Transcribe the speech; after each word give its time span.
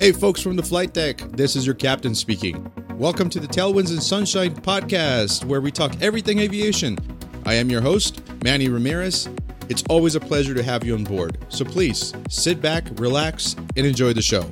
Hey, 0.00 0.12
folks 0.12 0.40
from 0.40 0.54
the 0.54 0.62
flight 0.62 0.94
deck, 0.94 1.18
this 1.32 1.56
is 1.56 1.66
your 1.66 1.74
captain 1.74 2.14
speaking. 2.14 2.70
Welcome 2.94 3.28
to 3.30 3.40
the 3.40 3.48
Tailwinds 3.48 3.90
and 3.90 4.00
Sunshine 4.00 4.54
podcast, 4.54 5.44
where 5.44 5.60
we 5.60 5.72
talk 5.72 6.00
everything 6.00 6.38
aviation. 6.38 6.96
I 7.44 7.54
am 7.54 7.68
your 7.68 7.80
host, 7.80 8.22
Manny 8.44 8.68
Ramirez. 8.68 9.28
It's 9.68 9.82
always 9.88 10.14
a 10.14 10.20
pleasure 10.20 10.54
to 10.54 10.62
have 10.62 10.84
you 10.84 10.94
on 10.94 11.02
board. 11.02 11.44
So 11.48 11.64
please 11.64 12.14
sit 12.28 12.62
back, 12.62 12.84
relax, 12.92 13.56
and 13.76 13.84
enjoy 13.84 14.12
the 14.12 14.22
show. 14.22 14.48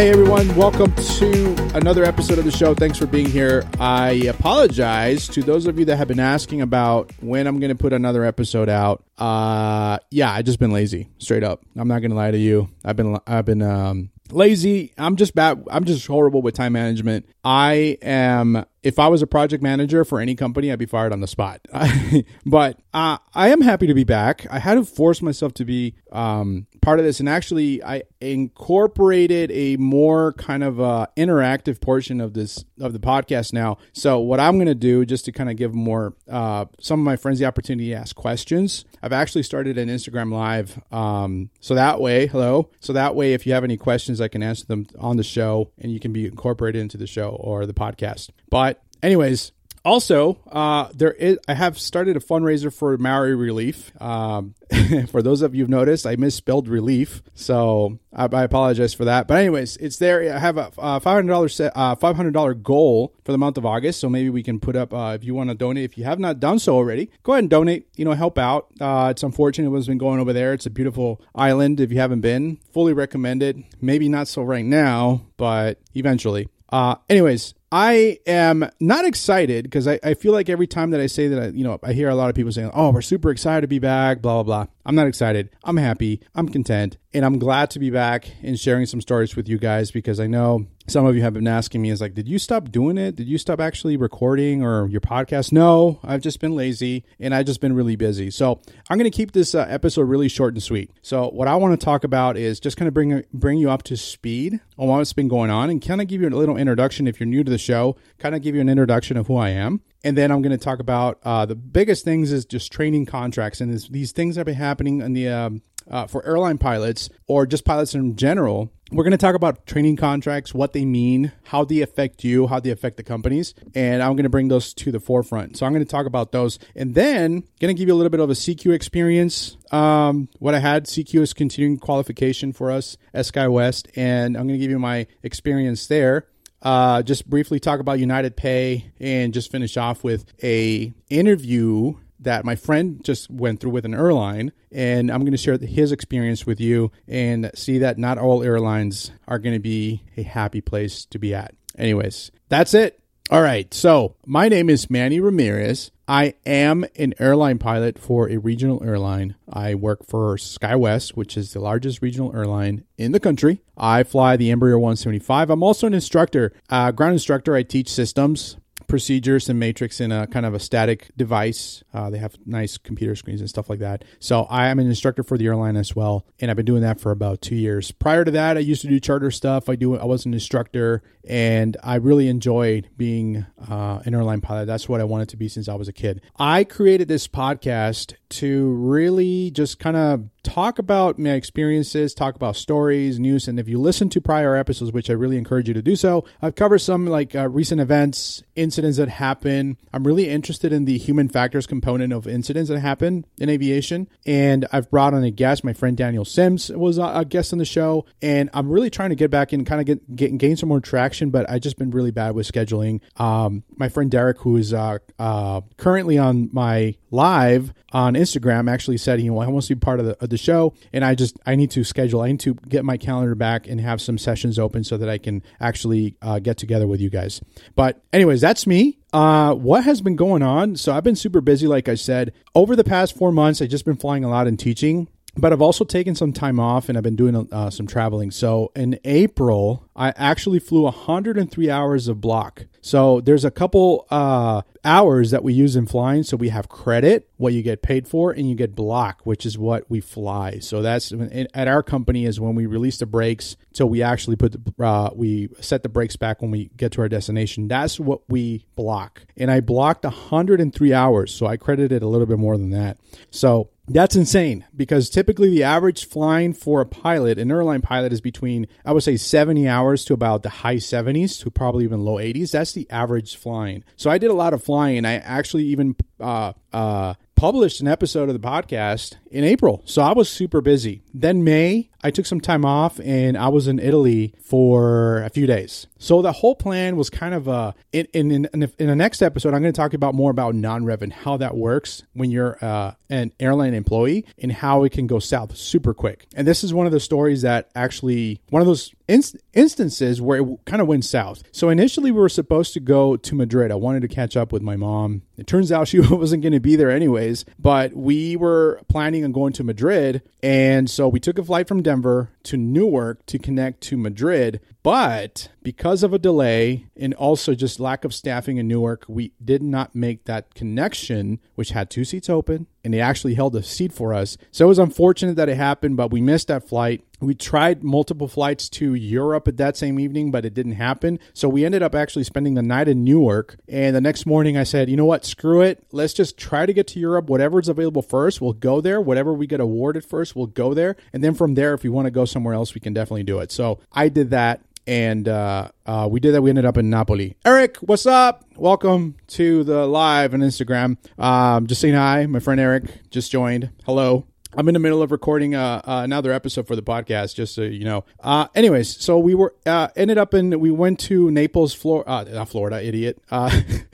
Hey 0.00 0.08
everyone, 0.08 0.56
welcome 0.56 0.94
to 0.94 1.76
another 1.76 2.06
episode 2.06 2.38
of 2.38 2.46
the 2.46 2.50
show. 2.50 2.74
Thanks 2.74 2.96
for 2.96 3.04
being 3.04 3.26
here. 3.26 3.68
I 3.78 4.12
apologize 4.30 5.28
to 5.28 5.42
those 5.42 5.66
of 5.66 5.78
you 5.78 5.84
that 5.84 5.96
have 5.96 6.08
been 6.08 6.18
asking 6.18 6.62
about 6.62 7.12
when 7.20 7.46
I'm 7.46 7.60
going 7.60 7.68
to 7.68 7.74
put 7.74 7.92
another 7.92 8.24
episode 8.24 8.70
out. 8.70 9.04
Uh 9.18 9.98
yeah, 10.10 10.32
I 10.32 10.40
just 10.40 10.58
been 10.58 10.70
lazy, 10.70 11.10
straight 11.18 11.44
up. 11.44 11.60
I'm 11.76 11.86
not 11.86 11.98
going 11.98 12.12
to 12.12 12.16
lie 12.16 12.30
to 12.30 12.38
you. 12.38 12.70
I've 12.82 12.96
been 12.96 13.18
I've 13.26 13.44
been 13.44 13.60
um 13.60 14.08
lazy. 14.30 14.94
I'm 14.96 15.16
just 15.16 15.34
bad. 15.34 15.62
I'm 15.70 15.84
just 15.84 16.06
horrible 16.06 16.40
with 16.40 16.54
time 16.54 16.72
management. 16.72 17.28
I 17.44 17.98
am. 18.00 18.64
If 18.82 18.98
I 18.98 19.08
was 19.08 19.22
a 19.22 19.26
project 19.26 19.62
manager 19.62 20.04
for 20.04 20.20
any 20.20 20.34
company, 20.34 20.72
I'd 20.72 20.78
be 20.78 20.86
fired 20.86 21.12
on 21.12 21.20
the 21.20 21.26
spot. 21.26 21.60
but 22.46 22.78
uh, 22.94 23.18
I 23.34 23.48
am 23.48 23.60
happy 23.60 23.86
to 23.86 23.94
be 23.94 24.04
back. 24.04 24.46
I 24.50 24.58
had 24.58 24.74
to 24.74 24.84
force 24.84 25.20
myself 25.20 25.54
to 25.54 25.64
be 25.64 25.94
um, 26.12 26.66
part 26.80 26.98
of 26.98 27.04
this, 27.04 27.20
and 27.20 27.28
actually, 27.28 27.82
I 27.84 28.02
incorporated 28.20 29.50
a 29.52 29.76
more 29.76 30.32
kind 30.34 30.62
of 30.62 30.80
uh, 30.80 31.06
interactive 31.16 31.80
portion 31.80 32.20
of 32.20 32.34
this 32.34 32.64
of 32.80 32.92
the 32.92 32.98
podcast 32.98 33.52
now. 33.52 33.78
So, 33.92 34.18
what 34.18 34.40
I'm 34.40 34.56
going 34.56 34.66
to 34.66 34.74
do, 34.74 35.04
just 35.04 35.24
to 35.26 35.32
kind 35.32 35.50
of 35.50 35.56
give 35.56 35.74
more 35.74 36.14
uh, 36.28 36.66
some 36.80 37.00
of 37.00 37.04
my 37.04 37.16
friends 37.16 37.38
the 37.38 37.44
opportunity 37.44 37.90
to 37.90 37.94
ask 37.94 38.16
questions, 38.16 38.84
I've 39.02 39.12
actually 39.12 39.42
started 39.42 39.78
an 39.78 39.88
Instagram 39.88 40.32
live. 40.32 40.80
Um, 40.92 41.50
so 41.60 41.74
that 41.74 42.00
way, 42.00 42.26
hello. 42.26 42.70
So 42.80 42.92
that 42.92 43.14
way, 43.14 43.32
if 43.32 43.46
you 43.46 43.54
have 43.54 43.64
any 43.64 43.76
questions, 43.76 44.20
I 44.20 44.28
can 44.28 44.42
answer 44.42 44.66
them 44.66 44.86
on 44.98 45.16
the 45.16 45.22
show, 45.22 45.70
and 45.78 45.90
you 45.92 46.00
can 46.00 46.12
be 46.12 46.26
incorporated 46.26 46.80
into 46.80 46.98
the 46.98 47.06
show 47.06 47.30
or 47.30 47.66
the 47.66 47.74
podcast. 47.74 48.30
But, 48.50 48.69
anyways, 49.02 49.52
also, 49.84 50.38
uh, 50.52 50.88
there 50.94 51.12
is. 51.12 51.38
I 51.48 51.54
have 51.54 51.78
started 51.78 52.16
a 52.16 52.20
fundraiser 52.20 52.72
for 52.72 52.98
Maui 52.98 53.32
Relief. 53.32 53.90
Um, 54.00 54.54
for 55.10 55.22
those 55.22 55.40
of 55.40 55.54
you 55.54 55.62
who've 55.62 55.70
noticed, 55.70 56.06
I 56.06 56.16
misspelled 56.16 56.68
relief, 56.68 57.22
so 57.34 57.98
I, 58.12 58.26
I, 58.26 58.42
apologize 58.42 58.92
for 58.92 59.06
that. 59.06 59.26
But 59.26 59.38
anyways, 59.38 59.78
it's 59.78 59.96
there. 59.96 60.34
I 60.34 60.38
have 60.38 60.58
a, 60.58 60.70
five 60.70 61.02
hundred 61.02 61.28
dollars 61.28 61.58
uh, 61.58 61.94
five 61.96 62.14
hundred 62.14 62.34
dollar 62.34 62.52
goal 62.52 63.14
for 63.24 63.32
the 63.32 63.38
month 63.38 63.56
of 63.56 63.64
August. 63.64 64.00
So 64.00 64.10
maybe 64.10 64.28
we 64.28 64.42
can 64.42 64.60
put 64.60 64.76
up 64.76 64.92
uh, 64.92 65.16
if 65.18 65.24
you 65.24 65.34
want 65.34 65.48
to 65.48 65.56
donate. 65.56 65.84
If 65.84 65.96
you 65.96 66.04
have 66.04 66.18
not 66.18 66.40
done 66.40 66.58
so 66.58 66.74
already, 66.74 67.10
go 67.22 67.32
ahead 67.32 67.44
and 67.44 67.50
donate. 67.50 67.88
You 67.96 68.04
know, 68.04 68.12
help 68.12 68.36
out. 68.36 68.68
Uh, 68.78 69.08
it's 69.10 69.22
unfortunate 69.22 69.70
what's 69.70 69.86
been 69.86 69.98
going 69.98 70.20
over 70.20 70.34
there. 70.34 70.52
It's 70.52 70.66
a 70.66 70.70
beautiful 70.70 71.22
island. 71.34 71.80
If 71.80 71.90
you 71.90 71.98
haven't 71.98 72.20
been, 72.20 72.58
fully 72.74 72.92
recommend 72.92 73.42
it. 73.42 73.56
Maybe 73.80 74.10
not 74.10 74.28
so 74.28 74.42
right 74.42 74.64
now, 74.64 75.22
but 75.38 75.80
eventually. 75.94 76.48
Uh, 76.68 76.96
anyways, 77.08 77.54
I 77.72 78.18
am 78.26 78.68
not 78.80 79.04
excited 79.04 79.64
because 79.64 79.86
I, 79.86 80.00
I 80.02 80.14
feel 80.14 80.32
like 80.32 80.48
every 80.48 80.66
time 80.66 80.90
that 80.90 81.00
I 81.00 81.06
say 81.06 81.28
that, 81.28 81.40
I, 81.40 81.46
you 81.48 81.62
know, 81.62 81.78
I 81.84 81.92
hear 81.92 82.08
a 82.08 82.16
lot 82.16 82.28
of 82.28 82.34
people 82.34 82.50
saying, 82.50 82.72
oh, 82.74 82.90
we're 82.90 83.00
super 83.00 83.30
excited 83.30 83.60
to 83.60 83.68
be 83.68 83.78
back, 83.78 84.20
blah, 84.20 84.42
blah, 84.42 84.64
blah. 84.64 84.72
I'm 84.84 84.96
not 84.96 85.06
excited. 85.06 85.50
I'm 85.62 85.76
happy. 85.76 86.20
I'm 86.34 86.48
content. 86.48 86.96
And 87.14 87.24
I'm 87.24 87.38
glad 87.38 87.70
to 87.70 87.78
be 87.78 87.90
back 87.90 88.28
and 88.42 88.58
sharing 88.58 88.86
some 88.86 89.00
stories 89.00 89.36
with 89.36 89.48
you 89.48 89.56
guys 89.56 89.92
because 89.92 90.18
I 90.18 90.26
know 90.26 90.66
some 90.90 91.06
of 91.06 91.14
you 91.14 91.22
have 91.22 91.34
been 91.34 91.46
asking 91.46 91.82
me, 91.82 91.90
is 91.90 92.00
like, 92.00 92.14
did 92.14 92.28
you 92.28 92.38
stop 92.38 92.70
doing 92.70 92.98
it? 92.98 93.16
Did 93.16 93.28
you 93.28 93.38
stop 93.38 93.60
actually 93.60 93.96
recording 93.96 94.62
or 94.62 94.88
your 94.88 95.00
podcast? 95.00 95.52
No, 95.52 96.00
I've 96.02 96.20
just 96.20 96.40
been 96.40 96.54
lazy 96.56 97.04
and 97.20 97.34
I've 97.34 97.46
just 97.46 97.60
been 97.60 97.74
really 97.74 97.96
busy. 97.96 98.30
So 98.30 98.60
I'm 98.88 98.98
going 98.98 99.10
to 99.10 99.16
keep 99.16 99.32
this 99.32 99.54
uh, 99.54 99.66
episode 99.68 100.02
really 100.02 100.28
short 100.28 100.54
and 100.54 100.62
sweet. 100.62 100.90
So 101.02 101.28
what 101.28 101.46
I 101.46 101.54
want 101.54 101.78
to 101.78 101.84
talk 101.84 102.02
about 102.02 102.36
is 102.36 102.58
just 102.58 102.76
kind 102.76 102.88
of 102.88 102.94
bring 102.94 103.24
bring 103.32 103.58
you 103.58 103.70
up 103.70 103.84
to 103.84 103.96
speed 103.96 104.60
on 104.78 104.88
what's 104.88 105.12
been 105.12 105.28
going 105.28 105.50
on 105.50 105.70
and 105.70 105.80
kind 105.80 106.00
of 106.00 106.08
give 106.08 106.20
you 106.20 106.28
a 106.28 106.30
little 106.30 106.56
introduction 106.56 107.06
if 107.06 107.20
you're 107.20 107.26
new 107.26 107.44
to 107.44 107.50
the 107.50 107.58
show, 107.58 107.96
kind 108.18 108.34
of 108.34 108.42
give 108.42 108.54
you 108.54 108.60
an 108.60 108.68
introduction 108.68 109.16
of 109.16 109.28
who 109.28 109.36
I 109.36 109.50
am. 109.50 109.82
And 110.02 110.16
then 110.16 110.32
I'm 110.32 110.40
going 110.40 110.56
to 110.56 110.64
talk 110.64 110.80
about 110.80 111.18
uh, 111.24 111.44
the 111.44 111.54
biggest 111.54 112.04
things 112.04 112.32
is 112.32 112.46
just 112.46 112.72
training 112.72 113.04
contracts 113.04 113.60
and 113.60 113.72
this, 113.72 113.86
these 113.88 114.12
things 114.12 114.34
that 114.34 114.40
have 114.40 114.46
been 114.46 114.54
happening 114.54 115.02
in 115.02 115.12
the 115.12 115.28
um, 115.28 115.62
uh, 115.90 116.06
for 116.06 116.24
airline 116.24 116.58
pilots 116.58 117.10
or 117.26 117.46
just 117.46 117.64
pilots 117.64 117.94
in 117.94 118.16
general. 118.16 118.72
We're 118.92 119.04
going 119.04 119.12
to 119.12 119.18
talk 119.18 119.36
about 119.36 119.66
training 119.66 119.96
contracts, 119.96 120.52
what 120.52 120.72
they 120.72 120.84
mean, 120.84 121.30
how 121.44 121.64
they 121.64 121.80
affect 121.80 122.24
you, 122.24 122.48
how 122.48 122.58
they 122.58 122.70
affect 122.70 122.96
the 122.96 123.04
companies, 123.04 123.54
and 123.72 124.02
I'm 124.02 124.12
going 124.12 124.24
to 124.24 124.30
bring 124.30 124.48
those 124.48 124.74
to 124.74 124.90
the 124.90 124.98
forefront. 124.98 125.56
So 125.56 125.64
I'm 125.64 125.72
going 125.72 125.84
to 125.84 125.90
talk 125.90 126.06
about 126.06 126.32
those, 126.32 126.58
and 126.74 126.94
then 126.96 127.44
going 127.60 127.74
to 127.74 127.74
give 127.74 127.86
you 127.86 127.94
a 127.94 127.96
little 127.96 128.10
bit 128.10 128.18
of 128.18 128.30
a 128.30 128.34
CQ 128.34 128.72
experience. 128.72 129.56
Um, 129.70 130.28
what 130.40 130.56
I 130.56 130.58
had 130.58 130.86
CQ 130.86 131.20
is 131.20 131.32
continuing 131.32 131.78
qualification 131.78 132.52
for 132.52 132.72
us 132.72 132.96
at 133.14 133.26
SkyWest, 133.26 133.90
and 133.94 134.36
I'm 134.36 134.48
going 134.48 134.58
to 134.58 134.62
give 134.62 134.72
you 134.72 134.80
my 134.80 135.06
experience 135.22 135.86
there. 135.86 136.26
Uh, 136.60 137.02
just 137.02 137.30
briefly 137.30 137.60
talk 137.60 137.78
about 137.78 138.00
United 138.00 138.36
Pay, 138.36 138.90
and 138.98 139.32
just 139.32 139.52
finish 139.52 139.76
off 139.76 140.02
with 140.02 140.24
a 140.42 140.92
interview 141.08 141.94
that 142.20 142.44
my 142.44 142.54
friend 142.56 143.02
just 143.04 143.30
went 143.30 143.60
through 143.60 143.70
with 143.70 143.84
an 143.84 143.94
airline, 143.94 144.52
and 144.70 145.10
I'm 145.10 145.20
going 145.20 145.32
to 145.32 145.38
share 145.38 145.58
his 145.58 145.92
experience 145.92 146.46
with 146.46 146.60
you 146.60 146.92
and 147.08 147.50
see 147.54 147.78
that 147.78 147.98
not 147.98 148.18
all 148.18 148.42
airlines 148.42 149.10
are 149.26 149.38
going 149.38 149.54
to 149.54 149.60
be 149.60 150.02
a 150.16 150.22
happy 150.22 150.60
place 150.60 151.04
to 151.06 151.18
be 151.18 151.34
at. 151.34 151.54
Anyways, 151.78 152.30
that's 152.48 152.74
it. 152.74 153.00
All 153.30 153.42
right, 153.42 153.72
so 153.72 154.16
my 154.26 154.48
name 154.48 154.68
is 154.68 154.90
Manny 154.90 155.20
Ramirez. 155.20 155.92
I 156.08 156.34
am 156.44 156.84
an 156.96 157.14
airline 157.20 157.58
pilot 157.58 157.96
for 157.96 158.28
a 158.28 158.38
regional 158.38 158.82
airline. 158.82 159.36
I 159.48 159.76
work 159.76 160.04
for 160.04 160.34
SkyWest, 160.34 161.10
which 161.10 161.36
is 161.36 161.52
the 161.52 161.60
largest 161.60 162.02
regional 162.02 162.34
airline 162.34 162.82
in 162.98 163.12
the 163.12 163.20
country. 163.20 163.62
I 163.76 164.02
fly 164.02 164.36
the 164.36 164.50
Embraer 164.50 164.80
175. 164.80 165.48
I'm 165.48 165.62
also 165.62 165.86
an 165.86 165.94
instructor, 165.94 166.52
uh, 166.68 166.90
ground 166.90 167.12
instructor. 167.12 167.54
I 167.54 167.62
teach 167.62 167.88
systems 167.88 168.56
procedures 168.90 169.48
and 169.48 169.58
matrix 169.58 170.00
in 170.00 170.10
a 170.10 170.26
kind 170.26 170.44
of 170.44 170.52
a 170.52 170.58
static 170.58 171.10
device. 171.16 171.84
Uh, 171.94 172.10
they 172.10 172.18
have 172.18 172.36
nice 172.44 172.76
computer 172.76 173.14
screens 173.14 173.40
and 173.40 173.48
stuff 173.48 173.70
like 173.70 173.78
that. 173.78 174.04
So 174.18 174.42
I 174.50 174.66
am 174.66 174.80
an 174.80 174.88
instructor 174.88 175.22
for 175.22 175.38
the 175.38 175.46
airline 175.46 175.76
as 175.76 175.94
well, 175.94 176.26
and 176.40 176.50
I've 176.50 176.56
been 176.56 176.66
doing 176.66 176.82
that 176.82 177.00
for 177.00 177.12
about 177.12 177.40
two 177.40 177.54
years. 177.54 177.92
Prior 177.92 178.24
to 178.24 178.32
that, 178.32 178.56
I 178.56 178.60
used 178.60 178.82
to 178.82 178.88
do 178.88 178.98
charter 178.98 179.30
stuff. 179.30 179.68
I 179.68 179.76
do. 179.76 179.96
I 179.96 180.04
was 180.04 180.26
an 180.26 180.34
instructor, 180.34 181.02
and 181.26 181.76
I 181.84 181.94
really 181.94 182.28
enjoyed 182.28 182.90
being 182.96 183.46
uh, 183.70 184.00
an 184.04 184.12
airline 184.12 184.40
pilot. 184.40 184.66
That's 184.66 184.88
what 184.88 185.00
I 185.00 185.04
wanted 185.04 185.28
to 185.30 185.36
be 185.36 185.48
since 185.48 185.68
I 185.68 185.74
was 185.74 185.86
a 185.86 185.92
kid. 185.92 186.20
I 186.36 186.64
created 186.64 187.06
this 187.06 187.28
podcast 187.28 188.14
to 188.30 188.72
really 188.72 189.52
just 189.52 189.78
kind 189.78 189.96
of 189.96 190.24
talk 190.42 190.78
about 190.78 191.18
my 191.18 191.30
experiences, 191.30 192.14
talk 192.14 192.34
about 192.34 192.56
stories, 192.56 193.18
news, 193.18 193.48
and 193.48 193.58
if 193.58 193.68
you 193.68 193.78
listen 193.78 194.08
to 194.10 194.20
prior 194.20 194.56
episodes, 194.56 194.92
which 194.92 195.10
I 195.10 195.12
really 195.12 195.36
encourage 195.36 195.68
you 195.68 195.74
to 195.74 195.82
do 195.82 195.96
so, 195.96 196.24
I've 196.40 196.54
covered 196.54 196.78
some 196.78 197.06
like 197.06 197.34
uh, 197.34 197.48
recent 197.48 197.80
events, 197.80 198.42
incidents 198.56 198.96
that 198.98 199.08
happen. 199.08 199.76
I'm 199.92 200.06
really 200.06 200.28
interested 200.28 200.72
in 200.72 200.84
the 200.84 200.98
human 200.98 201.28
factors 201.28 201.66
component 201.66 202.12
of 202.12 202.26
incidents 202.26 202.70
that 202.70 202.80
happen 202.80 203.26
in 203.38 203.48
aviation, 203.48 204.08
and 204.24 204.66
I've 204.72 204.90
brought 204.90 205.14
on 205.14 205.24
a 205.24 205.30
guest. 205.30 205.64
My 205.64 205.72
friend 205.72 205.96
Daniel 205.96 206.24
Sims 206.24 206.70
was 206.70 206.98
a 206.98 207.24
guest 207.28 207.52
on 207.52 207.58
the 207.58 207.64
show, 207.64 208.06
and 208.22 208.48
I'm 208.54 208.70
really 208.70 208.90
trying 208.90 209.10
to 209.10 209.16
get 209.16 209.30
back 209.30 209.52
and 209.52 209.66
kind 209.66 209.80
of 209.80 209.86
get, 209.86 210.16
get 210.16 210.38
gain 210.38 210.56
some 210.56 210.68
more 210.68 210.80
traction, 210.80 211.30
but 211.30 211.48
I 211.50 211.58
just 211.58 211.76
been 211.76 211.90
really 211.90 212.10
bad 212.10 212.34
with 212.34 212.50
scheduling. 212.50 213.00
Um, 213.20 213.64
my 213.76 213.88
friend 213.88 214.10
Derek, 214.10 214.38
who 214.38 214.56
is 214.56 214.72
uh, 214.72 214.98
uh, 215.18 215.60
currently 215.76 216.16
on 216.18 216.48
my 216.52 216.94
live 217.10 217.74
on 217.92 218.14
Instagram, 218.14 218.70
actually 218.70 218.96
said 218.96 219.18
he 219.18 219.28
wants 219.28 219.68
to 219.68 219.74
be 219.74 219.80
part 219.80 220.00
of 220.00 220.06
the, 220.06 220.29
the 220.30 220.38
show, 220.38 220.74
and 220.92 221.04
I 221.04 221.14
just 221.14 221.38
I 221.46 221.54
need 221.54 221.70
to 221.72 221.84
schedule. 221.84 222.22
I 222.22 222.28
need 222.28 222.40
to 222.40 222.54
get 222.54 222.84
my 222.84 222.96
calendar 222.96 223.34
back 223.34 223.66
and 223.68 223.80
have 223.80 224.00
some 224.00 224.18
sessions 224.18 224.58
open 224.58 224.84
so 224.84 224.96
that 224.96 225.08
I 225.08 225.18
can 225.18 225.42
actually 225.60 226.16
uh, 226.22 226.38
get 226.38 226.56
together 226.56 226.86
with 226.86 227.00
you 227.00 227.10
guys. 227.10 227.40
But 227.76 228.02
anyways, 228.12 228.40
that's 228.40 228.66
me. 228.66 228.98
Uh, 229.12 229.54
what 229.54 229.84
has 229.84 230.00
been 230.00 230.16
going 230.16 230.42
on? 230.42 230.76
So 230.76 230.92
I've 230.92 231.04
been 231.04 231.16
super 231.16 231.40
busy, 231.40 231.66
like 231.66 231.88
I 231.88 231.94
said, 231.96 232.32
over 232.54 232.76
the 232.76 232.84
past 232.84 233.16
four 233.16 233.32
months. 233.32 233.60
I've 233.60 233.68
just 233.68 233.84
been 233.84 233.96
flying 233.96 234.24
a 234.24 234.30
lot 234.30 234.46
and 234.46 234.58
teaching 234.58 235.08
but 235.36 235.52
I've 235.52 235.62
also 235.62 235.84
taken 235.84 236.14
some 236.14 236.32
time 236.32 236.58
off 236.58 236.88
and 236.88 236.98
I've 236.98 237.04
been 237.04 237.16
doing 237.16 237.48
uh, 237.52 237.70
some 237.70 237.86
traveling. 237.86 238.30
So 238.30 238.72
in 238.74 238.98
April, 239.04 239.88
I 239.94 240.12
actually 240.16 240.58
flew 240.58 240.82
103 240.82 241.70
hours 241.70 242.08
of 242.08 242.20
block. 242.20 242.66
So 242.80 243.20
there's 243.20 243.44
a 243.44 243.50
couple 243.50 244.06
uh, 244.10 244.62
hours 244.84 245.30
that 245.30 245.42
we 245.42 245.52
use 245.52 245.76
in 245.76 245.86
flying. 245.86 246.22
So 246.22 246.36
we 246.36 246.48
have 246.48 246.68
credit, 246.68 247.28
what 247.36 247.52
you 247.52 247.62
get 247.62 247.82
paid 247.82 248.08
for, 248.08 248.30
and 248.30 248.48
you 248.48 248.54
get 248.54 248.74
block, 248.74 249.20
which 249.24 249.44
is 249.44 249.58
what 249.58 249.90
we 249.90 250.00
fly. 250.00 250.58
So 250.58 250.82
that's 250.82 251.12
at 251.54 251.68
our 251.68 251.82
company 251.82 252.24
is 252.24 252.40
when 252.40 252.54
we 252.54 252.66
release 252.66 252.98
the 252.98 253.06
brakes. 253.06 253.56
So 253.72 253.86
we 253.86 254.02
actually 254.02 254.36
put 254.36 254.52
the 254.52 254.84
uh, 254.84 255.10
we 255.14 255.48
set 255.60 255.82
the 255.82 255.88
brakes 255.88 256.16
back 256.16 256.40
when 256.40 256.50
we 256.50 256.70
get 256.76 256.92
to 256.92 257.02
our 257.02 257.08
destination. 257.08 257.68
That's 257.68 258.00
what 258.00 258.22
we 258.28 258.66
block. 258.76 259.22
And 259.36 259.50
I 259.50 259.60
blocked 259.60 260.04
103 260.04 260.92
hours. 260.92 261.34
So 261.34 261.46
I 261.46 261.56
credited 261.56 262.02
a 262.02 262.08
little 262.08 262.26
bit 262.26 262.38
more 262.38 262.56
than 262.56 262.70
that. 262.70 262.98
So 263.30 263.70
That's 263.92 264.14
insane 264.14 264.64
because 264.76 265.10
typically 265.10 265.50
the 265.50 265.64
average 265.64 266.06
flying 266.06 266.52
for 266.52 266.80
a 266.80 266.86
pilot, 266.86 267.38
an 267.38 267.50
airline 267.50 267.82
pilot, 267.82 268.12
is 268.12 268.20
between, 268.20 268.68
I 268.84 268.92
would 268.92 269.02
say, 269.02 269.16
70 269.16 269.66
hours 269.66 270.04
to 270.04 270.14
about 270.14 270.44
the 270.44 270.48
high 270.48 270.76
70s 270.76 271.40
to 271.42 271.50
probably 271.50 271.84
even 271.84 272.04
low 272.04 272.16
80s. 272.16 272.52
That's 272.52 272.72
the 272.72 272.88
average 272.88 273.34
flying. 273.34 273.82
So 273.96 274.08
I 274.08 274.18
did 274.18 274.30
a 274.30 274.34
lot 274.34 274.54
of 274.54 274.62
flying. 274.62 275.04
I 275.04 275.14
actually 275.14 275.64
even 275.64 275.96
uh, 276.20 276.52
uh, 276.72 277.14
published 277.34 277.80
an 277.80 277.88
episode 277.88 278.28
of 278.28 278.40
the 278.40 278.48
podcast 278.48 279.16
in 279.30 279.44
April. 279.44 279.82
So 279.84 280.02
I 280.02 280.12
was 280.12 280.28
super 280.28 280.60
busy. 280.60 281.02
Then 281.14 281.44
May, 281.44 281.90
I 282.02 282.10
took 282.10 282.26
some 282.26 282.40
time 282.40 282.64
off 282.64 282.98
and 283.00 283.36
I 283.36 283.48
was 283.48 283.68
in 283.68 283.78
Italy 283.78 284.34
for 284.42 285.22
a 285.22 285.30
few 285.30 285.46
days. 285.46 285.86
So 285.98 286.22
the 286.22 286.32
whole 286.32 286.54
plan 286.54 286.96
was 286.96 287.10
kind 287.10 287.34
of 287.34 287.48
uh, 287.48 287.72
in 287.92 288.06
in 288.12 288.48
in, 288.52 288.72
in 288.78 288.86
the 288.86 288.96
next 288.96 289.22
episode, 289.22 289.54
I'm 289.54 289.60
going 289.60 289.72
to 289.72 289.76
talk 289.76 289.94
about 289.94 290.14
more 290.14 290.30
about 290.30 290.54
non-rev 290.54 291.02
and 291.02 291.12
how 291.12 291.36
that 291.36 291.56
works 291.56 292.02
when 292.14 292.30
you're 292.30 292.58
uh, 292.62 292.92
an 293.10 293.32
airline 293.38 293.74
employee 293.74 294.24
and 294.38 294.50
how 294.50 294.84
it 294.84 294.92
can 294.92 295.06
go 295.06 295.18
south 295.18 295.56
super 295.56 295.92
quick. 295.92 296.26
And 296.34 296.46
this 296.46 296.64
is 296.64 296.72
one 296.72 296.86
of 296.86 296.92
the 296.92 297.00
stories 297.00 297.42
that 297.42 297.70
actually 297.74 298.40
one 298.48 298.62
of 298.62 298.66
those 298.66 298.94
inst- 299.08 299.36
instances 299.52 300.22
where 300.22 300.40
it 300.40 300.64
kind 300.64 300.80
of 300.80 300.88
went 300.88 301.04
south. 301.04 301.42
So 301.52 301.68
initially, 301.68 302.10
we 302.10 302.20
were 302.20 302.28
supposed 302.28 302.72
to 302.74 302.80
go 302.80 303.16
to 303.16 303.34
Madrid. 303.34 303.70
I 303.70 303.74
wanted 303.74 304.00
to 304.02 304.08
catch 304.08 304.36
up 304.36 304.52
with 304.52 304.62
my 304.62 304.76
mom. 304.76 305.22
It 305.36 305.46
turns 305.46 305.70
out 305.70 305.88
she 305.88 306.00
wasn't 306.00 306.42
going 306.42 306.52
to 306.52 306.60
be 306.60 306.76
there 306.76 306.90
anyways, 306.90 307.44
but 307.58 307.92
we 307.94 308.36
were 308.36 308.80
planning 308.88 309.19
on 309.24 309.32
going 309.32 309.52
to 309.54 309.64
Madrid, 309.64 310.22
and 310.42 310.88
so 310.88 311.08
we 311.08 311.20
took 311.20 311.38
a 311.38 311.44
flight 311.44 311.68
from 311.68 311.82
Denver 311.82 312.30
to 312.44 312.56
Newark 312.56 313.26
to 313.26 313.38
connect 313.38 313.80
to 313.82 313.96
Madrid. 313.96 314.60
But 314.82 315.48
because 315.62 316.02
of 316.02 316.14
a 316.14 316.18
delay 316.18 316.86
and 316.96 317.12
also 317.14 317.54
just 317.54 317.80
lack 317.80 318.04
of 318.04 318.14
staffing 318.14 318.56
in 318.56 318.68
Newark, 318.68 319.04
we 319.08 319.32
did 319.44 319.62
not 319.62 319.94
make 319.94 320.24
that 320.24 320.54
connection, 320.54 321.38
which 321.54 321.70
had 321.70 321.90
two 321.90 322.04
seats 322.04 322.30
open 322.30 322.66
and 322.84 322.94
they 322.94 323.00
actually 323.00 323.34
held 323.34 323.54
a 323.56 323.62
seat 323.62 323.92
for 323.92 324.14
us. 324.14 324.36
So 324.50 324.64
it 324.64 324.68
was 324.68 324.78
unfortunate 324.78 325.36
that 325.36 325.48
it 325.48 325.56
happened, 325.56 325.96
but 325.96 326.10
we 326.10 326.20
missed 326.20 326.48
that 326.48 326.68
flight. 326.68 327.04
We 327.20 327.34
tried 327.34 327.84
multiple 327.84 328.28
flights 328.28 328.70
to 328.70 328.94
Europe 328.94 329.46
at 329.46 329.58
that 329.58 329.76
same 329.76 330.00
evening, 330.00 330.30
but 330.30 330.46
it 330.46 330.54
didn't 330.54 330.72
happen. 330.72 331.18
So 331.34 331.50
we 331.50 331.66
ended 331.66 331.82
up 331.82 331.94
actually 331.94 332.24
spending 332.24 332.54
the 332.54 332.62
night 332.62 332.88
in 332.88 333.04
Newark. 333.04 333.58
And 333.68 333.94
the 333.94 334.00
next 334.00 334.24
morning, 334.24 334.56
I 334.56 334.62
said, 334.62 334.88
you 334.88 334.96
know 334.96 335.04
what? 335.04 335.26
Screw 335.26 335.60
it. 335.60 335.84
Let's 335.92 336.14
just 336.14 336.38
try 336.38 336.64
to 336.64 336.72
get 336.72 336.86
to 336.88 337.00
Europe. 337.00 337.28
Whatever's 337.28 337.68
available 337.68 338.00
first, 338.00 338.40
we'll 338.40 338.54
go 338.54 338.80
there. 338.80 339.00
Whatever 339.02 339.34
we 339.34 339.46
get 339.46 339.60
awarded 339.60 340.02
first, 340.02 340.34
we'll 340.34 340.46
go 340.46 340.72
there. 340.72 340.96
And 341.12 341.22
then 341.22 341.34
from 341.34 341.54
there, 341.54 341.74
if 341.74 341.82
we 341.82 341.90
want 341.90 342.06
to 342.06 342.10
go 342.10 342.24
somewhere 342.30 342.54
else, 342.54 342.74
we 342.74 342.80
can 342.80 342.92
definitely 342.92 343.24
do 343.24 343.40
it. 343.40 343.52
So 343.52 343.80
I 343.92 344.08
did 344.08 344.30
that 344.30 344.60
and 344.86 345.28
uh, 345.28 345.68
uh, 345.86 346.08
we 346.10 346.20
did 346.20 346.34
that. 346.34 346.42
We 346.42 346.50
ended 346.50 346.64
up 346.64 346.76
in 346.76 346.90
Napoli. 346.90 347.36
Eric, 347.44 347.76
what's 347.78 348.06
up? 348.06 348.44
Welcome 348.56 349.16
to 349.28 349.62
the 349.64 349.86
live 349.86 350.34
on 350.34 350.40
Instagram. 350.40 350.96
Um, 351.18 351.66
just 351.66 351.80
saying 351.80 351.94
hi. 351.94 352.26
My 352.26 352.40
friend 352.40 352.60
Eric 352.60 353.08
just 353.10 353.30
joined. 353.30 353.70
Hello. 353.84 354.26
I'm 354.56 354.66
in 354.66 354.74
the 354.74 354.80
middle 354.80 355.00
of 355.00 355.12
recording 355.12 355.54
uh, 355.54 355.80
uh, 355.84 356.00
another 356.02 356.32
episode 356.32 356.66
for 356.66 356.74
the 356.74 356.82
podcast, 356.82 357.36
just 357.36 357.54
so 357.54 357.62
you 357.62 357.84
know. 357.84 358.04
Uh, 358.18 358.48
anyways, 358.54 359.00
so 359.00 359.16
we 359.16 359.36
were 359.36 359.54
uh, 359.64 359.88
ended 359.94 360.18
up 360.18 360.34
in 360.34 360.58
we 360.58 360.72
went 360.72 360.98
to 361.00 361.30
Naples, 361.30 361.72
Florida, 361.72 362.28
not 362.32 362.48
Florida, 362.48 362.84
idiot, 362.84 363.22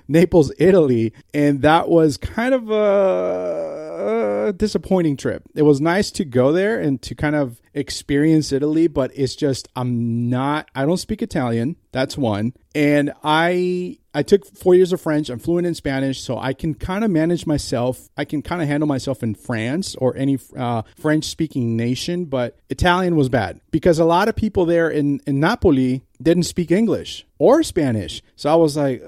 Naples, 0.09 0.53
Italy, 0.59 1.13
and 1.35 1.63
that 1.63 1.89
was 1.89 2.17
kind 2.17 2.55
of 2.55 2.71
a, 2.71 4.49
a 4.49 4.53
disappointing 4.53 5.17
trip. 5.17 5.43
It 5.55 5.63
was 5.63 5.81
nice 5.81 6.11
to 6.13 6.25
go 6.25 6.53
there 6.53 6.81
and 6.81 7.01
to 7.03 7.15
kind 7.15 7.37
of 7.37 7.61
experience 7.75 8.53
Italy, 8.53 8.87
but 8.89 9.11
it's 9.15 9.37
just 9.37 9.69
I'm 9.77 10.29
not. 10.31 10.69
I 10.75 10.87
don't 10.87 10.97
speak 10.97 11.23
Italian. 11.23 11.77
That's 11.93 12.17
one, 12.17 12.55
and 12.75 13.13
I 13.23 13.99
I 14.15 14.23
took 14.23 14.47
four 14.57 14.75
years 14.75 14.93
of 14.95 15.01
French. 15.01 15.29
I'm 15.29 15.39
fluent 15.39 15.67
in 15.67 15.75
Spanish, 15.75 16.23
so 16.23 16.39
I 16.39 16.55
can 16.55 16.73
kind 16.75 17.05
of 17.05 17.11
manage 17.11 17.47
myself. 17.47 18.09
I 18.17 18.25
can 18.25 18.41
kind 18.41 18.63
of 18.63 18.69
handle 18.69 18.87
myself 18.87 19.23
in 19.23 19.35
France 19.35 19.95
or 19.97 20.17
any 20.17 20.39
uh, 20.57 20.83
French 20.97 21.25
speaking 21.27 21.77
nation, 21.77 22.25
but 22.25 22.59
Italian 22.71 23.17
was 23.17 23.29
bad 23.29 23.61
because 23.71 23.99
a 23.99 24.07
lot 24.07 24.29
of 24.29 24.35
people 24.35 24.65
there 24.65 24.89
in, 24.89 25.21
in 25.27 25.39
Napoli 25.39 26.03
didn't 26.23 26.45
speak 26.45 26.71
English 26.71 27.27
or 27.39 27.63
Spanish. 27.63 28.23
So 28.37 28.51
I 28.51 28.55
was 28.55 28.75
like, 28.75 29.03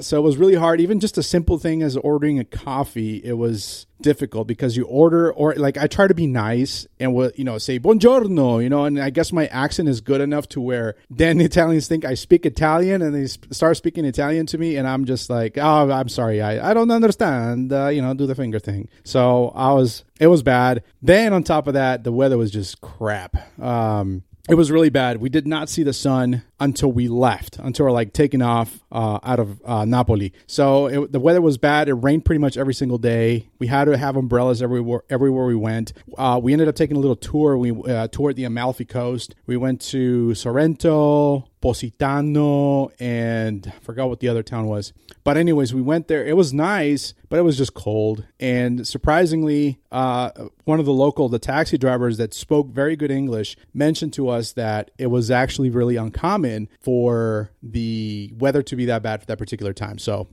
so 0.00 0.18
it 0.18 0.22
was 0.22 0.36
really 0.36 0.54
hard. 0.54 0.80
Even 0.80 1.00
just 1.00 1.18
a 1.18 1.22
simple 1.22 1.58
thing 1.58 1.82
as 1.82 1.96
ordering 1.96 2.38
a 2.38 2.44
coffee, 2.44 3.16
it 3.24 3.34
was 3.34 3.86
difficult 4.00 4.46
because 4.46 4.76
you 4.76 4.84
order 4.84 5.32
or 5.32 5.54
like 5.54 5.78
I 5.78 5.86
try 5.86 6.06
to 6.06 6.14
be 6.14 6.26
nice 6.26 6.86
and 7.00 7.14
will 7.14 7.30
you 7.36 7.44
know 7.44 7.58
say 7.58 7.78
buongiorno, 7.78 8.62
you 8.62 8.68
know, 8.68 8.84
and 8.84 9.00
I 9.00 9.10
guess 9.10 9.32
my 9.32 9.46
accent 9.46 9.88
is 9.88 10.00
good 10.00 10.20
enough 10.20 10.48
to 10.50 10.60
where 10.60 10.96
then 11.10 11.40
Italians 11.40 11.88
think 11.88 12.04
I 12.04 12.14
speak 12.14 12.44
Italian 12.46 13.02
and 13.02 13.14
they 13.14 13.26
start 13.26 13.76
speaking 13.76 14.04
Italian 14.04 14.46
to 14.46 14.58
me, 14.58 14.76
and 14.76 14.86
I'm 14.86 15.04
just 15.04 15.30
like, 15.30 15.56
oh, 15.58 15.90
I'm 15.90 16.08
sorry, 16.08 16.40
I 16.40 16.70
I 16.70 16.74
don't 16.74 16.90
understand, 16.90 17.72
uh, 17.72 17.88
you 17.88 18.02
know, 18.02 18.14
do 18.14 18.26
the 18.26 18.34
finger 18.34 18.58
thing. 18.58 18.88
So 19.04 19.52
I 19.54 19.72
was 19.72 20.04
it 20.20 20.26
was 20.28 20.42
bad. 20.42 20.82
Then 21.02 21.32
on 21.32 21.42
top 21.42 21.66
of 21.66 21.74
that, 21.74 22.04
the 22.04 22.12
weather 22.12 22.38
was 22.38 22.50
just 22.50 22.80
crap. 22.80 23.36
Um, 23.60 24.22
it 24.48 24.56
was 24.56 24.70
really 24.70 24.90
bad. 24.90 25.22
We 25.22 25.30
did 25.30 25.46
not 25.46 25.70
see 25.70 25.82
the 25.82 25.94
sun 25.94 26.42
until 26.64 26.90
we 26.90 27.08
left, 27.08 27.58
until 27.58 27.86
we're 27.86 27.92
like 27.92 28.12
taking 28.12 28.42
off 28.42 28.80
uh, 28.90 29.18
out 29.22 29.38
of 29.38 29.60
uh, 29.64 29.84
Napoli. 29.84 30.32
So 30.46 30.86
it, 30.86 31.12
the 31.12 31.20
weather 31.20 31.42
was 31.42 31.58
bad. 31.58 31.88
It 31.88 31.94
rained 31.94 32.24
pretty 32.24 32.40
much 32.40 32.56
every 32.56 32.74
single 32.74 32.98
day. 32.98 33.48
We 33.58 33.66
had 33.66 33.84
to 33.84 33.96
have 33.96 34.16
umbrellas 34.16 34.62
everywhere 34.62 35.02
everywhere 35.10 35.46
we 35.46 35.54
went. 35.54 35.92
Uh, 36.16 36.40
we 36.42 36.52
ended 36.52 36.68
up 36.68 36.74
taking 36.74 36.96
a 36.96 37.00
little 37.00 37.16
tour. 37.16 37.56
We 37.56 37.70
uh, 37.70 38.08
toured 38.08 38.36
the 38.36 38.44
Amalfi 38.44 38.86
Coast. 38.86 39.34
We 39.46 39.56
went 39.56 39.80
to 39.92 40.34
Sorrento, 40.34 41.48
Positano, 41.64 42.90
and 43.00 43.72
I 43.74 43.78
forgot 43.80 44.08
what 44.08 44.20
the 44.20 44.28
other 44.28 44.42
town 44.42 44.66
was. 44.66 44.92
But 45.24 45.38
anyways, 45.38 45.72
we 45.72 45.80
went 45.80 46.08
there. 46.08 46.24
It 46.24 46.36
was 46.36 46.52
nice, 46.52 47.14
but 47.30 47.38
it 47.38 47.42
was 47.42 47.56
just 47.56 47.72
cold. 47.72 48.26
And 48.38 48.86
surprisingly, 48.86 49.80
uh, 49.90 50.30
one 50.64 50.78
of 50.78 50.84
the 50.84 50.92
local, 50.92 51.30
the 51.30 51.38
taxi 51.38 51.78
drivers 51.78 52.18
that 52.18 52.34
spoke 52.34 52.68
very 52.68 52.96
good 52.96 53.10
English, 53.10 53.56
mentioned 53.72 54.12
to 54.14 54.28
us 54.28 54.52
that 54.52 54.90
it 54.98 55.06
was 55.06 55.30
actually 55.30 55.70
really 55.70 55.96
uncommon 55.96 56.53
for 56.80 57.50
the 57.62 58.32
weather 58.38 58.62
to 58.62 58.76
be 58.76 58.86
that 58.86 59.02
bad 59.02 59.20
for 59.20 59.26
that 59.26 59.38
particular 59.38 59.72
time. 59.72 59.98
So, 59.98 60.28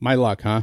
my 0.00 0.14
luck, 0.14 0.42
huh? 0.42 0.62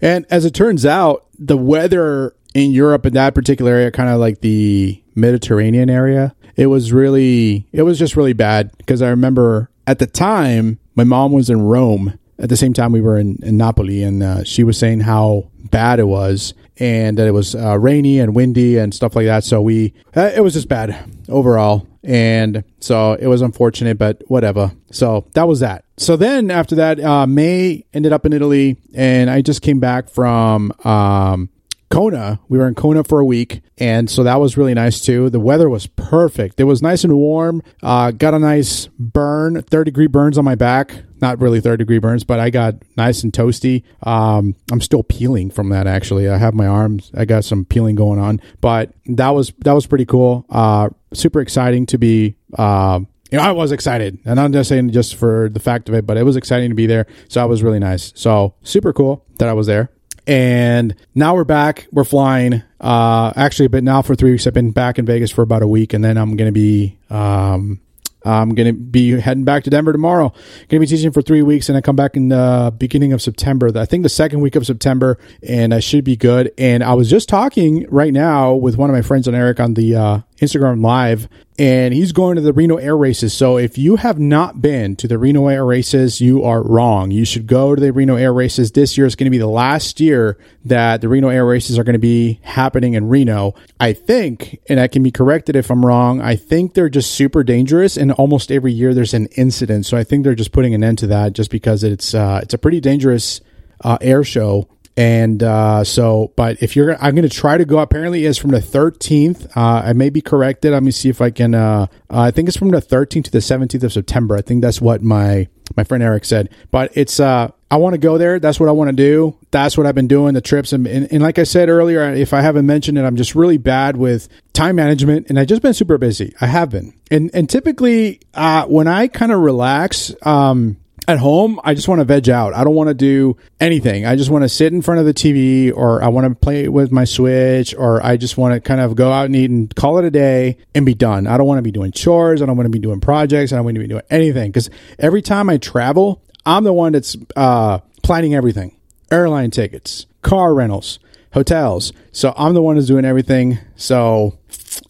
And 0.00 0.26
as 0.30 0.44
it 0.44 0.54
turns 0.54 0.86
out, 0.86 1.26
the 1.38 1.56
weather 1.56 2.34
in 2.54 2.70
Europe 2.70 3.06
in 3.06 3.14
that 3.14 3.34
particular 3.34 3.72
area, 3.72 3.90
kind 3.90 4.08
of 4.08 4.20
like 4.20 4.40
the 4.40 5.02
Mediterranean 5.14 5.90
area, 5.90 6.34
it 6.56 6.66
was 6.66 6.92
really, 6.92 7.66
it 7.72 7.82
was 7.82 7.98
just 7.98 8.16
really 8.16 8.32
bad 8.32 8.70
because 8.78 9.02
I 9.02 9.08
remember 9.08 9.70
at 9.86 9.98
the 9.98 10.06
time 10.06 10.78
my 10.94 11.04
mom 11.04 11.32
was 11.32 11.50
in 11.50 11.60
Rome 11.62 12.18
at 12.38 12.48
the 12.48 12.56
same 12.56 12.72
time 12.72 12.92
we 12.92 13.00
were 13.00 13.18
in, 13.18 13.38
in 13.42 13.56
Napoli, 13.56 14.02
and 14.02 14.22
uh, 14.22 14.44
she 14.44 14.64
was 14.64 14.78
saying 14.78 15.00
how 15.00 15.50
bad 15.70 16.00
it 16.00 16.06
was 16.06 16.54
and 16.78 17.16
that 17.16 17.26
it 17.26 17.30
was 17.30 17.54
uh, 17.54 17.78
rainy 17.78 18.18
and 18.18 18.34
windy 18.34 18.76
and 18.76 18.92
stuff 18.92 19.14
like 19.14 19.26
that. 19.26 19.44
So 19.44 19.62
we, 19.62 19.94
uh, 20.16 20.32
it 20.34 20.40
was 20.40 20.54
just 20.54 20.68
bad 20.68 21.08
overall. 21.28 21.86
And 22.04 22.64
so 22.80 23.14
it 23.14 23.26
was 23.26 23.40
unfortunate, 23.40 23.98
but 23.98 24.22
whatever. 24.26 24.72
So 24.90 25.26
that 25.34 25.48
was 25.48 25.60
that. 25.60 25.84
So 25.96 26.16
then 26.16 26.50
after 26.50 26.74
that, 26.76 27.00
uh, 27.00 27.26
May 27.26 27.84
ended 27.92 28.12
up 28.12 28.26
in 28.26 28.32
Italy, 28.32 28.76
and 28.94 29.30
I 29.30 29.40
just 29.42 29.62
came 29.62 29.80
back 29.80 30.10
from 30.10 30.72
um, 30.84 31.48
Kona. 31.94 32.40
We 32.48 32.58
were 32.58 32.66
in 32.66 32.74
Kona 32.74 33.04
for 33.04 33.20
a 33.20 33.24
week, 33.24 33.62
and 33.78 34.10
so 34.10 34.24
that 34.24 34.40
was 34.40 34.56
really 34.56 34.74
nice 34.74 35.00
too. 35.00 35.30
The 35.30 35.38
weather 35.38 35.68
was 35.70 35.86
perfect. 35.86 36.58
It 36.58 36.64
was 36.64 36.82
nice 36.82 37.04
and 37.04 37.14
warm. 37.14 37.62
Uh, 37.82 38.10
got 38.10 38.34
a 38.34 38.38
nice 38.40 38.88
burn, 38.98 39.62
third 39.62 39.84
degree 39.84 40.08
burns 40.08 40.36
on 40.36 40.44
my 40.44 40.56
back. 40.56 40.92
Not 41.20 41.40
really 41.40 41.60
third 41.60 41.78
degree 41.78 42.00
burns, 42.00 42.24
but 42.24 42.40
I 42.40 42.50
got 42.50 42.74
nice 42.96 43.22
and 43.22 43.32
toasty. 43.32 43.84
Um, 44.02 44.56
I'm 44.72 44.80
still 44.80 45.04
peeling 45.04 45.50
from 45.50 45.68
that. 45.68 45.86
Actually, 45.86 46.28
I 46.28 46.36
have 46.36 46.52
my 46.52 46.66
arms. 46.66 47.12
I 47.14 47.24
got 47.24 47.44
some 47.44 47.64
peeling 47.64 47.94
going 47.94 48.18
on, 48.18 48.40
but 48.60 48.92
that 49.06 49.30
was 49.30 49.52
that 49.58 49.72
was 49.72 49.86
pretty 49.86 50.04
cool. 50.04 50.44
Uh, 50.50 50.88
super 51.14 51.40
exciting 51.40 51.86
to 51.86 51.98
be. 51.98 52.36
Uh, 52.56 53.00
you 53.30 53.38
know, 53.38 53.44
I 53.44 53.52
was 53.52 53.72
excited, 53.72 54.18
and 54.24 54.38
I'm 54.38 54.52
just 54.52 54.68
saying 54.68 54.90
just 54.90 55.16
for 55.16 55.48
the 55.48 55.58
fact 55.58 55.88
of 55.88 55.94
it, 55.94 56.06
but 56.06 56.16
it 56.16 56.22
was 56.22 56.36
exciting 56.36 56.68
to 56.68 56.74
be 56.74 56.86
there. 56.86 57.06
So 57.28 57.42
I 57.42 57.46
was 57.46 57.62
really 57.62 57.80
nice. 57.80 58.12
So 58.14 58.54
super 58.62 58.92
cool 58.92 59.24
that 59.38 59.48
I 59.48 59.54
was 59.54 59.66
there. 59.66 59.90
And 60.26 60.94
now 61.14 61.34
we're 61.34 61.44
back. 61.44 61.86
We're 61.90 62.04
flying. 62.04 62.62
Uh, 62.80 63.32
actually, 63.36 63.68
but 63.68 63.82
now 63.82 64.02
for 64.02 64.14
three 64.14 64.30
weeks, 64.30 64.46
I've 64.46 64.54
been 64.54 64.70
back 64.70 64.98
in 64.98 65.04
Vegas 65.04 65.30
for 65.30 65.42
about 65.42 65.62
a 65.62 65.66
week, 65.66 65.92
and 65.92 66.04
then 66.04 66.16
I'm 66.16 66.36
to 66.36 66.52
be 66.52 66.98
um, 67.10 67.80
I'm 68.24 68.54
going 68.54 68.66
to 68.66 68.72
be 68.72 69.20
heading 69.20 69.44
back 69.44 69.64
to 69.64 69.70
Denver 69.70 69.92
tomorrow. 69.92 70.30
Going 70.30 70.68
to 70.68 70.78
be 70.80 70.86
teaching 70.86 71.12
for 71.12 71.20
three 71.20 71.42
weeks, 71.42 71.68
and 71.68 71.76
I 71.76 71.82
come 71.82 71.96
back 71.96 72.16
in 72.16 72.28
the 72.28 72.74
beginning 72.76 73.12
of 73.12 73.20
September. 73.20 73.70
I 73.76 73.84
think 73.84 74.02
the 74.02 74.08
second 74.08 74.40
week 74.40 74.56
of 74.56 74.64
September, 74.64 75.18
and 75.46 75.74
I 75.74 75.80
should 75.80 76.04
be 76.04 76.16
good. 76.16 76.52
And 76.56 76.82
I 76.82 76.94
was 76.94 77.10
just 77.10 77.28
talking 77.28 77.86
right 77.90 78.12
now 78.12 78.54
with 78.54 78.76
one 78.76 78.88
of 78.88 78.96
my 78.96 79.02
friends 79.02 79.28
on 79.28 79.34
Eric 79.34 79.60
on 79.60 79.74
the 79.74 79.94
uh, 79.94 80.20
Instagram 80.44 80.82
Live, 80.82 81.28
and 81.58 81.94
he's 81.94 82.12
going 82.12 82.36
to 82.36 82.40
the 82.40 82.52
Reno 82.52 82.76
Air 82.76 82.96
Races. 82.96 83.32
So 83.32 83.56
if 83.56 83.78
you 83.78 83.96
have 83.96 84.18
not 84.18 84.60
been 84.60 84.96
to 84.96 85.08
the 85.08 85.18
Reno 85.18 85.48
Air 85.48 85.64
Races, 85.64 86.20
you 86.20 86.42
are 86.44 86.62
wrong. 86.62 87.10
You 87.10 87.24
should 87.24 87.46
go 87.46 87.74
to 87.74 87.80
the 87.80 87.92
Reno 87.92 88.16
Air 88.16 88.32
Races. 88.32 88.72
This 88.72 88.98
year 88.98 89.06
is 89.06 89.14
going 89.14 89.26
to 89.26 89.30
be 89.30 89.38
the 89.38 89.46
last 89.46 90.00
year 90.00 90.36
that 90.64 91.00
the 91.00 91.08
Reno 91.08 91.28
Air 91.28 91.46
Races 91.46 91.78
are 91.78 91.84
going 91.84 91.94
to 91.94 91.98
be 91.98 92.40
happening 92.42 92.94
in 92.94 93.08
Reno. 93.08 93.54
I 93.78 93.92
think, 93.92 94.60
and 94.68 94.80
I 94.80 94.88
can 94.88 95.02
be 95.02 95.10
corrected 95.10 95.56
if 95.56 95.70
I'm 95.70 95.84
wrong, 95.84 96.20
I 96.20 96.36
think 96.36 96.74
they're 96.74 96.88
just 96.88 97.12
super 97.12 97.44
dangerous, 97.44 97.96
and 97.96 98.12
almost 98.12 98.50
every 98.50 98.72
year 98.72 98.92
there's 98.92 99.14
an 99.14 99.26
incident. 99.36 99.86
So 99.86 99.96
I 99.96 100.04
think 100.04 100.24
they're 100.24 100.34
just 100.34 100.52
putting 100.52 100.74
an 100.74 100.82
end 100.82 100.98
to 100.98 101.06
that 101.08 101.32
just 101.32 101.50
because 101.50 101.84
it's 101.84 102.14
uh, 102.14 102.40
it's 102.42 102.54
a 102.54 102.58
pretty 102.58 102.80
dangerous 102.80 103.40
uh, 103.82 103.98
air 104.00 104.24
show 104.24 104.68
And 104.96 105.42
uh, 105.42 105.82
so, 105.82 106.32
but 106.36 106.62
if 106.62 106.76
you're, 106.76 106.94
I'm 107.02 107.16
going 107.16 107.28
to 107.28 107.34
try 107.34 107.58
to 107.58 107.64
go. 107.64 107.80
Apparently, 107.80 108.24
it's 108.26 108.38
from 108.38 108.50
the 108.50 108.60
13th. 108.60 109.56
Uh, 109.56 109.82
I 109.84 109.92
may 109.92 110.08
be 110.08 110.20
corrected. 110.20 110.72
Let 110.72 110.84
me 110.84 110.92
see 110.92 111.08
if 111.08 111.20
I 111.20 111.30
can. 111.30 111.54
Uh, 111.54 111.86
I 112.08 112.30
think 112.30 112.48
it's 112.48 112.56
from 112.56 112.70
the 112.70 112.80
13th 112.80 113.24
to 113.24 113.30
the 113.30 113.38
17th 113.38 113.82
of 113.82 113.92
September. 113.92 114.36
I 114.36 114.42
think 114.42 114.62
that's 114.62 114.80
what 114.80 115.02
my 115.02 115.48
my 115.76 115.82
friend 115.82 116.02
Eric 116.02 116.24
said. 116.24 116.50
But 116.70 116.92
it's 116.96 117.18
uh, 117.18 117.50
I 117.70 117.76
want 117.76 117.94
to 117.94 117.98
go 117.98 118.18
there. 118.18 118.38
That's 118.38 118.60
what 118.60 118.68
I 118.68 118.72
want 118.72 118.90
to 118.90 118.96
do. 118.96 119.36
That's 119.50 119.76
what 119.76 119.84
I've 119.84 119.96
been 119.96 120.06
doing. 120.06 120.34
The 120.34 120.40
trips 120.40 120.72
and, 120.72 120.86
and, 120.86 121.12
and 121.12 121.22
like 121.22 121.40
I 121.40 121.44
said 121.44 121.68
earlier, 121.68 122.08
if 122.12 122.32
I 122.32 122.40
haven't 122.40 122.66
mentioned 122.66 122.96
it, 122.96 123.02
I'm 123.02 123.16
just 123.16 123.34
really 123.34 123.58
bad 123.58 123.96
with 123.96 124.28
time 124.52 124.76
management, 124.76 125.28
and 125.28 125.40
I've 125.40 125.48
just 125.48 125.62
been 125.62 125.74
super 125.74 125.98
busy. 125.98 126.34
I 126.40 126.46
have 126.46 126.70
been, 126.70 126.94
and 127.10 127.32
and 127.34 127.50
typically 127.50 128.20
uh, 128.34 128.66
when 128.66 128.86
I 128.86 129.08
kind 129.08 129.32
of 129.32 129.40
relax. 129.40 130.14
Um, 130.22 130.76
at 131.06 131.18
home, 131.18 131.60
I 131.64 131.74
just 131.74 131.86
want 131.86 132.00
to 132.00 132.04
veg 132.04 132.28
out. 132.28 132.54
I 132.54 132.64
don't 132.64 132.74
want 132.74 132.88
to 132.88 132.94
do 132.94 133.36
anything. 133.60 134.06
I 134.06 134.16
just 134.16 134.30
want 134.30 134.42
to 134.42 134.48
sit 134.48 134.72
in 134.72 134.82
front 134.82 135.00
of 135.00 135.06
the 135.06 135.14
TV 135.14 135.74
or 135.74 136.02
I 136.02 136.08
want 136.08 136.28
to 136.28 136.34
play 136.34 136.68
with 136.68 136.90
my 136.90 137.04
Switch 137.04 137.74
or 137.74 138.04
I 138.04 138.16
just 138.16 138.38
want 138.38 138.54
to 138.54 138.60
kind 138.60 138.80
of 138.80 138.96
go 138.96 139.12
out 139.12 139.26
and 139.26 139.36
eat 139.36 139.50
and 139.50 139.74
call 139.74 139.98
it 139.98 140.04
a 140.04 140.10
day 140.10 140.56
and 140.74 140.86
be 140.86 140.94
done. 140.94 141.26
I 141.26 141.36
don't 141.36 141.46
want 141.46 141.58
to 141.58 141.62
be 141.62 141.72
doing 141.72 141.92
chores. 141.92 142.40
I 142.40 142.46
don't 142.46 142.56
want 142.56 142.66
to 142.66 142.70
be 142.70 142.78
doing 142.78 143.00
projects. 143.00 143.52
I 143.52 143.56
don't 143.56 143.64
want 143.64 143.74
to 143.76 143.80
be 143.80 143.88
doing 143.88 144.02
anything 144.10 144.50
because 144.50 144.70
every 144.98 145.20
time 145.22 145.50
I 145.50 145.58
travel, 145.58 146.22
I'm 146.46 146.64
the 146.64 146.72
one 146.72 146.92
that's 146.92 147.16
uh, 147.36 147.80
planning 148.02 148.34
everything 148.34 148.76
airline 149.10 149.50
tickets, 149.50 150.06
car 150.22 150.54
rentals, 150.54 150.98
hotels. 151.32 151.92
So 152.12 152.32
I'm 152.36 152.54
the 152.54 152.62
one 152.62 152.76
who's 152.76 152.88
doing 152.88 153.04
everything. 153.04 153.58
So 153.76 154.38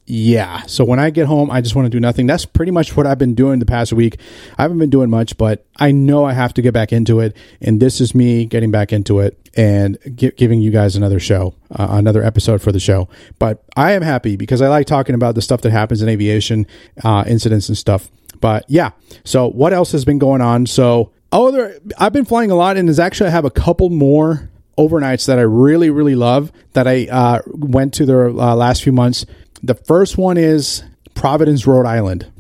yeah. 0.07 0.63
So 0.67 0.85
when 0.85 0.99
I 0.99 1.11
get 1.11 1.27
home, 1.27 1.51
I 1.51 1.61
just 1.63 1.75
want 1.75 1.87
to 1.87 1.91
do 1.91 2.01
nothing. 2.01 2.27
That's 2.27 2.45
pretty 2.45 2.73
much 2.73 2.97
what 2.97 3.07
I've 3.07 3.19
been 3.19 3.35
doing 3.35 3.59
the 3.59 3.67
past 3.67 3.93
week. 3.93 4.19
I 4.59 4.63
haven't 4.63 4.79
been 4.79 4.91
doing 4.91 5.09
much, 5.09 5.39
but 5.39 5.65
I 5.77 5.93
know 5.93 6.25
I 6.25 6.35
have 6.35 6.53
to 6.55 6.63
get 6.63 6.75
back 6.75 6.93
into 6.93 7.21
it. 7.21 7.35
And 7.61 7.81
this 7.81 8.01
is 8.01 8.15
me 8.15 8.45
getting 8.45 8.71
back 8.71 8.93
into 8.93 9.21
it 9.21 9.39
and 9.57 9.99
giving 10.17 10.61
you 10.61 10.71
guys 10.71 10.95
another 10.97 11.19
show, 11.19 11.55
uh, 11.71 11.89
another 11.91 12.23
episode 12.23 12.61
for 12.61 12.71
the 12.71 12.81
show. 12.81 13.09
But 13.39 13.65
I 13.77 13.93
am 13.93 14.03
happy 14.03 14.37
because 14.37 14.61
I 14.61 14.69
like 14.69 14.87
talking 14.87 15.15
about 15.15 15.37
the 15.37 15.43
stuff 15.43 15.63
that 15.63 15.71
happens 15.71 16.03
in 16.03 16.09
aviation, 16.09 16.67
uh, 17.03 17.25
incidents 17.27 17.69
and 17.69 17.79
stuff. 17.79 18.11
But 18.41 18.67
yeah. 18.69 18.91
So 19.25 19.49
what 19.49 19.73
else 19.73 19.93
has 19.93 20.05
been 20.05 20.19
going 20.19 20.43
on? 20.43 20.67
So, 20.67 21.13
oh, 21.33 21.51
there, 21.51 21.79
I've 21.99 22.13
been 22.13 22.27
flying 22.27 22.51
a 22.51 22.57
lot 22.57 22.77
and 22.77 22.91
is 22.91 23.01
actually, 23.01 23.29
I 23.29 23.33
have 23.33 23.47
a 23.47 23.51
couple 23.51 23.89
more 23.89 24.51
overnights 24.77 25.27
that 25.27 25.39
I 25.39 25.43
really, 25.43 25.91
really 25.91 26.15
love 26.15 26.53
that 26.73 26.87
I 26.87 27.07
uh, 27.07 27.43
went 27.47 27.95
to 27.95 28.07
the 28.07 28.27
uh, 28.27 28.55
last 28.55 28.83
few 28.83 28.93
months. 28.93 29.27
The 29.63 29.75
first 29.75 30.19
one 30.19 30.37
is 30.37 30.85
Providence, 31.15 31.67
Rhode 31.67 31.87
Island. 31.87 32.31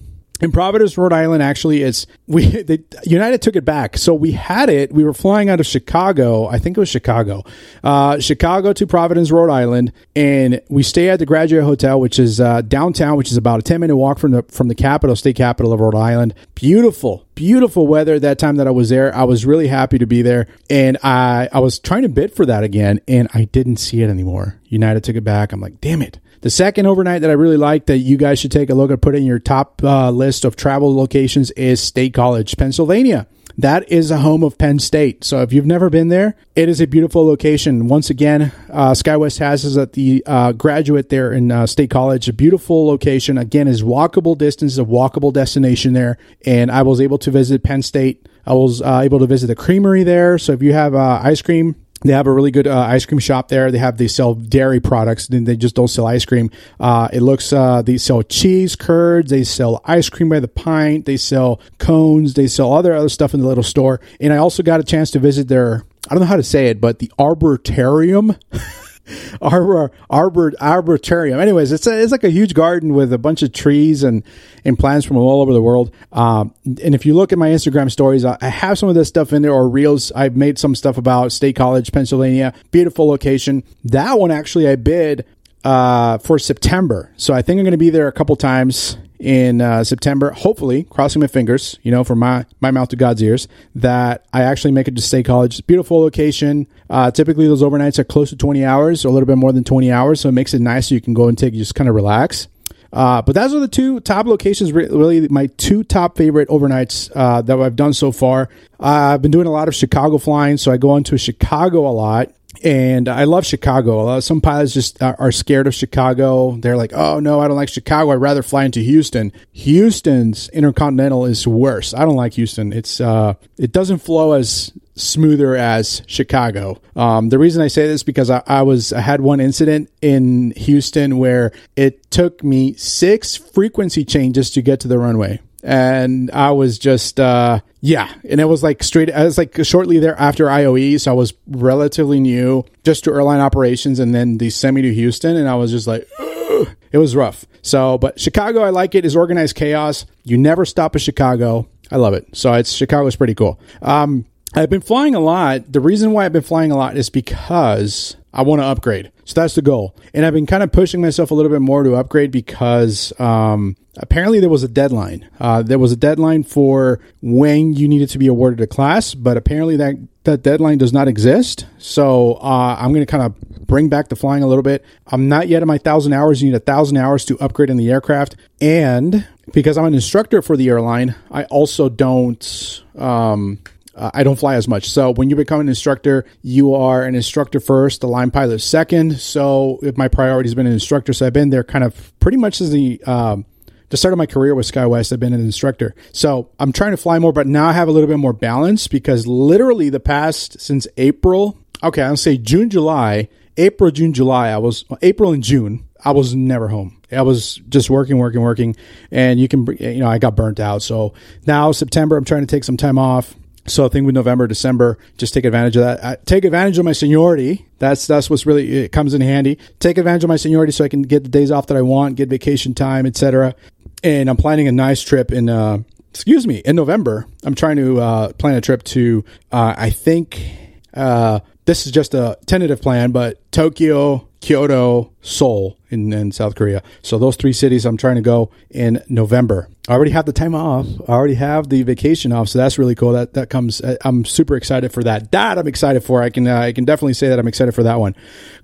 In 0.44 0.52
Providence, 0.52 0.98
Rhode 0.98 1.14
Island, 1.14 1.42
actually, 1.42 1.82
it's 1.82 2.06
we 2.26 2.44
United 3.04 3.40
took 3.40 3.56
it 3.56 3.64
back. 3.64 3.96
So 3.96 4.12
we 4.12 4.32
had 4.32 4.68
it. 4.68 4.92
We 4.92 5.02
were 5.02 5.14
flying 5.14 5.48
out 5.48 5.58
of 5.58 5.64
Chicago. 5.64 6.46
I 6.48 6.58
think 6.58 6.76
it 6.76 6.80
was 6.80 6.90
Chicago, 6.90 7.44
uh, 7.82 8.18
Chicago 8.18 8.74
to 8.74 8.86
Providence, 8.86 9.30
Rhode 9.30 9.48
Island, 9.48 9.90
and 10.14 10.60
we 10.68 10.82
stay 10.82 11.08
at 11.08 11.18
the 11.18 11.24
Graduate 11.24 11.64
Hotel, 11.64 11.98
which 11.98 12.18
is 12.18 12.42
uh, 12.42 12.60
downtown, 12.60 13.16
which 13.16 13.30
is 13.30 13.38
about 13.38 13.60
a 13.60 13.62
ten 13.62 13.80
minute 13.80 13.96
walk 13.96 14.18
from 14.18 14.32
the 14.32 14.42
from 14.50 14.68
the 14.68 14.74
capital, 14.74 15.16
state 15.16 15.36
capital 15.36 15.72
of 15.72 15.80
Rhode 15.80 15.94
Island. 15.94 16.34
Beautiful, 16.54 17.24
beautiful 17.34 17.86
weather 17.86 18.20
that 18.20 18.38
time 18.38 18.56
that 18.56 18.66
I 18.66 18.70
was 18.70 18.90
there. 18.90 19.16
I 19.16 19.24
was 19.24 19.46
really 19.46 19.68
happy 19.68 19.96
to 19.96 20.06
be 20.06 20.20
there, 20.20 20.46
and 20.68 20.98
I 21.02 21.48
I 21.52 21.60
was 21.60 21.78
trying 21.78 22.02
to 22.02 22.10
bid 22.10 22.34
for 22.34 22.44
that 22.44 22.62
again, 22.62 23.00
and 23.08 23.28
I 23.32 23.44
didn't 23.44 23.78
see 23.78 24.02
it 24.02 24.10
anymore. 24.10 24.60
United 24.66 25.04
took 25.04 25.16
it 25.16 25.24
back. 25.24 25.52
I'm 25.52 25.60
like, 25.62 25.80
damn 25.80 26.02
it. 26.02 26.18
The 26.44 26.50
second 26.50 26.84
overnight 26.84 27.22
that 27.22 27.30
I 27.30 27.32
really 27.32 27.56
like 27.56 27.86
that 27.86 28.00
you 28.00 28.18
guys 28.18 28.38
should 28.38 28.52
take 28.52 28.68
a 28.68 28.74
look 28.74 28.90
at, 28.90 29.00
put 29.00 29.14
in 29.14 29.24
your 29.24 29.38
top 29.38 29.82
uh, 29.82 30.10
list 30.10 30.44
of 30.44 30.56
travel 30.56 30.94
locations 30.94 31.50
is 31.52 31.80
State 31.80 32.12
College, 32.12 32.58
Pennsylvania. 32.58 33.26
That 33.56 33.90
is 33.90 34.10
a 34.10 34.18
home 34.18 34.44
of 34.44 34.58
Penn 34.58 34.78
State. 34.78 35.24
So 35.24 35.40
if 35.40 35.54
you've 35.54 35.64
never 35.64 35.88
been 35.88 36.08
there, 36.08 36.36
it 36.54 36.68
is 36.68 36.82
a 36.82 36.86
beautiful 36.86 37.26
location. 37.26 37.88
Once 37.88 38.10
again, 38.10 38.52
uh, 38.70 38.90
SkyWest 38.90 39.38
has 39.38 39.64
us 39.64 39.78
at 39.78 39.94
the 39.94 40.22
uh, 40.26 40.52
graduate 40.52 41.08
there 41.08 41.32
in 41.32 41.50
uh, 41.50 41.66
State 41.66 41.88
College. 41.88 42.28
A 42.28 42.34
beautiful 42.34 42.86
location. 42.86 43.38
Again, 43.38 43.66
is 43.66 43.82
walkable 43.82 44.36
distance, 44.36 44.76
a 44.76 44.84
walkable 44.84 45.32
destination 45.32 45.94
there. 45.94 46.18
And 46.44 46.70
I 46.70 46.82
was 46.82 47.00
able 47.00 47.16
to 47.20 47.30
visit 47.30 47.62
Penn 47.62 47.80
State. 47.80 48.28
I 48.44 48.52
was 48.52 48.82
uh, 48.82 49.00
able 49.02 49.18
to 49.20 49.26
visit 49.26 49.46
the 49.46 49.56
creamery 49.56 50.02
there. 50.02 50.36
So 50.36 50.52
if 50.52 50.60
you 50.60 50.74
have 50.74 50.94
uh, 50.94 51.20
ice 51.22 51.40
cream, 51.40 51.76
they 52.04 52.12
have 52.12 52.26
a 52.26 52.32
really 52.32 52.50
good 52.50 52.66
uh, 52.66 52.78
ice 52.78 53.06
cream 53.06 53.18
shop 53.18 53.48
there. 53.48 53.70
They 53.70 53.78
have 53.78 53.96
they 53.96 54.08
sell 54.08 54.34
dairy 54.34 54.78
products. 54.78 55.28
and 55.28 55.46
They 55.46 55.56
just 55.56 55.74
don't 55.74 55.88
sell 55.88 56.06
ice 56.06 56.24
cream. 56.24 56.50
Uh, 56.78 57.08
it 57.12 57.20
looks 57.20 57.52
uh, 57.52 57.82
they 57.82 57.96
sell 57.96 58.22
cheese 58.22 58.76
curds. 58.76 59.30
They 59.30 59.42
sell 59.44 59.80
ice 59.84 60.10
cream 60.10 60.28
by 60.28 60.40
the 60.40 60.48
pint. 60.48 61.06
They 61.06 61.16
sell 61.16 61.60
cones. 61.78 62.34
They 62.34 62.46
sell 62.46 62.72
other 62.72 62.94
other 62.94 63.08
stuff 63.08 63.32
in 63.34 63.40
the 63.40 63.46
little 63.46 63.64
store. 63.64 64.00
And 64.20 64.32
I 64.32 64.36
also 64.36 64.62
got 64.62 64.80
a 64.80 64.84
chance 64.84 65.10
to 65.12 65.18
visit 65.18 65.48
their 65.48 65.84
I 66.08 66.14
don't 66.14 66.20
know 66.20 66.26
how 66.26 66.36
to 66.36 66.42
say 66.42 66.66
it, 66.66 66.80
but 66.80 66.98
the 66.98 67.10
arboretarium. 67.18 68.38
arbor 69.42 69.90
arbor 70.10 70.52
arboretarium. 70.52 71.38
Anyways, 71.40 71.72
it's 71.72 71.86
a, 71.86 72.02
it's 72.02 72.12
like 72.12 72.24
a 72.24 72.30
huge 72.30 72.54
garden 72.54 72.94
with 72.94 73.12
a 73.12 73.18
bunch 73.18 73.42
of 73.42 73.52
trees 73.52 74.02
and 74.02 74.22
and 74.64 74.78
plants 74.78 75.06
from 75.06 75.16
all 75.16 75.42
over 75.42 75.52
the 75.52 75.62
world. 75.62 75.94
Um, 76.12 76.54
and 76.64 76.94
if 76.94 77.04
you 77.04 77.14
look 77.14 77.32
at 77.32 77.38
my 77.38 77.48
Instagram 77.48 77.90
stories, 77.90 78.24
I, 78.24 78.38
I 78.40 78.48
have 78.48 78.78
some 78.78 78.88
of 78.88 78.94
this 78.94 79.08
stuff 79.08 79.32
in 79.32 79.42
there 79.42 79.52
or 79.52 79.68
reels. 79.68 80.12
I've 80.12 80.36
made 80.36 80.58
some 80.58 80.74
stuff 80.74 80.98
about 80.98 81.32
State 81.32 81.56
College, 81.56 81.92
Pennsylvania. 81.92 82.54
Beautiful 82.70 83.06
location. 83.06 83.62
That 83.84 84.18
one 84.18 84.30
actually 84.30 84.68
I 84.68 84.76
bid 84.76 85.26
uh, 85.64 86.18
for 86.18 86.38
September, 86.38 87.12
so 87.16 87.34
I 87.34 87.42
think 87.42 87.58
I'm 87.58 87.64
going 87.64 87.72
to 87.72 87.78
be 87.78 87.90
there 87.90 88.08
a 88.08 88.12
couple 88.12 88.36
times 88.36 88.98
in 89.24 89.62
uh, 89.62 89.82
September. 89.82 90.30
Hopefully, 90.32 90.84
crossing 90.84 91.20
my 91.20 91.26
fingers, 91.26 91.78
you 91.82 91.90
know, 91.90 92.04
from 92.04 92.18
my 92.18 92.44
my 92.60 92.70
mouth 92.70 92.90
to 92.90 92.96
God's 92.96 93.22
ears, 93.22 93.48
that 93.74 94.26
I 94.32 94.42
actually 94.42 94.72
make 94.72 94.86
it 94.86 94.94
to 94.96 95.02
State 95.02 95.24
College. 95.24 95.66
Beautiful 95.66 96.00
location. 96.00 96.66
Uh, 96.90 97.10
typically, 97.10 97.48
those 97.48 97.62
overnights 97.62 97.98
are 97.98 98.04
close 98.04 98.30
to 98.30 98.36
20 98.36 98.64
hours, 98.64 99.04
or 99.04 99.08
a 99.08 99.10
little 99.10 99.26
bit 99.26 99.38
more 99.38 99.52
than 99.52 99.64
20 99.64 99.90
hours, 99.90 100.20
so 100.20 100.28
it 100.28 100.32
makes 100.32 100.52
it 100.52 100.60
nice. 100.60 100.88
So 100.88 100.94
you 100.94 101.00
can 101.00 101.14
go 101.14 101.26
and 101.28 101.38
take 101.38 101.54
just 101.54 101.74
kind 101.74 101.88
of 101.88 101.94
relax. 101.94 102.48
Uh, 102.92 103.22
but 103.22 103.34
those 103.34 103.52
are 103.52 103.58
the 103.58 103.66
two 103.66 103.98
top 104.00 104.26
locations, 104.26 104.72
really 104.72 105.26
my 105.28 105.46
two 105.56 105.82
top 105.82 106.16
favorite 106.16 106.48
overnights 106.48 107.10
uh, 107.16 107.42
that 107.42 107.58
I've 107.58 107.74
done 107.74 107.92
so 107.92 108.12
far. 108.12 108.48
Uh, 108.78 109.14
I've 109.14 109.22
been 109.22 109.32
doing 109.32 109.48
a 109.48 109.50
lot 109.50 109.66
of 109.66 109.74
Chicago 109.74 110.16
flying, 110.18 110.58
so 110.58 110.70
I 110.70 110.76
go 110.76 110.96
into 110.96 111.18
Chicago 111.18 111.88
a 111.88 111.90
lot 111.90 112.30
and 112.62 113.08
I 113.08 113.24
love 113.24 113.44
Chicago. 113.46 114.08
Uh, 114.08 114.20
some 114.20 114.40
pilots 114.40 114.74
just 114.74 115.02
are, 115.02 115.16
are, 115.18 115.32
scared 115.32 115.66
of 115.66 115.74
Chicago. 115.74 116.56
They're 116.56 116.76
like, 116.76 116.92
"Oh 116.92 117.20
no, 117.20 117.40
I 117.40 117.48
don't 117.48 117.56
like 117.56 117.68
Chicago. 117.68 118.12
I'd 118.12 118.20
rather 118.20 118.42
fly 118.42 118.64
into 118.64 118.80
Houston." 118.80 119.32
Houston's 119.52 120.48
intercontinental 120.50 121.24
is 121.26 121.46
worse. 121.46 121.94
I 121.94 122.00
don't 122.00 122.16
like 122.16 122.34
Houston. 122.34 122.72
It's 122.72 123.00
uh, 123.00 123.34
it 123.58 123.72
doesn't 123.72 123.98
flow 123.98 124.32
as 124.32 124.72
smoother 124.96 125.56
as 125.56 126.02
Chicago. 126.06 126.80
Um, 126.94 127.28
the 127.28 127.38
reason 127.38 127.62
I 127.62 127.68
say 127.68 127.86
this 127.86 128.02
because 128.02 128.30
I, 128.30 128.42
I, 128.46 128.62
was 128.62 128.92
I 128.92 129.00
had 129.00 129.20
one 129.20 129.40
incident 129.40 129.90
in 130.00 130.52
Houston 130.52 131.18
where 131.18 131.52
it 131.74 132.10
took 132.10 132.44
me 132.44 132.74
six 132.74 133.34
frequency 133.34 134.04
changes 134.04 134.50
to 134.52 134.62
get 134.62 134.80
to 134.80 134.88
the 134.88 134.98
runway 134.98 135.40
and 135.64 136.30
I 136.30 136.50
was 136.50 136.78
just 136.78 137.18
uh, 137.18 137.60
yeah, 137.80 138.12
and 138.28 138.40
it 138.40 138.44
was 138.44 138.62
like 138.62 138.82
straight. 138.82 139.10
I 139.10 139.24
was 139.24 139.38
like 139.38 139.56
shortly 139.64 139.98
there 139.98 140.18
after 140.20 140.46
IOE, 140.46 141.00
so 141.00 141.10
I 141.10 141.14
was 141.14 141.32
relatively 141.46 142.20
new 142.20 142.64
just 142.84 143.04
to 143.04 143.10
airline 143.12 143.40
operations, 143.40 143.98
and 143.98 144.14
then 144.14 144.38
they 144.38 144.50
sent 144.50 144.74
me 144.74 144.82
to 144.82 144.94
Houston, 144.94 145.36
and 145.36 145.48
I 145.48 145.54
was 145.54 145.70
just 145.70 145.86
like, 145.86 146.06
Ugh. 146.18 146.68
it 146.92 146.98
was 146.98 147.16
rough. 147.16 147.46
So, 147.62 147.96
but 147.96 148.20
Chicago, 148.20 148.62
I 148.62 148.70
like 148.70 148.94
it. 148.94 149.06
Is 149.06 149.16
organized 149.16 149.56
chaos. 149.56 150.04
You 150.22 150.36
never 150.36 150.66
stop 150.66 150.94
at 150.94 151.02
Chicago. 151.02 151.66
I 151.90 151.96
love 151.96 152.12
it. 152.14 152.26
So 152.36 152.52
it's 152.52 152.72
Chicago's 152.72 153.16
pretty 153.16 153.34
cool. 153.34 153.58
Um, 153.80 154.26
I've 154.56 154.70
been 154.70 154.80
flying 154.80 155.16
a 155.16 155.20
lot. 155.20 155.72
The 155.72 155.80
reason 155.80 156.12
why 156.12 156.24
I've 156.24 156.32
been 156.32 156.42
flying 156.42 156.70
a 156.70 156.76
lot 156.76 156.96
is 156.96 157.10
because 157.10 158.16
I 158.32 158.42
want 158.42 158.62
to 158.62 158.66
upgrade. 158.66 159.10
So 159.24 159.40
that's 159.40 159.56
the 159.56 159.62
goal. 159.62 159.96
And 160.12 160.24
I've 160.24 160.32
been 160.32 160.46
kind 160.46 160.62
of 160.62 160.70
pushing 160.70 161.00
myself 161.00 161.30
a 161.32 161.34
little 161.34 161.50
bit 161.50 161.60
more 161.60 161.82
to 161.82 161.96
upgrade 161.96 162.30
because 162.30 163.12
um, 163.18 163.76
apparently 163.96 164.38
there 164.38 164.48
was 164.48 164.62
a 164.62 164.68
deadline. 164.68 165.28
Uh, 165.40 165.62
there 165.62 165.78
was 165.78 165.90
a 165.90 165.96
deadline 165.96 166.44
for 166.44 167.00
when 167.20 167.72
you 167.72 167.88
needed 167.88 168.10
to 168.10 168.18
be 168.18 168.28
awarded 168.28 168.60
a 168.60 168.66
class, 168.66 169.14
but 169.14 169.36
apparently 169.36 169.76
that, 169.76 169.96
that 170.22 170.42
deadline 170.42 170.78
does 170.78 170.92
not 170.92 171.08
exist. 171.08 171.66
So 171.78 172.34
uh, 172.34 172.76
I'm 172.78 172.92
going 172.92 173.04
to 173.04 173.10
kind 173.10 173.24
of 173.24 173.66
bring 173.66 173.88
back 173.88 174.08
the 174.08 174.16
flying 174.16 174.44
a 174.44 174.46
little 174.46 174.62
bit. 174.62 174.84
I'm 175.08 175.28
not 175.28 175.48
yet 175.48 175.62
at 175.62 175.66
my 175.66 175.78
thousand 175.78 176.12
hours. 176.12 176.42
You 176.42 176.50
need 176.50 176.56
a 176.56 176.60
thousand 176.60 176.96
hours 176.96 177.24
to 177.24 177.38
upgrade 177.40 177.70
in 177.70 177.76
the 177.76 177.90
aircraft. 177.90 178.36
And 178.60 179.26
because 179.52 179.76
I'm 179.76 179.86
an 179.86 179.94
instructor 179.94 180.42
for 180.42 180.56
the 180.56 180.68
airline, 180.68 181.16
I 181.30 181.44
also 181.44 181.88
don't. 181.88 182.84
Um, 182.96 183.58
uh, 183.96 184.10
I 184.14 184.24
don't 184.24 184.38
fly 184.38 184.54
as 184.54 184.68
much. 184.68 184.90
So 184.90 185.10
when 185.12 185.30
you 185.30 185.36
become 185.36 185.60
an 185.60 185.68
instructor, 185.68 186.24
you 186.42 186.74
are 186.74 187.04
an 187.04 187.14
instructor 187.14 187.60
first, 187.60 188.00
the 188.00 188.08
line 188.08 188.30
pilot 188.30 188.60
second. 188.60 189.18
So 189.20 189.78
if 189.82 189.96
my 189.96 190.08
priority 190.08 190.48
has 190.48 190.54
been 190.54 190.66
an 190.66 190.72
instructor. 190.72 191.12
So 191.12 191.26
I've 191.26 191.32
been 191.32 191.50
there 191.50 191.64
kind 191.64 191.84
of 191.84 192.18
pretty 192.20 192.38
much 192.38 192.60
as 192.60 192.70
the 192.70 193.02
um, 193.04 193.46
the 193.90 193.96
start 193.96 194.12
of 194.12 194.18
my 194.18 194.26
career 194.26 194.54
with 194.54 194.70
SkyWest. 194.70 195.12
I've 195.12 195.20
been 195.20 195.32
an 195.32 195.40
instructor. 195.40 195.94
So 196.12 196.50
I'm 196.58 196.72
trying 196.72 196.90
to 196.92 196.96
fly 196.96 197.18
more, 197.18 197.32
but 197.32 197.46
now 197.46 197.66
I 197.66 197.72
have 197.72 197.86
a 197.86 197.92
little 197.92 198.08
bit 198.08 198.18
more 198.18 198.32
balance 198.32 198.88
because 198.88 199.26
literally 199.26 199.88
the 199.88 200.00
past 200.00 200.60
since 200.60 200.88
April, 200.96 201.58
okay, 201.82 202.02
I'll 202.02 202.16
say 202.16 202.36
June, 202.36 202.70
July, 202.70 203.28
April, 203.56 203.90
June, 203.92 204.12
July, 204.12 204.48
I 204.48 204.58
was 204.58 204.84
April 205.02 205.32
and 205.32 205.44
June, 205.44 205.86
I 206.04 206.10
was 206.10 206.34
never 206.34 206.68
home. 206.68 207.00
I 207.12 207.22
was 207.22 207.60
just 207.68 207.88
working, 207.88 208.18
working, 208.18 208.40
working, 208.40 208.74
and 209.12 209.38
you 209.38 209.46
can, 209.46 209.64
you 209.78 210.00
know, 210.00 210.08
I 210.08 210.18
got 210.18 210.34
burnt 210.34 210.58
out. 210.58 210.82
So 210.82 211.14
now 211.46 211.70
September, 211.70 212.16
I'm 212.16 212.24
trying 212.24 212.42
to 212.42 212.46
take 212.46 212.64
some 212.64 212.76
time 212.76 212.98
off 212.98 213.36
So 213.66 213.86
I 213.86 213.88
think 213.88 214.04
with 214.04 214.14
November, 214.14 214.46
December, 214.46 214.98
just 215.16 215.32
take 215.32 215.44
advantage 215.44 215.76
of 215.76 215.84
that. 215.84 216.04
I, 216.04 216.16
take 216.24 216.44
advantage 216.44 216.78
of 216.78 216.84
my 216.84 216.92
seniority. 216.92 217.66
That's 217.78 218.06
that's 218.06 218.28
what's 218.28 218.44
really 218.46 218.84
it 218.84 218.92
comes 218.92 219.14
in 219.14 219.20
handy. 219.20 219.58
Take 219.78 219.98
advantage 219.98 220.24
of 220.24 220.28
my 220.28 220.36
seniority 220.36 220.72
so 220.72 220.84
I 220.84 220.88
can 220.88 221.02
get 221.02 221.22
the 221.22 221.30
days 221.30 221.50
off 221.50 221.68
that 221.68 221.76
I 221.76 221.82
want, 221.82 222.16
get 222.16 222.28
vacation 222.28 222.74
time, 222.74 223.06
etc. 223.06 223.54
And 224.02 224.28
I'm 224.28 224.36
planning 224.36 224.68
a 224.68 224.72
nice 224.72 225.02
trip 225.02 225.32
in 225.32 225.48
uh, 225.48 225.78
excuse 226.10 226.46
me 226.46 226.58
in 226.58 226.76
November. 226.76 227.26
I'm 227.42 227.54
trying 227.54 227.76
to 227.76 228.00
uh, 228.00 228.32
plan 228.34 228.54
a 228.54 228.60
trip 228.60 228.82
to 228.84 229.24
uh, 229.50 229.74
I 229.76 229.90
think 229.90 230.44
uh, 230.92 231.40
this 231.64 231.86
is 231.86 231.92
just 231.92 232.14
a 232.14 232.38
tentative 232.46 232.82
plan, 232.82 233.12
but 233.12 233.50
Tokyo, 233.50 234.28
Kyoto, 234.44 235.10
Seoul 235.22 235.78
in, 235.88 236.12
in 236.12 236.30
South 236.30 236.54
Korea. 236.54 236.82
So 237.00 237.18
those 237.18 237.34
three 237.34 237.54
cities 237.54 237.86
I'm 237.86 237.96
trying 237.96 238.16
to 238.16 238.20
go 238.20 238.50
in 238.68 239.02
November. 239.08 239.70
I 239.88 239.92
already 239.92 240.10
have 240.10 240.26
the 240.26 240.34
time 240.34 240.54
off. 240.54 240.86
I 241.08 241.12
already 241.12 241.34
have 241.34 241.70
the 241.70 241.82
vacation 241.82 242.30
off, 242.30 242.50
so 242.50 242.58
that's 242.58 242.78
really 242.78 242.94
cool. 242.94 243.12
That 243.12 243.32
that 243.34 243.48
comes. 243.48 243.80
I'm 244.04 244.26
super 244.26 244.54
excited 244.54 244.92
for 244.92 245.02
that. 245.02 245.32
That 245.32 245.58
I'm 245.58 245.66
excited 245.66 246.04
for. 246.04 246.22
I 246.22 246.28
can 246.28 246.46
uh, 246.46 246.58
I 246.58 246.72
can 246.72 246.84
definitely 246.84 247.14
say 247.14 247.28
that 247.28 247.38
I'm 247.38 247.48
excited 247.48 247.74
for 247.74 247.82
that 247.84 247.98
one. 247.98 248.14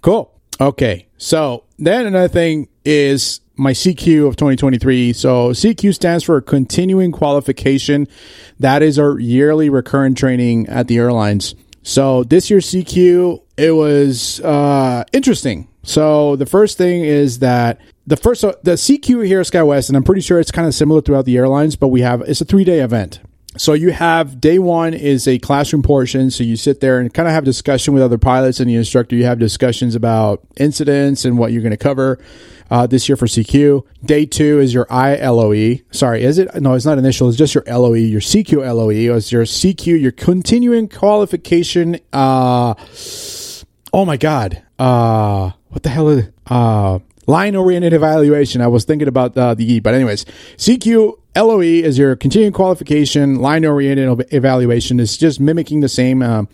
Cool. 0.03 0.31
Okay. 0.61 1.09
So 1.17 1.65
then 1.79 2.05
another 2.05 2.29
thing 2.29 2.69
is 2.85 3.41
my 3.57 3.73
CQ 3.73 4.29
of 4.29 4.37
2023. 4.37 5.15
So 5.15 5.51
CQ 5.51 5.95
stands 5.95 6.25
for 6.25 6.43
continuing 6.43 7.11
qualification. 7.11 8.07
That 8.59 8.83
is 8.83 8.99
our 8.99 9.19
yearly 9.19 9.71
recurrent 9.71 10.19
training 10.19 10.69
at 10.69 10.89
the 10.89 10.99
airlines. 10.99 11.55
So 11.83 12.25
this 12.25 12.51
year's 12.51 12.71
CQ 12.71 13.43
it 13.57 13.73
was 13.73 14.41
uh, 14.41 15.05
interesting. 15.13 15.69
So 15.83 16.37
the 16.37 16.47
first 16.47 16.79
thing 16.79 17.05
is 17.05 17.41
that 17.41 17.79
the 18.07 18.17
first 18.17 18.41
so 18.41 18.57
the 18.63 18.73
CQ 18.73 19.27
here 19.27 19.41
at 19.41 19.47
SkyWest, 19.47 19.89
and 19.89 19.97
I'm 19.97 20.03
pretty 20.03 20.23
sure 20.23 20.41
it's 20.41 20.51
kind 20.51 20.67
of 20.67 20.75
similar 20.75 21.03
throughout 21.03 21.27
the 21.27 21.37
airlines, 21.37 21.77
but 21.77 21.89
we 21.89 22.01
have 22.01 22.23
it's 22.23 22.41
a 22.41 22.47
three 22.47 22.65
day 22.65 22.81
event. 22.81 23.21
So 23.59 23.73
you 23.73 23.91
have 23.91 24.41
day 24.41 24.59
one 24.59 24.95
is 24.95 25.27
a 25.27 25.39
classroom 25.41 25.83
portion. 25.83 26.31
So 26.31 26.45
you 26.45 26.57
sit 26.57 26.81
there 26.81 27.01
and 27.01 27.13
kind 27.13 27.27
of 27.27 27.35
have 27.35 27.45
discussion 27.45 27.93
with 27.93 28.03
other 28.03 28.17
pilots 28.17 28.61
and 28.61 28.71
the 28.71 28.77
instructor. 28.77 29.17
You 29.17 29.25
have 29.25 29.39
discussions 29.39 29.95
about 29.95 30.41
incidents 30.57 31.25
and 31.25 31.37
what 31.37 31.53
you're 31.53 31.63
going 31.63 31.73
to 31.73 31.77
cover 31.77 32.19
uh, 32.71 32.87
this 32.87 33.09
year 33.09 33.17
for 33.17 33.27
CQ. 33.27 33.85
Day 34.05 34.27
two 34.27 34.61
is 34.61 34.73
your 34.73 34.87
ILOE. 34.87 35.83
Sorry, 35.91 36.23
is 36.23 36.39
it? 36.39 36.55
No, 36.61 36.75
it's 36.75 36.85
not 36.85 36.99
initial. 36.99 37.29
It's 37.29 37.37
just 37.37 37.55
your 37.55 37.65
LOE. 37.67 37.95
Your 37.95 38.21
CQ 38.21 38.59
LOE 38.59 39.15
is 39.17 39.33
your 39.33 39.43
CQ, 39.43 40.01
your 40.01 40.13
continuing 40.13 40.89
qualification. 40.89 41.99
Uh, 42.13 42.75
oh 43.93 44.05
my 44.05 44.17
God. 44.17 44.63
Uh, 44.79 45.51
what 45.69 45.83
the 45.83 45.89
hell 45.89 46.09
is? 46.09 46.29
Uh, 46.47 47.01
line 47.27 47.57
oriented 47.57 47.93
evaluation. 47.93 48.61
I 48.61 48.69
was 48.69 48.85
thinking 48.85 49.09
about 49.09 49.37
uh, 49.37 49.55
the 49.55 49.73
E, 49.73 49.81
but 49.81 49.95
anyways, 49.95 50.25
CQ 50.57 51.19
LOE 51.37 51.61
is 51.61 51.99
your 51.99 52.17
continuing 52.17 52.53
qualification. 52.53 53.37
Line 53.37 53.65
oriented 53.65 54.33
evaluation 54.33 55.01
is 55.01 55.17
just 55.17 55.41
mimicking 55.41 55.81
the 55.81 55.89
same. 55.89 56.23
Uh, 56.23 56.45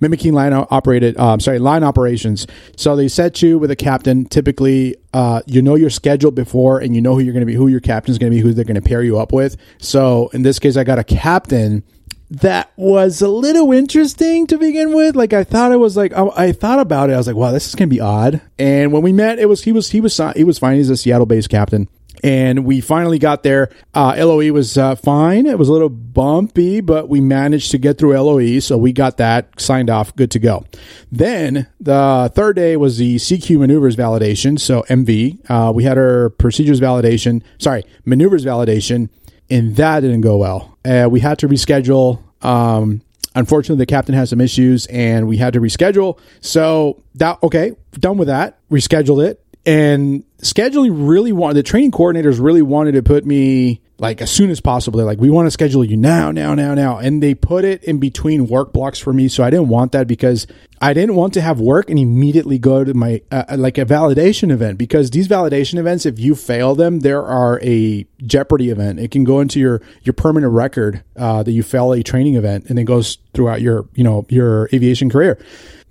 mimicking 0.00 0.32
line 0.32 0.52
operated, 0.52 1.16
uh, 1.16 1.38
sorry, 1.38 1.58
line 1.58 1.84
operations. 1.84 2.46
So 2.76 2.96
they 2.96 3.08
set 3.08 3.42
you 3.42 3.58
with 3.58 3.70
a 3.70 3.76
captain. 3.76 4.26
Typically, 4.26 4.96
uh, 5.12 5.42
you 5.46 5.62
know 5.62 5.74
your 5.74 5.90
schedule 5.90 6.30
before, 6.30 6.80
and 6.80 6.94
you 6.94 7.00
know 7.00 7.14
who 7.14 7.20
you're 7.20 7.32
going 7.32 7.42
to 7.42 7.46
be, 7.46 7.54
who 7.54 7.68
your 7.68 7.80
captain's 7.80 8.18
going 8.18 8.30
to 8.30 8.36
be, 8.36 8.42
who 8.42 8.52
they're 8.52 8.64
going 8.64 8.74
to 8.74 8.82
pair 8.82 9.02
you 9.02 9.18
up 9.18 9.32
with. 9.32 9.56
So 9.78 10.28
in 10.32 10.42
this 10.42 10.58
case, 10.58 10.76
I 10.76 10.84
got 10.84 10.98
a 10.98 11.04
captain 11.04 11.84
that 12.30 12.72
was 12.76 13.22
a 13.22 13.28
little 13.28 13.72
interesting 13.72 14.46
to 14.48 14.58
begin 14.58 14.94
with. 14.94 15.14
Like 15.14 15.32
I 15.32 15.44
thought 15.44 15.72
it 15.72 15.76
was 15.76 15.96
like 15.96 16.12
I, 16.12 16.26
I 16.36 16.52
thought 16.52 16.80
about 16.80 17.10
it. 17.10 17.14
I 17.14 17.16
was 17.16 17.26
like, 17.26 17.36
wow, 17.36 17.52
this 17.52 17.66
is 17.66 17.74
gonna 17.74 17.88
be 17.88 18.00
odd. 18.00 18.40
And 18.58 18.92
when 18.92 19.02
we 19.02 19.12
met, 19.12 19.38
it 19.38 19.46
was 19.46 19.64
he 19.64 19.72
was 19.72 19.90
he 19.90 20.00
was 20.00 20.18
he 20.34 20.44
was 20.44 20.58
fine. 20.58 20.76
He's 20.76 20.90
a 20.90 20.96
Seattle 20.96 21.26
based 21.26 21.50
captain. 21.50 21.88
And 22.22 22.64
we 22.64 22.80
finally 22.80 23.18
got 23.18 23.42
there. 23.42 23.70
Uh, 23.92 24.14
LOE 24.16 24.52
was 24.52 24.78
uh, 24.78 24.94
fine. 24.94 25.46
It 25.46 25.58
was 25.58 25.68
a 25.68 25.72
little 25.72 25.88
bumpy, 25.88 26.80
but 26.80 27.08
we 27.08 27.20
managed 27.20 27.70
to 27.72 27.78
get 27.78 27.98
through 27.98 28.18
LOE. 28.18 28.60
So 28.60 28.78
we 28.78 28.92
got 28.92 29.18
that 29.18 29.60
signed 29.60 29.90
off, 29.90 30.14
good 30.16 30.30
to 30.30 30.38
go. 30.38 30.64
Then 31.12 31.66
the 31.80 32.30
third 32.34 32.56
day 32.56 32.76
was 32.76 32.98
the 32.98 33.16
CQ 33.16 33.58
maneuvers 33.58 33.96
validation. 33.96 34.58
So 34.58 34.84
MV. 34.88 35.50
Uh, 35.50 35.72
we 35.72 35.84
had 35.84 35.98
our 35.98 36.30
procedures 36.30 36.80
validation, 36.80 37.42
sorry, 37.58 37.84
maneuvers 38.04 38.44
validation, 38.44 39.10
and 39.50 39.76
that 39.76 40.00
didn't 40.00 40.22
go 40.22 40.38
well. 40.38 40.78
Uh, 40.84 41.08
we 41.10 41.20
had 41.20 41.38
to 41.40 41.48
reschedule 41.48 42.22
um, 42.42 43.00
unfortunately, 43.34 43.82
the 43.82 43.86
captain 43.86 44.14
had 44.14 44.28
some 44.28 44.40
issues 44.40 44.86
and 44.86 45.26
we 45.26 45.38
had 45.38 45.54
to 45.54 45.60
reschedule. 45.60 46.18
So 46.40 47.02
that 47.16 47.42
okay, 47.42 47.72
done 47.92 48.18
with 48.18 48.28
that. 48.28 48.58
Rescheduled 48.70 49.26
it 49.26 49.40
and 49.66 50.24
scheduling 50.44 51.08
really 51.08 51.32
wanted 51.32 51.54
the 51.54 51.62
training 51.62 51.90
coordinators 51.90 52.40
really 52.40 52.62
wanted 52.62 52.92
to 52.92 53.02
put 53.02 53.24
me 53.24 53.80
like 53.98 54.20
as 54.20 54.30
soon 54.30 54.50
as 54.50 54.60
possible. 54.60 54.98
They're 54.98 55.06
like, 55.06 55.20
we 55.20 55.30
want 55.30 55.46
to 55.46 55.50
schedule 55.50 55.84
you 55.84 55.96
now, 55.96 56.30
now, 56.30 56.54
now, 56.54 56.74
now. 56.74 56.98
And 56.98 57.22
they 57.22 57.34
put 57.34 57.64
it 57.64 57.82
in 57.84 57.98
between 57.98 58.46
work 58.46 58.72
blocks 58.72 58.98
for 58.98 59.12
me. 59.12 59.28
So 59.28 59.44
I 59.44 59.50
didn't 59.50 59.68
want 59.68 59.92
that 59.92 60.06
because 60.06 60.46
I 60.80 60.92
didn't 60.92 61.14
want 61.14 61.34
to 61.34 61.40
have 61.40 61.60
work 61.60 61.88
and 61.88 61.98
immediately 61.98 62.58
go 62.58 62.84
to 62.84 62.92
my, 62.92 63.22
uh, 63.30 63.44
uh, 63.48 63.56
like 63.56 63.78
a 63.78 63.86
validation 63.86 64.50
event 64.50 64.78
because 64.78 65.10
these 65.10 65.28
validation 65.28 65.78
events, 65.78 66.06
if 66.06 66.18
you 66.18 66.34
fail 66.34 66.74
them, 66.74 67.00
there 67.00 67.24
are 67.24 67.60
a 67.62 68.04
jeopardy 68.26 68.70
event. 68.70 68.98
It 68.98 69.10
can 69.12 69.24
go 69.24 69.40
into 69.40 69.60
your, 69.60 69.80
your 70.02 70.12
permanent 70.12 70.52
record, 70.52 71.02
uh, 71.16 71.42
that 71.44 71.52
you 71.52 71.62
fail 71.62 71.92
a 71.92 72.02
training 72.02 72.34
event 72.34 72.66
and 72.68 72.78
it 72.78 72.84
goes 72.84 73.18
throughout 73.32 73.60
your, 73.60 73.88
you 73.94 74.04
know, 74.04 74.26
your 74.28 74.68
aviation 74.72 75.08
career. 75.08 75.38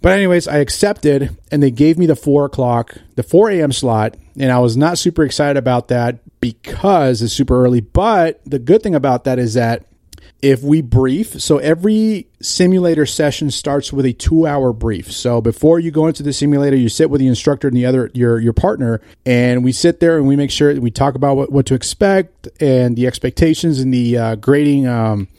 But 0.01 0.11
anyways, 0.11 0.49
I 0.49 0.57
accepted 0.57 1.37
and 1.49 1.63
they 1.63 1.71
gave 1.71 1.97
me 1.97 2.05
the 2.05 2.17
four 2.17 2.43
o'clock, 2.43 2.97
the 3.15 3.23
4 3.23 3.51
a.m. 3.51 3.71
slot. 3.71 4.17
And 4.38 4.52
I 4.52 4.60
was 4.60 4.76
not 4.76 4.98
super 4.98 5.24
excited 5.24 5.58
about 5.58 5.89
that 5.89 6.19
because 6.39 7.22
it's 7.22 7.34
super 7.34 7.63
early. 7.63 7.82
But 7.82 8.41
the 8.46 8.60
good 8.60 8.82
thing 8.82 8.96
about 8.96 9.24
that 9.26 9.39
is 9.39 9.54
that 9.54 9.86
if 10.41 10.62
we 10.62 10.82
brief, 10.82 11.41
so 11.41 11.58
every 11.60 12.28
simulator 12.41 13.06
session 13.06 13.50
starts 13.50 13.93
with 13.93 14.06
a 14.06 14.12
two 14.12 14.46
hour 14.46 14.74
brief. 14.74 15.10
So 15.10 15.39
before 15.39 15.80
you 15.80 15.89
go 15.89 16.08
into 16.08 16.22
the 16.22 16.34
simulator, 16.34 16.76
you 16.76 16.89
sit 16.89 17.10
with 17.10 17.22
the 17.22 17.28
instructor 17.28 17.69
and 17.69 17.78
the 17.78 17.86
other, 17.86 18.12
your, 18.13 18.39
your 18.39 18.52
partner, 18.52 19.00
and 19.26 19.63
we 19.63 19.72
sit 19.72 20.02
there 20.02 20.17
and 20.17 20.28
we 20.28 20.36
make 20.36 20.52
sure 20.52 20.74
we 20.82 20.91
talk 20.91 21.15
about 21.15 21.38
what, 21.38 21.52
what 21.52 21.65
to 21.67 21.76
expect 21.76 22.50
and 22.60 22.98
the 22.98 23.08
expectations 23.08 23.80
and 23.80 23.93
the 23.93 24.17
uh, 24.17 24.36
grading, 24.36 24.86
um, 24.86 25.30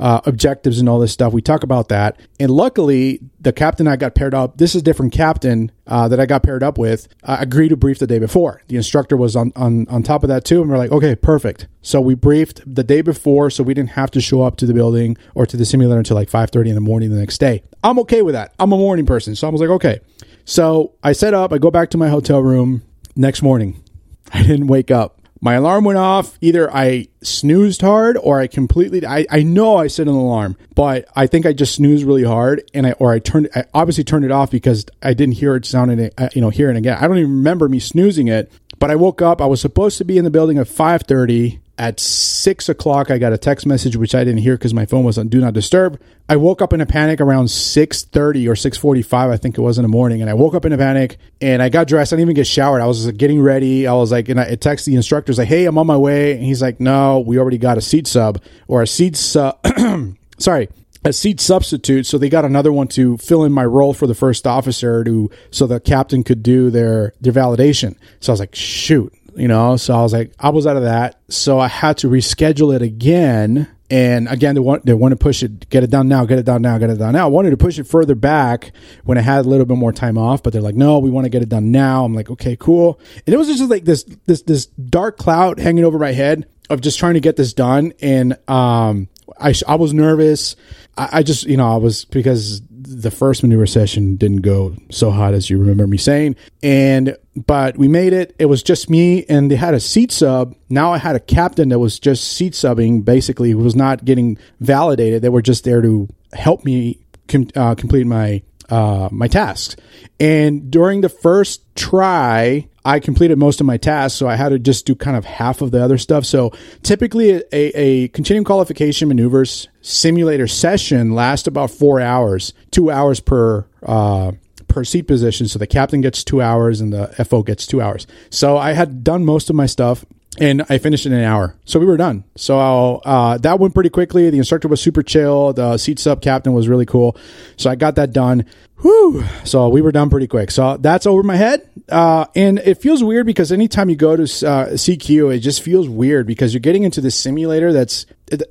uh, 0.00 0.20
objectives 0.24 0.80
and 0.80 0.88
all 0.88 0.98
this 0.98 1.12
stuff. 1.12 1.32
We 1.32 1.42
talk 1.42 1.62
about 1.62 1.90
that. 1.90 2.18
And 2.40 2.50
luckily, 2.50 3.20
the 3.38 3.52
captain 3.52 3.86
I 3.86 3.96
got 3.96 4.14
paired 4.14 4.34
up, 4.34 4.56
this 4.56 4.74
is 4.74 4.80
a 4.80 4.84
different 4.84 5.12
captain 5.12 5.70
uh, 5.86 6.08
that 6.08 6.18
I 6.18 6.24
got 6.24 6.42
paired 6.42 6.62
up 6.62 6.78
with, 6.78 7.06
uh, 7.22 7.36
agreed 7.38 7.68
to 7.68 7.76
brief 7.76 7.98
the 7.98 8.06
day 8.06 8.18
before. 8.18 8.62
The 8.68 8.76
instructor 8.76 9.14
was 9.14 9.36
on, 9.36 9.52
on, 9.54 9.86
on 9.88 10.02
top 10.02 10.24
of 10.24 10.28
that 10.28 10.46
too. 10.46 10.62
And 10.62 10.70
we're 10.70 10.78
like, 10.78 10.90
okay, 10.90 11.14
perfect. 11.14 11.68
So 11.82 12.00
we 12.00 12.14
briefed 12.14 12.62
the 12.66 12.82
day 12.82 13.02
before 13.02 13.50
so 13.50 13.62
we 13.62 13.74
didn't 13.74 13.90
have 13.90 14.10
to 14.12 14.22
show 14.22 14.40
up 14.40 14.56
to 14.56 14.66
the 14.66 14.72
building 14.72 15.18
or 15.34 15.44
to 15.44 15.56
the 15.56 15.66
simulator 15.66 15.98
until 15.98 16.16
like 16.16 16.30
5.30 16.30 16.70
in 16.70 16.74
the 16.74 16.80
morning 16.80 17.10
the 17.10 17.20
next 17.20 17.36
day. 17.38 17.62
I'm 17.84 17.98
okay 18.00 18.22
with 18.22 18.32
that. 18.34 18.54
I'm 18.58 18.72
a 18.72 18.78
morning 18.78 19.04
person. 19.04 19.36
So 19.36 19.46
I 19.46 19.50
was 19.50 19.60
like, 19.60 19.70
okay. 19.70 20.00
So 20.46 20.94
I 21.02 21.12
set 21.12 21.34
up, 21.34 21.52
I 21.52 21.58
go 21.58 21.70
back 21.70 21.90
to 21.90 21.98
my 21.98 22.08
hotel 22.08 22.40
room 22.40 22.82
next 23.16 23.42
morning. 23.42 23.82
I 24.32 24.42
didn't 24.42 24.68
wake 24.68 24.90
up 24.90 25.19
my 25.40 25.54
alarm 25.54 25.84
went 25.84 25.98
off. 25.98 26.36
Either 26.40 26.72
I 26.72 27.08
snoozed 27.22 27.80
hard 27.80 28.16
or 28.18 28.40
I 28.40 28.46
completely 28.46 29.06
I, 29.06 29.26
I 29.30 29.42
know 29.42 29.76
I 29.76 29.86
set 29.86 30.08
an 30.08 30.14
alarm, 30.14 30.56
but 30.74 31.06
I 31.16 31.26
think 31.26 31.46
I 31.46 31.52
just 31.52 31.74
snoozed 31.74 32.04
really 32.04 32.24
hard 32.24 32.62
and 32.74 32.86
I 32.86 32.92
or 32.92 33.12
I 33.12 33.18
turned 33.18 33.48
I 33.54 33.64
obviously 33.72 34.04
turned 34.04 34.24
it 34.24 34.30
off 34.30 34.50
because 34.50 34.86
I 35.02 35.14
didn't 35.14 35.34
hear 35.34 35.56
it 35.56 35.64
sounding 35.64 36.10
uh, 36.18 36.28
you 36.34 36.40
know 36.40 36.50
hearing 36.50 36.76
again. 36.76 36.98
I 36.98 37.08
don't 37.08 37.18
even 37.18 37.30
remember 37.30 37.68
me 37.68 37.78
snoozing 37.78 38.28
it, 38.28 38.52
but 38.78 38.90
I 38.90 38.96
woke 38.96 39.22
up. 39.22 39.40
I 39.40 39.46
was 39.46 39.60
supposed 39.60 39.98
to 39.98 40.04
be 40.04 40.18
in 40.18 40.24
the 40.24 40.30
building 40.30 40.58
at 40.58 40.68
five 40.68 41.02
thirty 41.02 41.60
at 41.80 41.98
six 41.98 42.68
o'clock, 42.68 43.10
I 43.10 43.16
got 43.16 43.32
a 43.32 43.38
text 43.38 43.64
message 43.64 43.96
which 43.96 44.14
I 44.14 44.22
didn't 44.22 44.40
hear 44.40 44.54
because 44.54 44.74
my 44.74 44.84
phone 44.84 45.02
was 45.02 45.16
on 45.16 45.28
do 45.28 45.40
not 45.40 45.54
disturb. 45.54 45.98
I 46.28 46.36
woke 46.36 46.60
up 46.60 46.74
in 46.74 46.82
a 46.82 46.86
panic 46.86 47.22
around 47.22 47.50
six 47.50 48.04
thirty 48.04 48.46
or 48.46 48.54
six 48.54 48.76
forty 48.76 49.00
five, 49.00 49.30
I 49.30 49.38
think 49.38 49.56
it 49.56 49.62
was 49.62 49.78
in 49.78 49.82
the 49.82 49.88
morning, 49.88 50.20
and 50.20 50.28
I 50.28 50.34
woke 50.34 50.54
up 50.54 50.66
in 50.66 50.74
a 50.74 50.78
panic 50.78 51.16
and 51.40 51.62
I 51.62 51.70
got 51.70 51.88
dressed. 51.88 52.12
I 52.12 52.16
didn't 52.16 52.26
even 52.26 52.36
get 52.36 52.46
showered. 52.46 52.82
I 52.82 52.86
was 52.86 53.10
getting 53.12 53.40
ready. 53.40 53.86
I 53.86 53.94
was 53.94 54.12
like, 54.12 54.28
and 54.28 54.38
I 54.38 54.56
texted 54.56 54.84
the 54.84 54.96
instructors 54.96 55.38
like, 55.38 55.48
"Hey, 55.48 55.64
I'm 55.64 55.78
on 55.78 55.86
my 55.86 55.96
way," 55.96 56.32
and 56.32 56.42
he's 56.42 56.60
like, 56.60 56.80
"No, 56.80 57.20
we 57.20 57.38
already 57.38 57.56
got 57.56 57.78
a 57.78 57.80
seat 57.80 58.06
sub 58.06 58.42
or 58.68 58.82
a 58.82 58.86
seat 58.86 59.16
sub." 59.16 59.58
sorry, 60.38 60.68
a 61.02 61.14
seat 61.14 61.40
substitute. 61.40 62.04
So 62.04 62.18
they 62.18 62.28
got 62.28 62.44
another 62.44 62.74
one 62.74 62.88
to 62.88 63.16
fill 63.16 63.42
in 63.44 63.52
my 63.52 63.64
role 63.64 63.94
for 63.94 64.06
the 64.06 64.14
first 64.14 64.46
officer 64.46 65.02
to 65.04 65.30
so 65.50 65.66
the 65.66 65.80
captain 65.80 66.24
could 66.24 66.42
do 66.42 66.68
their 66.68 67.14
their 67.22 67.32
validation. 67.32 67.96
So 68.20 68.32
I 68.32 68.34
was 68.34 68.40
like, 68.40 68.54
shoot 68.54 69.14
you 69.36 69.48
know. 69.48 69.76
So 69.76 69.94
I 69.94 70.02
was 70.02 70.12
like, 70.12 70.32
I 70.38 70.50
was 70.50 70.66
out 70.66 70.76
of 70.76 70.82
that. 70.82 71.20
So 71.28 71.58
I 71.58 71.68
had 71.68 71.98
to 71.98 72.08
reschedule 72.08 72.74
it 72.74 72.82
again. 72.82 73.68
And 73.90 74.28
again, 74.28 74.54
they 74.54 74.60
want 74.60 74.86
they 74.86 74.94
want 74.94 75.12
to 75.12 75.16
push 75.16 75.42
it, 75.42 75.68
get 75.68 75.82
it 75.82 75.90
done 75.90 76.06
now, 76.06 76.24
get 76.24 76.38
it 76.38 76.44
done 76.44 76.62
now, 76.62 76.78
get 76.78 76.90
it 76.90 76.98
done 76.98 77.12
now. 77.12 77.24
I 77.24 77.28
wanted 77.28 77.50
to 77.50 77.56
push 77.56 77.76
it 77.76 77.88
further 77.88 78.14
back 78.14 78.70
when 79.04 79.18
I 79.18 79.20
had 79.20 79.44
a 79.44 79.48
little 79.48 79.66
bit 79.66 79.78
more 79.78 79.92
time 79.92 80.16
off, 80.16 80.44
but 80.44 80.52
they're 80.52 80.62
like, 80.62 80.76
no, 80.76 81.00
we 81.00 81.10
want 81.10 81.24
to 81.24 81.28
get 81.28 81.42
it 81.42 81.48
done 81.48 81.72
now. 81.72 82.04
I'm 82.04 82.14
like, 82.14 82.30
okay, 82.30 82.56
cool. 82.56 83.00
And 83.26 83.34
it 83.34 83.36
was 83.36 83.48
just 83.48 83.68
like 83.68 83.84
this 83.84 84.04
this 84.26 84.42
this 84.42 84.66
dark 84.66 85.18
cloud 85.18 85.58
hanging 85.58 85.84
over 85.84 85.98
my 85.98 86.12
head 86.12 86.46
of 86.68 86.80
just 86.80 87.00
trying 87.00 87.14
to 87.14 87.20
get 87.20 87.34
this 87.34 87.52
done. 87.52 87.92
And 88.00 88.38
um, 88.48 89.08
I 89.40 89.54
I 89.66 89.74
was 89.74 89.92
nervous. 89.92 90.54
I, 90.96 91.08
I 91.14 91.22
just 91.24 91.44
you 91.44 91.56
know 91.56 91.70
I 91.70 91.76
was 91.76 92.04
because 92.04 92.62
the 92.90 93.10
first 93.10 93.44
maneuver 93.44 93.66
session 93.66 94.16
didn't 94.16 94.40
go 94.40 94.74
so 94.90 95.12
hot 95.12 95.32
as 95.32 95.48
you 95.48 95.58
remember 95.58 95.86
me 95.86 95.96
saying. 95.96 96.34
And 96.62 97.16
but 97.36 97.76
we 97.76 97.86
made 97.86 98.12
it. 98.12 98.34
It 98.38 98.46
was 98.46 98.62
just 98.64 98.90
me, 98.90 99.24
and 99.28 99.50
they 99.50 99.54
had 99.54 99.74
a 99.74 99.80
seat 99.80 100.10
sub. 100.10 100.56
Now 100.68 100.92
I 100.92 100.98
had 100.98 101.14
a 101.14 101.20
captain 101.20 101.68
that 101.68 101.78
was 101.78 102.00
just 102.00 102.24
seat 102.32 102.54
subbing. 102.54 103.04
Basically, 103.04 103.54
was 103.54 103.76
not 103.76 104.04
getting 104.04 104.38
validated. 104.58 105.22
They 105.22 105.28
were 105.28 105.42
just 105.42 105.62
there 105.62 105.80
to 105.80 106.08
help 106.32 106.64
me 106.64 106.98
com- 107.28 107.48
uh, 107.54 107.76
complete 107.76 108.06
my 108.06 108.42
uh, 108.70 109.08
my 109.10 109.28
tasks. 109.28 109.76
And 110.18 110.70
during 110.70 111.00
the 111.00 111.08
first 111.08 111.62
try, 111.76 112.68
I 112.84 113.00
completed 113.00 113.38
most 113.38 113.60
of 113.60 113.66
my 113.66 113.76
tasks, 113.76 114.18
so 114.18 114.28
I 114.28 114.36
had 114.36 114.50
to 114.50 114.58
just 114.58 114.86
do 114.86 114.94
kind 114.94 115.16
of 115.16 115.24
half 115.24 115.60
of 115.60 115.70
the 115.70 115.82
other 115.82 115.98
stuff. 115.98 116.24
So 116.24 116.52
typically, 116.82 117.30
a, 117.30 117.44
a 117.52 118.08
continuing 118.08 118.44
qualification 118.44 119.08
maneuvers 119.08 119.68
simulator 119.82 120.46
session 120.46 121.14
lasts 121.14 121.46
about 121.46 121.70
four 121.70 122.00
hours, 122.00 122.52
two 122.70 122.90
hours 122.90 123.20
per. 123.20 123.66
Uh, 123.82 124.32
per 124.68 124.84
seat 124.84 125.02
position. 125.02 125.48
So 125.48 125.58
the 125.58 125.66
captain 125.66 126.00
gets 126.00 126.22
two 126.22 126.40
hours 126.40 126.80
and 126.80 126.92
the 126.92 127.08
FO 127.24 127.42
gets 127.42 127.66
two 127.66 127.82
hours. 127.82 128.06
So 128.30 128.56
I 128.56 128.72
had 128.72 129.02
done 129.02 129.24
most 129.24 129.50
of 129.50 129.56
my 129.56 129.66
stuff 129.66 130.04
and 130.38 130.64
I 130.68 130.78
finished 130.78 131.06
in 131.06 131.12
an 131.12 131.24
hour. 131.24 131.56
So 131.64 131.80
we 131.80 131.86
were 131.86 131.96
done. 131.96 132.24
So 132.36 132.58
uh, 133.04 133.38
that 133.38 133.58
went 133.58 133.74
pretty 133.74 133.90
quickly. 133.90 134.30
The 134.30 134.38
instructor 134.38 134.68
was 134.68 134.80
super 134.80 135.02
chill. 135.02 135.52
The 135.52 135.76
seat 135.76 135.98
sub 135.98 136.22
captain 136.22 136.52
was 136.52 136.68
really 136.68 136.86
cool. 136.86 137.16
So 137.56 137.70
I 137.70 137.74
got 137.74 137.96
that 137.96 138.12
done. 138.12 138.44
Whew. 138.80 139.24
So 139.44 139.68
we 139.68 139.82
were 139.82 139.92
done 139.92 140.08
pretty 140.08 140.28
quick. 140.28 140.50
So 140.50 140.76
that's 140.76 141.04
over 141.04 141.22
my 141.22 141.36
head. 141.36 141.68
Uh, 141.88 142.26
and 142.36 142.60
it 142.60 142.80
feels 142.80 143.02
weird 143.02 143.26
because 143.26 143.50
anytime 143.50 143.90
you 143.90 143.96
go 143.96 144.16
to 144.16 144.22
uh, 144.22 144.68
CQ, 144.70 145.34
it 145.34 145.40
just 145.40 145.62
feels 145.62 145.88
weird 145.88 146.26
because 146.26 146.54
you're 146.54 146.60
getting 146.60 146.84
into 146.84 147.00
this 147.00 147.16
simulator 147.16 147.72
that's, 147.72 148.06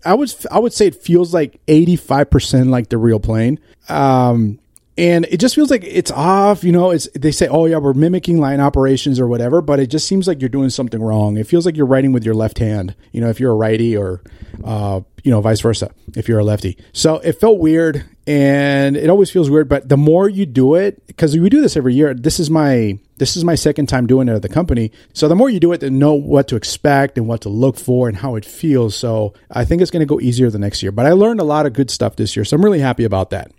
I 0.06 0.14
would, 0.14 0.34
I 0.52 0.60
would 0.60 0.74
say 0.74 0.88
it 0.88 0.96
feels 0.96 1.34
like 1.34 1.66
85% 1.66 2.70
like 2.70 2.90
the 2.90 2.98
real 2.98 3.20
plane. 3.20 3.60
Um, 3.88 4.60
and 5.00 5.26
it 5.32 5.40
just 5.40 5.56
feels 5.56 5.72
like 5.72 5.86
it's 5.86 6.12
off 6.12 6.62
you 6.62 6.74
know 6.74 6.92
it's 6.92 7.08
they 7.16 7.32
say 7.32 7.48
oh 7.48 7.66
yeah 7.66 7.78
we're 7.78 7.94
mimicking 7.94 8.38
line 8.38 8.60
operations 8.60 9.18
or 9.18 9.28
whatever 9.28 9.62
but 9.62 9.80
it 9.80 9.88
just 9.88 10.06
seems 10.06 10.28
like 10.28 10.42
you're 10.42 10.50
doing 10.50 10.70
something 10.70 11.02
wrong. 11.02 11.38
It 11.38 11.48
feels 11.48 11.66
like 11.66 11.78
you're 11.78 11.86
writing 11.86 12.12
with 12.12 12.26
your 12.26 12.36
left 12.36 12.60
hand 12.60 12.96
you 13.14 13.22
know 13.22 13.30
if 13.30 13.40
you're 13.40 13.52
a 13.52 13.56
righty 13.56 13.96
or 13.96 14.22
uh, 14.64 15.00
you 15.24 15.32
know 15.32 15.40
vice 15.40 15.62
versa 15.62 15.92
if 16.16 16.28
you're 16.28 16.40
a 16.40 16.44
lefty. 16.44 16.78
So 16.92 17.16
it 17.20 17.40
felt 17.40 17.60
weird 17.60 18.06
and 18.28 18.98
it 18.98 19.10
always 19.10 19.32
feels 19.32 19.50
weird 19.50 19.70
but 19.70 19.88
the 19.88 19.96
more 19.96 20.28
you 20.28 20.46
do 20.46 20.76
it 20.76 21.08
because 21.08 21.38
we 21.38 21.50
do 21.50 21.62
this 21.62 21.78
every 21.78 21.94
year. 21.94 22.14
This 22.14 22.40
is 22.40 22.50
my 22.50 23.00
this 23.18 23.38
is 23.38 23.46
my 23.46 23.56
second 23.56 23.88
time 23.88 24.06
doing 24.06 24.28
it 24.28 24.34
at 24.34 24.42
the 24.42 24.50
company. 24.50 24.92
So 25.14 25.30
the 25.30 25.36
more 25.36 25.50
you 25.50 25.62
do 25.62 25.72
it 25.72 25.80
to 25.80 25.90
know 25.90 26.14
what 26.14 26.50
to 26.50 26.58
expect 26.58 27.18
and 27.18 27.26
what 27.26 27.42
to 27.42 27.50
look 27.50 27.78
for 27.78 28.10
and 28.10 28.18
how 28.18 28.36
it 28.36 28.44
feels. 28.44 28.96
So 28.96 29.34
i 29.50 29.64
think 29.64 29.82
it's 29.82 29.92
going 29.92 30.02
to 30.02 30.14
go 30.14 30.20
easier 30.20 30.50
the 30.50 30.60
next 30.60 30.84
year 30.84 30.92
but 30.92 31.06
i 31.06 31.14
learned 31.14 31.40
a 31.40 31.46
lot 31.46 31.66
of 31.66 31.72
good 31.72 31.90
stuff 31.90 32.18
this 32.18 32.36
year. 32.36 32.44
So 32.44 32.58
i'm 32.58 32.66
really 32.66 32.80
happy 32.80 33.06
about 33.06 33.30
that 33.30 33.54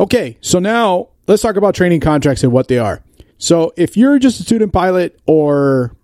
Okay, 0.00 0.38
so 0.40 0.58
now 0.58 1.08
let's 1.26 1.42
talk 1.42 1.56
about 1.56 1.74
training 1.74 2.00
contracts 2.00 2.42
and 2.42 2.50
what 2.50 2.68
they 2.68 2.78
are. 2.78 3.02
So 3.36 3.74
if 3.76 3.98
you're 3.98 4.18
just 4.18 4.40
a 4.40 4.42
student 4.42 4.72
pilot 4.72 5.20
or 5.26 5.94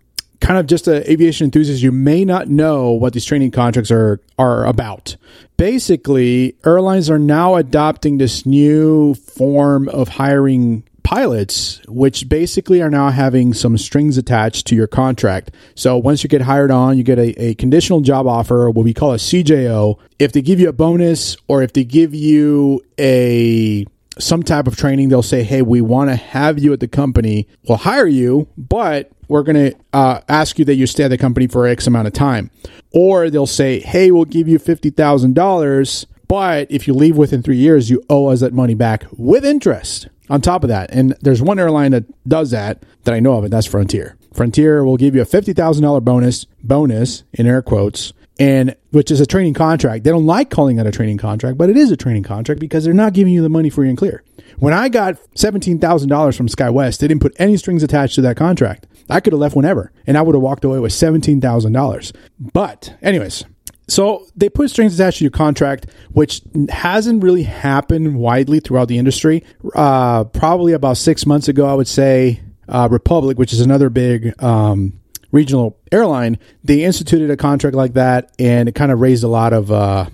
kind 0.40 0.58
of 0.58 0.66
just 0.66 0.86
an 0.86 1.02
aviation 1.04 1.46
enthusiast, 1.46 1.82
you 1.82 1.92
may 1.92 2.22
not 2.22 2.48
know 2.48 2.90
what 2.90 3.14
these 3.14 3.24
training 3.24 3.52
contracts 3.52 3.90
are 3.90 4.20
are 4.38 4.66
about. 4.66 5.16
Basically, 5.56 6.56
airlines 6.66 7.08
are 7.08 7.18
now 7.18 7.54
adopting 7.54 8.18
this 8.18 8.44
new 8.44 9.14
form 9.14 9.88
of 9.88 10.08
hiring 10.08 10.84
pilots, 11.06 11.80
which 11.86 12.28
basically 12.28 12.82
are 12.82 12.90
now 12.90 13.10
having 13.10 13.54
some 13.54 13.78
strings 13.78 14.18
attached 14.18 14.66
to 14.66 14.74
your 14.74 14.88
contract. 14.88 15.52
So 15.76 15.96
once 15.96 16.24
you 16.24 16.28
get 16.28 16.42
hired 16.42 16.72
on, 16.72 16.98
you 16.98 17.04
get 17.04 17.20
a, 17.20 17.30
a 17.40 17.54
conditional 17.54 18.00
job 18.00 18.26
offer, 18.26 18.68
what 18.70 18.82
we 18.82 18.92
call 18.92 19.12
a 19.12 19.16
CJO. 19.16 20.00
If 20.18 20.32
they 20.32 20.42
give 20.42 20.58
you 20.58 20.68
a 20.68 20.72
bonus 20.72 21.36
or 21.46 21.62
if 21.62 21.72
they 21.72 21.84
give 21.84 22.12
you 22.12 22.82
a 22.98 23.86
some 24.18 24.42
type 24.42 24.66
of 24.66 24.76
training, 24.76 25.10
they'll 25.10 25.22
say, 25.22 25.44
"Hey, 25.44 25.62
we 25.62 25.80
want 25.80 26.10
to 26.10 26.16
have 26.16 26.58
you 26.58 26.72
at 26.72 26.80
the 26.80 26.88
company. 26.88 27.46
We'll 27.68 27.78
hire 27.78 28.06
you, 28.06 28.48
but 28.56 29.12
we're 29.28 29.42
going 29.44 29.70
to 29.70 29.76
uh, 29.92 30.22
ask 30.28 30.58
you 30.58 30.64
that 30.64 30.74
you 30.74 30.86
stay 30.86 31.04
at 31.04 31.08
the 31.08 31.18
company 31.18 31.46
for 31.46 31.66
X 31.66 31.86
amount 31.86 32.08
of 32.08 32.14
time." 32.14 32.50
Or 32.92 33.30
they'll 33.30 33.46
say, 33.46 33.78
"Hey, 33.78 34.10
we'll 34.10 34.24
give 34.24 34.48
you 34.48 34.58
fifty 34.58 34.90
thousand 34.90 35.34
dollars, 35.34 36.06
but 36.28 36.70
if 36.70 36.86
you 36.86 36.94
leave 36.94 37.16
within 37.16 37.42
three 37.42 37.56
years, 37.56 37.90
you 37.90 38.02
owe 38.08 38.26
us 38.26 38.40
that 38.40 38.52
money 38.52 38.74
back 38.74 39.04
with 39.12 39.44
interest." 39.44 40.08
on 40.28 40.40
top 40.40 40.64
of 40.64 40.68
that. 40.68 40.90
And 40.92 41.16
there's 41.20 41.42
one 41.42 41.58
airline 41.58 41.92
that 41.92 42.04
does 42.28 42.50
that 42.50 42.82
that 43.04 43.14
I 43.14 43.20
know 43.20 43.34
of, 43.34 43.44
and 43.44 43.52
that's 43.52 43.66
Frontier. 43.66 44.16
Frontier 44.32 44.84
will 44.84 44.96
give 44.96 45.14
you 45.14 45.22
a 45.22 45.26
fifty 45.26 45.52
thousand 45.52 45.82
dollar 45.82 46.00
bonus, 46.00 46.44
bonus 46.62 47.24
in 47.32 47.46
air 47.46 47.62
quotes, 47.62 48.12
and 48.38 48.74
which 48.90 49.10
is 49.10 49.20
a 49.20 49.26
training 49.26 49.54
contract. 49.54 50.04
They 50.04 50.10
don't 50.10 50.26
like 50.26 50.50
calling 50.50 50.78
it 50.78 50.86
a 50.86 50.90
training 50.90 51.18
contract, 51.18 51.58
but 51.58 51.70
it 51.70 51.76
is 51.76 51.90
a 51.90 51.96
training 51.96 52.24
contract 52.24 52.60
because 52.60 52.84
they're 52.84 52.94
not 52.94 53.12
giving 53.12 53.32
you 53.32 53.42
the 53.42 53.48
money 53.48 53.70
free 53.70 53.88
and 53.88 53.96
clear. 53.96 54.22
When 54.58 54.74
I 54.74 54.88
got 54.88 55.18
seventeen 55.34 55.78
thousand 55.78 56.08
dollars 56.08 56.36
from 56.36 56.48
SkyWest, 56.48 56.98
they 56.98 57.08
didn't 57.08 57.22
put 57.22 57.36
any 57.38 57.56
strings 57.56 57.82
attached 57.82 58.14
to 58.16 58.22
that 58.22 58.36
contract. 58.36 58.86
I 59.08 59.20
could 59.20 59.32
have 59.32 59.40
left 59.40 59.54
whenever, 59.54 59.92
and 60.06 60.18
I 60.18 60.22
would 60.22 60.34
have 60.34 60.42
walked 60.42 60.64
away 60.64 60.80
with 60.80 60.92
seventeen 60.92 61.40
thousand 61.40 61.72
dollars. 61.72 62.12
But, 62.38 62.94
anyways, 63.00 63.44
so 63.88 64.26
they 64.34 64.48
put 64.48 64.70
strings 64.70 64.98
attached 64.98 65.18
to 65.18 65.24
your 65.24 65.30
contract, 65.30 65.86
which 66.10 66.42
hasn't 66.68 67.22
really 67.22 67.44
happened 67.44 68.16
widely 68.16 68.58
throughout 68.58 68.88
the 68.88 68.98
industry. 68.98 69.44
Uh, 69.74 70.24
probably 70.24 70.72
about 70.72 70.96
six 70.96 71.24
months 71.24 71.48
ago, 71.48 71.66
I 71.66 71.74
would 71.74 71.86
say 71.86 72.40
uh, 72.68 72.88
Republic, 72.90 73.38
which 73.38 73.52
is 73.52 73.60
another 73.60 73.88
big 73.88 74.42
um, 74.42 75.00
regional 75.30 75.78
airline, 75.92 76.38
they 76.64 76.82
instituted 76.82 77.30
a 77.30 77.36
contract 77.36 77.76
like 77.76 77.92
that, 77.94 78.32
and 78.38 78.68
it 78.68 78.74
kind 78.74 78.90
of 78.90 79.00
raised 79.00 79.22
a 79.22 79.28
lot 79.28 79.52
of 79.52 79.70
uh, 79.70 80.06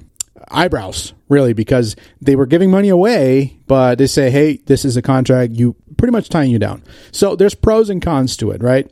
eyebrows, 0.50 1.14
really, 1.30 1.54
because 1.54 1.96
they 2.20 2.36
were 2.36 2.46
giving 2.46 2.70
money 2.70 2.90
away, 2.90 3.56
but 3.66 3.96
they 3.96 4.06
say, 4.06 4.30
"Hey, 4.30 4.58
this 4.66 4.84
is 4.84 4.98
a 4.98 5.02
contract. 5.02 5.54
You 5.54 5.76
pretty 5.96 6.12
much 6.12 6.28
tying 6.28 6.50
you 6.50 6.58
down." 6.58 6.82
So 7.10 7.36
there's 7.36 7.54
pros 7.54 7.88
and 7.88 8.02
cons 8.02 8.36
to 8.38 8.50
it, 8.50 8.62
right? 8.62 8.90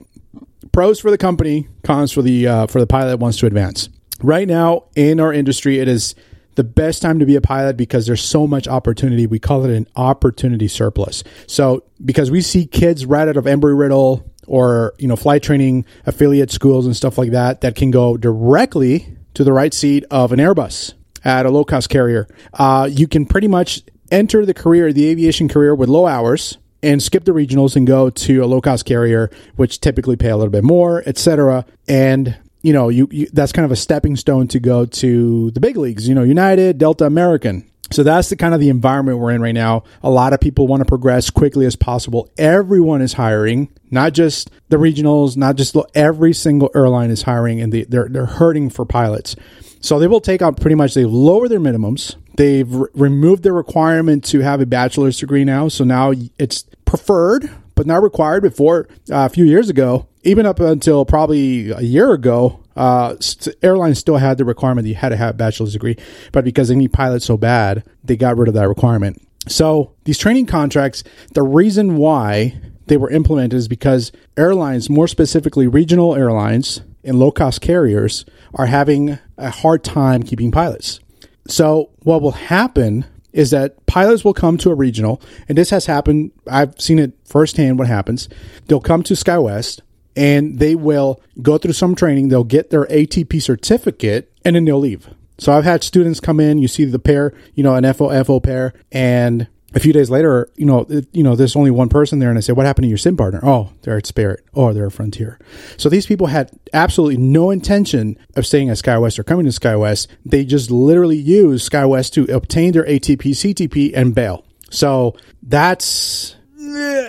Pros 0.73 1.01
for 1.01 1.11
the 1.11 1.19
company, 1.19 1.69
cons 1.83 2.12
for 2.12 2.23
the 2.23 2.47
uh, 2.47 2.66
for 2.66 2.81
the 2.81 2.87
pilot 2.87 3.19
wants 3.19 3.37
to 3.38 3.47
advance 3.47 3.90
right 4.22 4.46
now 4.46 4.85
in 4.94 5.20
our 5.20 5.33
industry, 5.33 5.78
it 5.78 5.88
is 5.88 6.14
the 6.56 6.64
best 6.64 7.00
time 7.00 7.18
to 7.18 7.26
be 7.26 7.37
a 7.37 7.40
pilot 7.40 7.76
because 7.76 8.06
there's 8.06 8.22
so 8.22 8.46
much 8.46 8.68
opportunity. 8.68 9.26
We 9.26 9.38
call 9.38 9.64
it 9.64 9.74
an 9.74 9.87
opportunity 9.96 10.68
surplus. 10.68 11.24
So 11.46 11.85
because 12.04 12.30
we 12.30 12.40
see 12.40 12.66
kids 12.66 13.06
right 13.06 13.28
out 13.28 13.37
of 13.37 13.44
Embry 13.44 13.78
Riddle 13.78 14.30
or 14.46 14.94
you 14.98 15.06
know 15.06 15.16
flight 15.16 15.42
training 15.42 15.85
affiliate 16.06 16.50
schools 16.50 16.87
and 16.87 16.96
stuff 16.96 17.16
like 17.16 17.30
that 17.30 17.61
that 17.61 17.76
can 17.76 17.90
go 17.90 18.16
directly 18.16 19.16
to 19.35 19.44
the 19.44 19.52
right 19.52 19.72
seat 19.72 20.04
of 20.11 20.33
an 20.33 20.38
Airbus 20.38 20.94
at 21.24 21.46
a 21.46 21.50
low 21.50 21.64
cost 21.64 21.88
carrier. 21.88 22.26
Uh, 22.54 22.88
you 22.90 23.06
can 23.06 23.26
pretty 23.26 23.48
much 23.48 23.83
enter 24.11 24.44
the 24.44 24.54
career, 24.54 24.92
the 24.92 25.06
aviation 25.06 25.48
career, 25.48 25.74
with 25.74 25.88
low 25.88 26.06
hours 26.06 26.59
and 26.83 27.02
skip 27.02 27.24
the 27.24 27.33
regionals 27.33 27.76
and 27.76 27.87
go 27.87 28.11
to 28.11 28.38
a 28.38 28.46
low 28.46 28.61
cost 28.61 28.85
carrier, 28.85 29.30
which 29.56 29.80
typically 29.80 30.16
pay 30.16 30.30
a 30.30 30.37
little 30.37 30.50
bit 30.50 30.64
more, 30.64 31.02
etc. 31.06 31.64
And 31.87 32.37
you 32.62 32.73
know, 32.73 32.88
you, 32.88 33.09
you, 33.11 33.27
that's 33.33 33.53
kind 33.53 33.64
of 33.64 33.73
a 33.73 33.77
stepping 33.77 34.16
stone 34.16 34.49
to 34.49 34.61
go 34.61 34.87
to 34.87 35.51
the 35.53 35.61
big 35.61 35.77
leagues. 35.77 36.09
You 36.09 36.14
know, 36.14 36.23
United, 36.23 36.79
Delta, 36.79 37.05
American. 37.05 37.70
So 37.92 38.05
that's 38.05 38.29
the 38.29 38.37
kind 38.37 38.55
of 38.55 38.61
the 38.61 38.68
environment 38.68 39.18
we're 39.18 39.33
in 39.33 39.42
right 39.42 39.55
now. 39.55 39.83
A 40.03 40.11
lot 40.11 40.33
of 40.33 40.40
people 40.40 40.68
want 40.68 40.81
to 40.81 40.85
progress 40.85 41.29
quickly 41.29 41.66
as 41.66 41.75
possible. 41.75 42.31
Everyone 42.38 43.03
is 43.03 43.14
hiring, 43.14 43.68
not 43.90 44.12
just 44.12 44.51
the 44.68 44.77
regionals, 44.77 45.37
not 45.37 45.57
just 45.57 45.77
every 45.94 46.33
single 46.33 46.70
airline 46.75 47.11
is 47.11 47.23
hiring, 47.23 47.61
and 47.61 47.73
they, 47.73 47.83
they're 47.83 48.09
they're 48.09 48.27
hurting 48.27 48.70
for 48.70 48.85
pilots. 48.85 49.35
So 49.81 49.99
they 49.99 50.07
will 50.07 50.20
take 50.20 50.40
out 50.40 50.61
pretty 50.61 50.77
much. 50.77 50.94
They've 50.94 51.11
lowered 51.11 51.51
their 51.51 51.59
minimums. 51.59 52.14
They've 52.37 52.73
re- 52.73 52.88
removed 52.94 53.42
the 53.42 53.53
requirement 53.53 54.25
to 54.27 54.40
have 54.40 54.61
a 54.61 54.66
bachelor's 54.66 55.18
degree 55.18 55.44
now. 55.44 55.68
So 55.68 55.83
now 55.83 56.12
it's 56.38 56.64
preferred, 56.90 57.48
but 57.76 57.87
not 57.87 58.03
required. 58.03 58.42
Before 58.42 58.88
uh, 59.12 59.24
a 59.24 59.29
few 59.29 59.44
years 59.44 59.68
ago, 59.68 60.09
even 60.24 60.44
up 60.44 60.59
until 60.59 61.05
probably 61.05 61.70
a 61.70 61.83
year 61.83 62.12
ago, 62.12 62.64
uh, 62.74 63.14
st- 63.20 63.55
airlines 63.62 64.00
still 64.00 64.16
had 64.16 64.38
the 64.38 64.44
requirement 64.44 64.85
that 64.85 64.88
you 64.88 64.96
had 64.96 65.11
to 65.11 65.16
have 65.16 65.37
a 65.37 65.38
bachelor's 65.38 65.72
degree, 65.72 65.96
but 66.33 66.44
because 66.44 66.68
they 66.68 66.74
need 66.74 66.92
pilots 66.92 67.24
so 67.24 67.37
bad, 67.37 67.85
they 68.03 68.16
got 68.16 68.37
rid 68.37 68.48
of 68.48 68.55
that 68.55 68.66
requirement. 68.66 69.22
So 69.46 69.92
these 70.03 70.18
training 70.18 70.46
contracts, 70.46 71.05
the 71.33 71.44
reason 71.44 71.96
why 71.96 72.61
they 72.87 72.96
were 72.96 73.11
implemented 73.11 73.55
is 73.55 73.68
because 73.68 74.11
airlines, 74.37 74.90
more 74.90 75.07
specifically 75.07 75.68
regional 75.68 76.16
airlines 76.16 76.81
and 77.05 77.20
low 77.20 77.31
cost 77.31 77.61
carriers, 77.61 78.24
are 78.53 78.66
having 78.66 79.16
a 79.38 79.50
hard 79.50 79.85
time 79.85 80.24
keeping 80.24 80.50
pilots. 80.50 80.98
So 81.46 81.90
what 82.03 82.20
will 82.20 82.33
happen 82.33 83.05
is 83.33 83.51
that 83.51 83.85
pilots 83.87 84.25
will 84.25 84.35
come 84.35 84.57
to 84.59 84.71
a 84.71 84.75
regional, 84.75 85.21
and 85.49 85.57
this 85.57 85.71
has 85.71 85.87
happened. 85.87 86.33
I've 86.47 86.81
seen 86.81 86.99
it 86.99 87.12
firsthand 87.25 87.79
what 87.79 87.88
happens. 87.88 88.29
They'll 88.66 88.81
come 88.81 89.03
to 89.05 89.14
SkyWest 89.14 89.81
and 90.16 90.59
they 90.59 90.75
will 90.75 91.21
go 91.40 91.59
through 91.59 91.73
some 91.73 91.95
training. 91.95 92.29
They'll 92.29 92.45
get 92.45 92.71
their 92.71 92.87
ATP 92.87 93.40
certificate 93.40 94.33
and 94.45 94.57
then 94.57 94.64
they'll 94.64 94.79
leave. 94.79 95.09
So 95.38 95.53
I've 95.53 95.64
had 95.64 95.83
students 95.83 96.21
come 96.21 96.40
in, 96.40 96.59
you 96.59 96.69
see 96.69 96.85
the 96.85 96.99
pair, 96.99 97.33
you 97.55 97.62
know, 97.62 97.75
an 97.75 97.90
FO 97.95 98.25
FO 98.25 98.40
pair, 98.40 98.75
and 98.93 99.49
a 99.74 99.80
few 99.80 99.92
days 99.92 100.11
later, 100.11 100.48
you 100.56 100.66
know, 100.66 100.87
it, 100.88 101.06
you 101.12 101.22
know, 101.22 101.37
there's 101.37 101.54
only 101.56 101.70
one 101.70 101.88
person 101.88 102.18
there, 102.18 102.28
and 102.28 102.37
I 102.37 102.40
say, 102.40 102.52
"What 102.52 102.66
happened 102.66 102.85
to 102.85 102.88
your 102.88 102.98
sim 102.98 103.16
partner?" 103.16 103.40
Oh, 103.42 103.70
they're 103.83 103.96
at 103.96 104.06
Spirit. 104.06 104.44
Oh, 104.54 104.72
they're 104.72 104.87
at 104.87 104.92
Frontier. 104.92 105.38
So 105.76 105.88
these 105.88 106.06
people 106.06 106.26
had 106.26 106.50
absolutely 106.72 107.18
no 107.18 107.50
intention 107.50 108.18
of 108.37 108.46
staying 108.46 108.68
at 108.70 108.78
SkyWest 108.78 109.18
or 109.18 109.24
coming 109.24 109.46
to 109.46 109.52
SkyWest. 109.52 110.09
They 110.24 110.44
just 110.44 110.70
literally 110.70 111.18
used 111.18 111.70
SkyWest 111.70 112.12
to 112.14 112.24
obtain 112.35 112.72
their 112.72 112.85
ATP, 112.85 113.30
CTP, 113.30 113.92
and 113.94 114.14
bail. 114.14 114.44
So 114.70 115.14
that's 115.42 116.37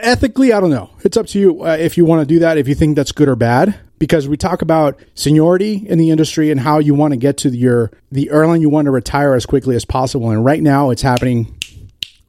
ethically, 0.02 0.54
I 0.54 0.60
don't 0.60 0.72
know. 0.72 0.90
It's 1.04 1.18
up 1.18 1.28
to 1.28 1.40
you 1.40 1.64
uh, 1.64 1.78
if 1.80 1.98
you 1.98 2.06
want 2.06 2.28
to 2.28 2.34
do 2.34 2.40
that, 2.40 2.58
if 2.58 2.68
you 2.68 2.76
think 2.76 2.96
that's 2.96 3.12
good 3.12 3.28
or 3.30 3.36
bad. 3.36 3.80
because 4.00 4.28
we 4.28 4.36
talk 4.36 4.64
about 4.64 5.00
seniority 5.14 5.76
in 5.88 6.00
the 6.00 6.10
industry 6.10 6.50
and 6.50 6.60
how 6.60 6.80
you 6.80 6.96
want 6.96 7.14
to 7.14 7.18
get 7.18 7.38
to 7.38 7.50
your 7.50 7.92
the 8.12 8.32
airline 8.32 8.60
you 8.60 8.68
want 8.70 8.86
to 8.86 8.92
retire 8.92 9.36
as 9.36 9.46
quickly 9.46 9.76
as 9.76 9.86
possible. 9.86 10.32
And 10.32 10.44
right 10.44 10.62
now, 10.64 10.90
it's 10.90 11.04
happening 11.04 11.56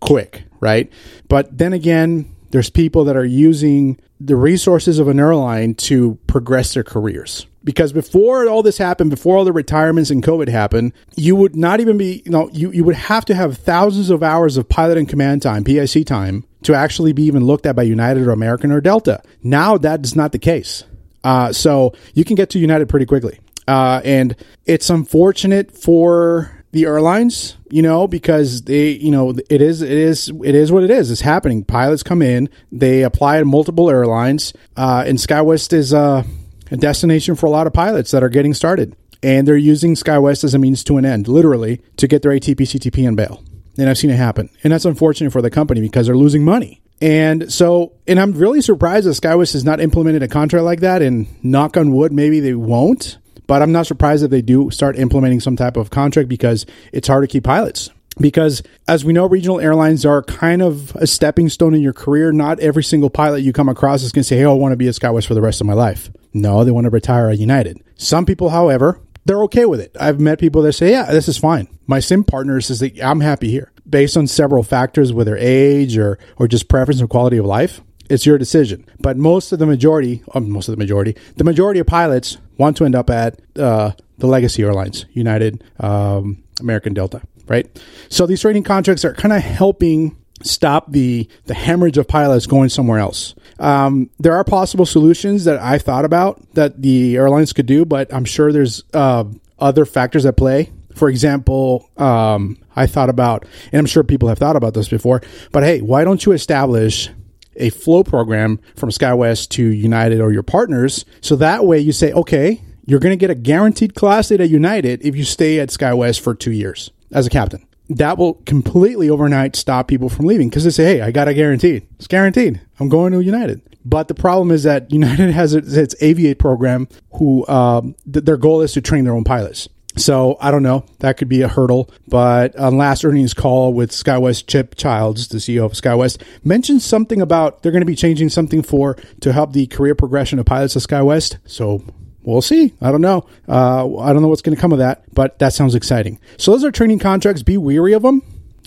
quick, 0.03 0.45
right? 0.61 0.93
But 1.29 1.57
then 1.57 1.73
again, 1.73 2.35
there's 2.51 2.69
people 2.69 3.05
that 3.05 3.17
are 3.17 3.25
using 3.25 3.99
the 4.21 4.37
resources 4.37 4.99
of 4.99 5.09
an 5.09 5.19
airline 5.19 5.75
to 5.75 6.19
progress 6.27 6.75
their 6.75 6.85
careers. 6.85 7.47
Because 7.65 7.93
before 7.93 8.49
all 8.49 8.63
this 8.63 8.77
happened, 8.77 9.11
before 9.11 9.37
all 9.37 9.45
the 9.45 9.53
retirements 9.53 10.11
and 10.11 10.23
COVID 10.23 10.49
happened, 10.49 10.93
you 11.15 11.37
would 11.37 11.55
not 11.55 11.81
even 11.81 11.97
be, 11.97 12.23
you 12.25 12.33
know, 12.33 12.51
you, 12.53 12.73
you 12.73 12.83
would 12.83 12.97
have 12.97 13.25
to 13.27 13.35
have 13.35 13.59
thousands 13.59 14.11
of 14.11 14.23
hours 14.23 14.57
of 14.57 14.69
pilot 14.69 14.99
and 14.99 15.09
command 15.09 15.43
time, 15.43 15.63
PIC 15.63 16.05
time, 16.05 16.45
to 16.63 16.75
actually 16.75 17.13
be 17.13 17.23
even 17.23 17.45
looked 17.45 17.65
at 17.65 17.77
by 17.77 17.85
United 17.85 18.27
or 18.27 18.33
American 18.33 18.73
or 18.73 18.81
Delta. 18.81 19.23
Now 19.45 19.79
that 19.79 20.05
is 20.05 20.17
not 20.17 20.33
the 20.33 20.41
case. 20.41 20.85
Uh, 21.23 21.53
so 21.53 21.95
you 22.15 22.25
can 22.25 22.35
get 22.35 22.51
to 22.51 22.59
United 22.59 22.89
pretty 22.89 23.07
quickly. 23.07 23.39
Uh, 23.69 24.01
and 24.05 24.35
it's 24.67 24.91
unfortunate 24.91 25.71
for 25.71 26.62
the 26.73 26.85
airlines, 26.85 27.57
you 27.71 27.83
know, 27.83 28.09
because 28.09 28.63
they, 28.63 28.91
you 28.91 29.11
know, 29.11 29.35
it 29.51 29.63
is, 29.63 29.83
it 29.83 29.91
is, 29.91 30.31
it 30.43 30.55
is 30.55 30.73
what 30.73 30.83
it 30.83 30.91
is. 30.91 31.11
It's 31.11 31.21
happening. 31.21 31.65
Pilots 31.65 32.03
come 32.03 32.23
in, 32.23 32.49
they 32.73 33.03
apply 33.03 33.39
to 33.39 33.45
multiple 33.45 33.91
airlines, 33.91 34.53
uh, 34.77 35.05
and 35.07 35.19
SkyWest 35.19 35.73
is 35.73 35.93
a 35.93 36.25
destination 36.71 37.37
for 37.37 37.47
a 37.47 37.51
lot 37.51 37.67
of 37.67 37.73
pilots 37.73 38.11
that 38.11 38.23
are 38.23 38.31
getting 38.31 38.55
started, 38.55 38.97
and 39.23 39.47
they're 39.47 39.57
using 39.57 39.95
SkyWest 39.95 40.45
as 40.45 40.55
a 40.55 40.59
means 40.59 40.83
to 40.85 40.97
an 40.97 41.05
end, 41.05 41.29
literally, 41.29 41.81
to 41.99 42.09
get 42.09 42.23
their 42.23 42.33
ATP, 42.33 42.57
CTP, 42.57 43.07
and 43.07 43.17
bail. 43.17 43.43
And 43.79 43.89
I've 43.89 43.99
seen 43.99 44.11
it 44.11 44.17
happen, 44.17 44.51
and 44.65 44.73
that's 44.73 44.85
unfortunate 44.85 45.33
for 45.33 45.43
the 45.43 45.51
company 45.51 45.81
because 45.81 46.07
they're 46.07 46.17
losing 46.17 46.45
money. 46.45 46.83
And 47.03 47.53
so, 47.53 47.95
and 48.07 48.21
I'm 48.21 48.33
really 48.33 48.61
surprised 48.61 49.07
that 49.07 49.21
SkyWest 49.21 49.55
has 49.55 49.65
not 49.65 49.81
implemented 49.81 50.23
a 50.23 50.29
contract 50.29 50.65
like 50.65 50.81
that. 50.81 51.03
And 51.03 51.27
knock 51.43 51.77
on 51.77 51.93
wood, 51.93 52.13
maybe 52.13 52.39
they 52.39 52.55
won't. 52.55 53.19
But 53.47 53.63
I'm 53.63 53.73
not 53.73 53.87
surprised 53.87 54.25
if 54.25 54.31
they 54.31 54.43
do 54.43 54.71
start 54.71 54.99
implementing 54.99 55.41
some 55.41 55.57
type 55.57 55.77
of 55.77 55.91
contract 55.91 56.29
because 56.29 56.67
it's 56.93 57.09
hard 57.09 57.23
to 57.25 57.29
keep 57.29 57.45
pilots. 57.45 57.91
Because 58.19 58.63
as 58.87 59.05
we 59.05 59.13
know, 59.13 59.27
regional 59.27 59.61
airlines 59.61 60.05
are 60.05 60.23
kind 60.23 60.63
of 60.63 60.95
a 60.97 61.07
stepping 61.07 61.49
stone 61.49 61.75
in 61.75 61.81
your 61.81 61.95
career. 61.95 62.31
Not 62.31 62.61
every 62.61 62.85
single 62.85 63.11
pilot 63.11 63.41
you 63.41 63.53
come 63.53 63.69
across 63.69 64.03
is 64.03 64.13
going 64.13 64.23
to 64.23 64.29
say, 64.29 64.37
Hey, 64.37 64.45
I 64.45 64.53
want 64.53 64.73
to 64.73 64.77
be 64.77 64.89
a 64.89 64.93
SkyWest 64.93 65.27
for 65.27 65.35
the 65.35 65.41
rest 65.41 65.61
of 65.61 65.67
my 65.67 65.73
life. 65.73 66.11
No, 66.35 66.65
they 66.65 66.71
want 66.71 66.85
to 66.85 66.91
retire 66.91 67.31
at 67.31 67.39
United. 67.39 67.83
Some 67.97 68.27
people, 68.27 68.51
however, 68.51 69.01
they're 69.25 69.43
okay 69.45 69.65
with 69.65 69.81
it. 69.81 69.97
I've 69.99 70.21
met 70.21 70.39
people 70.39 70.63
that 70.63 70.73
say, 70.75 70.91
Yeah, 70.91 71.11
this 71.11 71.29
is 71.29 71.39
fine. 71.39 71.69
My 71.87 72.01
sim 72.01 72.25
partner 72.25 72.61
says 72.61 72.81
that 72.81 73.03
I'm 73.03 73.21
happy 73.21 73.51
here 73.51 73.73
based 73.89 74.17
on 74.17 74.27
several 74.27 74.63
factors, 74.63 75.13
whether 75.13 75.37
age 75.37 75.97
or, 75.97 76.19
or 76.37 76.49
just 76.49 76.69
preference 76.69 77.01
or 77.01 77.09
quality 77.09 77.39
of 77.39 77.47
life. 77.47 77.81
It's 78.09 78.27
your 78.27 78.39
decision. 78.39 78.87
But 79.01 79.17
most 79.17 79.53
of 79.53 79.59
the 79.59 79.67
majority, 79.67 80.23
um, 80.35 80.51
most 80.51 80.69
of 80.69 80.73
the 80.73 80.79
majority, 80.79 81.17
the 81.37 81.45
majority 81.45 81.81
of 81.81 81.87
pilots 81.87 82.39
want 82.59 82.77
to 82.79 82.85
end 82.85 82.95
up 82.95 83.11
at 83.11 83.41
uh, 83.57 83.93
the 84.19 84.27
legacy 84.27 84.63
airlines, 84.63 85.07
United, 85.13 85.65
um, 85.81 86.43
American 86.61 86.95
Delta, 86.95 87.23
right? 87.49 87.67
So 88.09 88.27
these 88.27 88.41
training 88.41 88.65
contracts 88.65 89.05
are 89.05 89.15
kind 89.15 89.33
of 89.33 89.43
helping 89.43 90.17
stop 90.43 90.91
the 90.91 91.29
the 91.45 91.55
hemorrhage 91.55 91.99
of 91.99 92.09
pilots 92.09 92.47
going 92.47 92.69
somewhere 92.69 92.99
else. 92.99 93.35
Um, 93.59 94.11
there 94.19 94.35
are 94.35 94.45
possible 94.45 94.87
solutions 94.87 95.45
that 95.45 95.59
I 95.61 95.79
thought 95.79 96.05
about 96.05 96.55
that 96.55 96.83
the 96.83 97.17
airlines 97.17 97.53
could 97.53 97.67
do, 97.67 97.85
but 97.85 98.13
I'm 98.13 98.25
sure 98.25 98.53
there's 98.53 98.83
uh, 98.93 99.25
other 99.59 99.85
factors 99.85 100.27
at 100.27 100.37
play. 100.37 100.73
For 100.95 101.09
example, 101.09 101.89
um, 101.97 102.59
I 102.77 102.87
thought 102.87 103.09
about, 103.09 103.47
and 103.71 103.79
I'm 103.79 103.87
sure 103.87 104.03
people 104.03 104.29
have 104.29 104.39
thought 104.39 104.57
about 104.57 104.75
this 104.75 104.89
before, 104.89 105.23
but 105.51 105.63
hey, 105.63 105.81
why 105.81 106.05
don't 106.05 106.25
you 106.25 106.33
establish 106.33 107.09
a 107.57 107.71
flow 107.71 108.03
program 108.03 108.61
from 108.77 108.91
SkyWest 108.91 109.51
to 109.51 109.67
United 109.67 110.21
or 110.21 110.33
your 110.33 110.43
partners. 110.43 111.05
So 111.21 111.37
that 111.37 111.65
way 111.65 111.79
you 111.79 111.93
say, 111.93 112.13
okay, 112.13 112.63
you're 112.87 113.01
going 113.01 113.13
to 113.13 113.17
get 113.17 113.31
a 113.31 113.35
guaranteed 113.35 113.95
class 113.95 114.29
date 114.29 114.41
at 114.41 114.51
United 114.51 115.05
if 115.05 115.17
you 115.17 115.25
stay 115.25 115.61
at 115.61 115.69
SkyWest 115.69 116.21
for 116.21 116.35
two 116.35 116.53
years 116.53 116.91
as 117.13 117.27
a 117.27 117.31
captain. 117.31 117.67
That 117.89 118.17
will 118.17 118.35
completely 118.47 119.11
overnight 119.11 119.55
stop 119.55 119.89
people 119.89 120.09
from 120.09 120.27
leaving 120.27 120.49
because 120.49 120.65
they 120.65 120.71
say, 120.71 120.85
hey, 120.85 121.01
I 121.03 121.11
got 121.11 121.29
a 121.29 121.35
guaranteed. 121.35 121.87
It's 121.97 122.07
guaranteed. 122.07 122.61
I'm 122.81 122.89
going 122.89 123.13
to 123.13 123.21
United. 123.21 123.61
But 123.85 124.09
the 124.09 124.15
problem 124.15 124.51
is 124.51 124.63
that 124.63 124.93
United 124.93 125.31
has 125.33 125.55
its, 125.55 125.95
Aviate 125.97 126.39
program, 126.39 126.89
who 127.15 127.47
um, 127.49 127.95
th- 128.11 128.25
their 128.25 128.37
goal 128.37 128.63
is 128.63 128.73
to 128.73 128.81
train 128.81 129.05
their 129.05 129.15
own 129.15 129.25
pilots. 129.25 129.69
So 129.97 130.37
I 130.41 130.51
don't 130.51 130.63
know. 130.63 130.85
That 131.01 131.17
could 131.17 131.29
be 131.29 131.43
a 131.43 131.49
hurdle. 131.49 131.91
But 132.09 132.57
on 132.57 132.77
last 132.77 133.05
earnings 133.05 133.35
call 133.35 133.73
with 133.73 133.91
SkyWest, 133.91 134.47
Chip 134.47 134.75
Childs, 134.75 135.29
the 135.29 135.39
CEO 135.39 135.65
of 135.65 135.73
SkyWest, 135.73 136.23
mentioned 136.45 136.83
something 136.83 137.21
about 137.21 137.63
they're 137.63 137.73
going 137.73 137.83
to 137.83 137.87
be 137.87 137.97
changing 137.97 138.29
something 138.29 138.63
for 138.63 138.97
to 139.21 139.33
help 139.33 139.53
the 139.53 139.67
career 139.67 139.95
progression 139.95 140.39
of 140.39 140.47
pilots 140.47 140.77
of 140.77 140.83
SkyWest. 140.83 141.39
So 141.47 141.85
we'll 142.23 142.43
see. 142.43 142.75
I 142.81 142.91
don't 142.91 143.01
know. 143.01 143.27
Uh, 143.49 143.99
I 143.99 144.13
don't 144.13 144.23
know 144.23 144.29
what's 144.29 144.43
going 144.43 144.57
to 144.57 144.61
come 144.61 144.73
of 144.73 144.79
that, 144.79 145.05
but 145.13 145.39
that 145.41 145.53
sounds 145.53 145.75
exciting. 145.75 146.19
So 146.39 146.53
those 146.53 146.65
are 146.65 146.71
training 146.71 146.99
contracts. 146.99 147.43
Be 147.43 147.57
weary 147.57 147.93
of 147.93 148.03
them. 148.03 148.23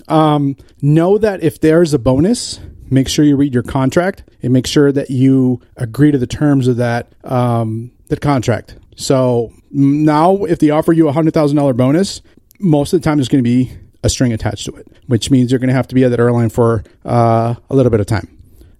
Um, 0.08 0.56
know 0.82 1.18
that 1.18 1.44
if 1.44 1.60
there's 1.62 1.94
a 1.94 2.00
bonus, 2.00 2.60
make 2.92 3.08
sure 3.08 3.26
you 3.26 3.36
read 3.36 3.54
your 3.54 3.64
contract 3.64 4.24
and 4.44 4.54
make 4.54 4.68
sure 4.68 4.92
that 4.92 5.10
you 5.10 5.62
agree 5.78 6.12
to 6.12 6.18
the 6.18 6.28
terms 6.28 6.68
of 6.68 6.78
that 6.78 7.12
um, 7.24 7.92
that 8.10 8.22
contract. 8.22 8.76
So 8.95 9.51
now, 9.71 10.45
if 10.45 10.60
they 10.60 10.69
offer 10.69 10.93
you 10.93 11.08
a 11.08 11.12
hundred 11.12 11.34
thousand 11.34 11.58
dollar 11.58 11.73
bonus, 11.73 12.21
most 12.60 12.93
of 12.93 13.01
the 13.01 13.03
time 13.03 13.17
there's 13.17 13.27
going 13.27 13.43
to 13.43 13.47
be 13.49 13.71
a 14.03 14.10
string 14.10 14.31
attached 14.31 14.65
to 14.65 14.75
it, 14.75 14.88
which 15.08 15.31
means 15.31 15.51
you're 15.51 15.60
going 15.60 15.69
to 15.69 15.73
have 15.73 15.88
to 15.88 15.95
be 15.95 16.03
at 16.03 16.12
that 16.12 16.19
airline 16.19 16.49
for 16.49 16.84
uh, 17.05 17.55
a 17.69 17.75
little 17.75 17.89
bit 17.89 17.99
of 17.99 18.05
time. 18.05 18.27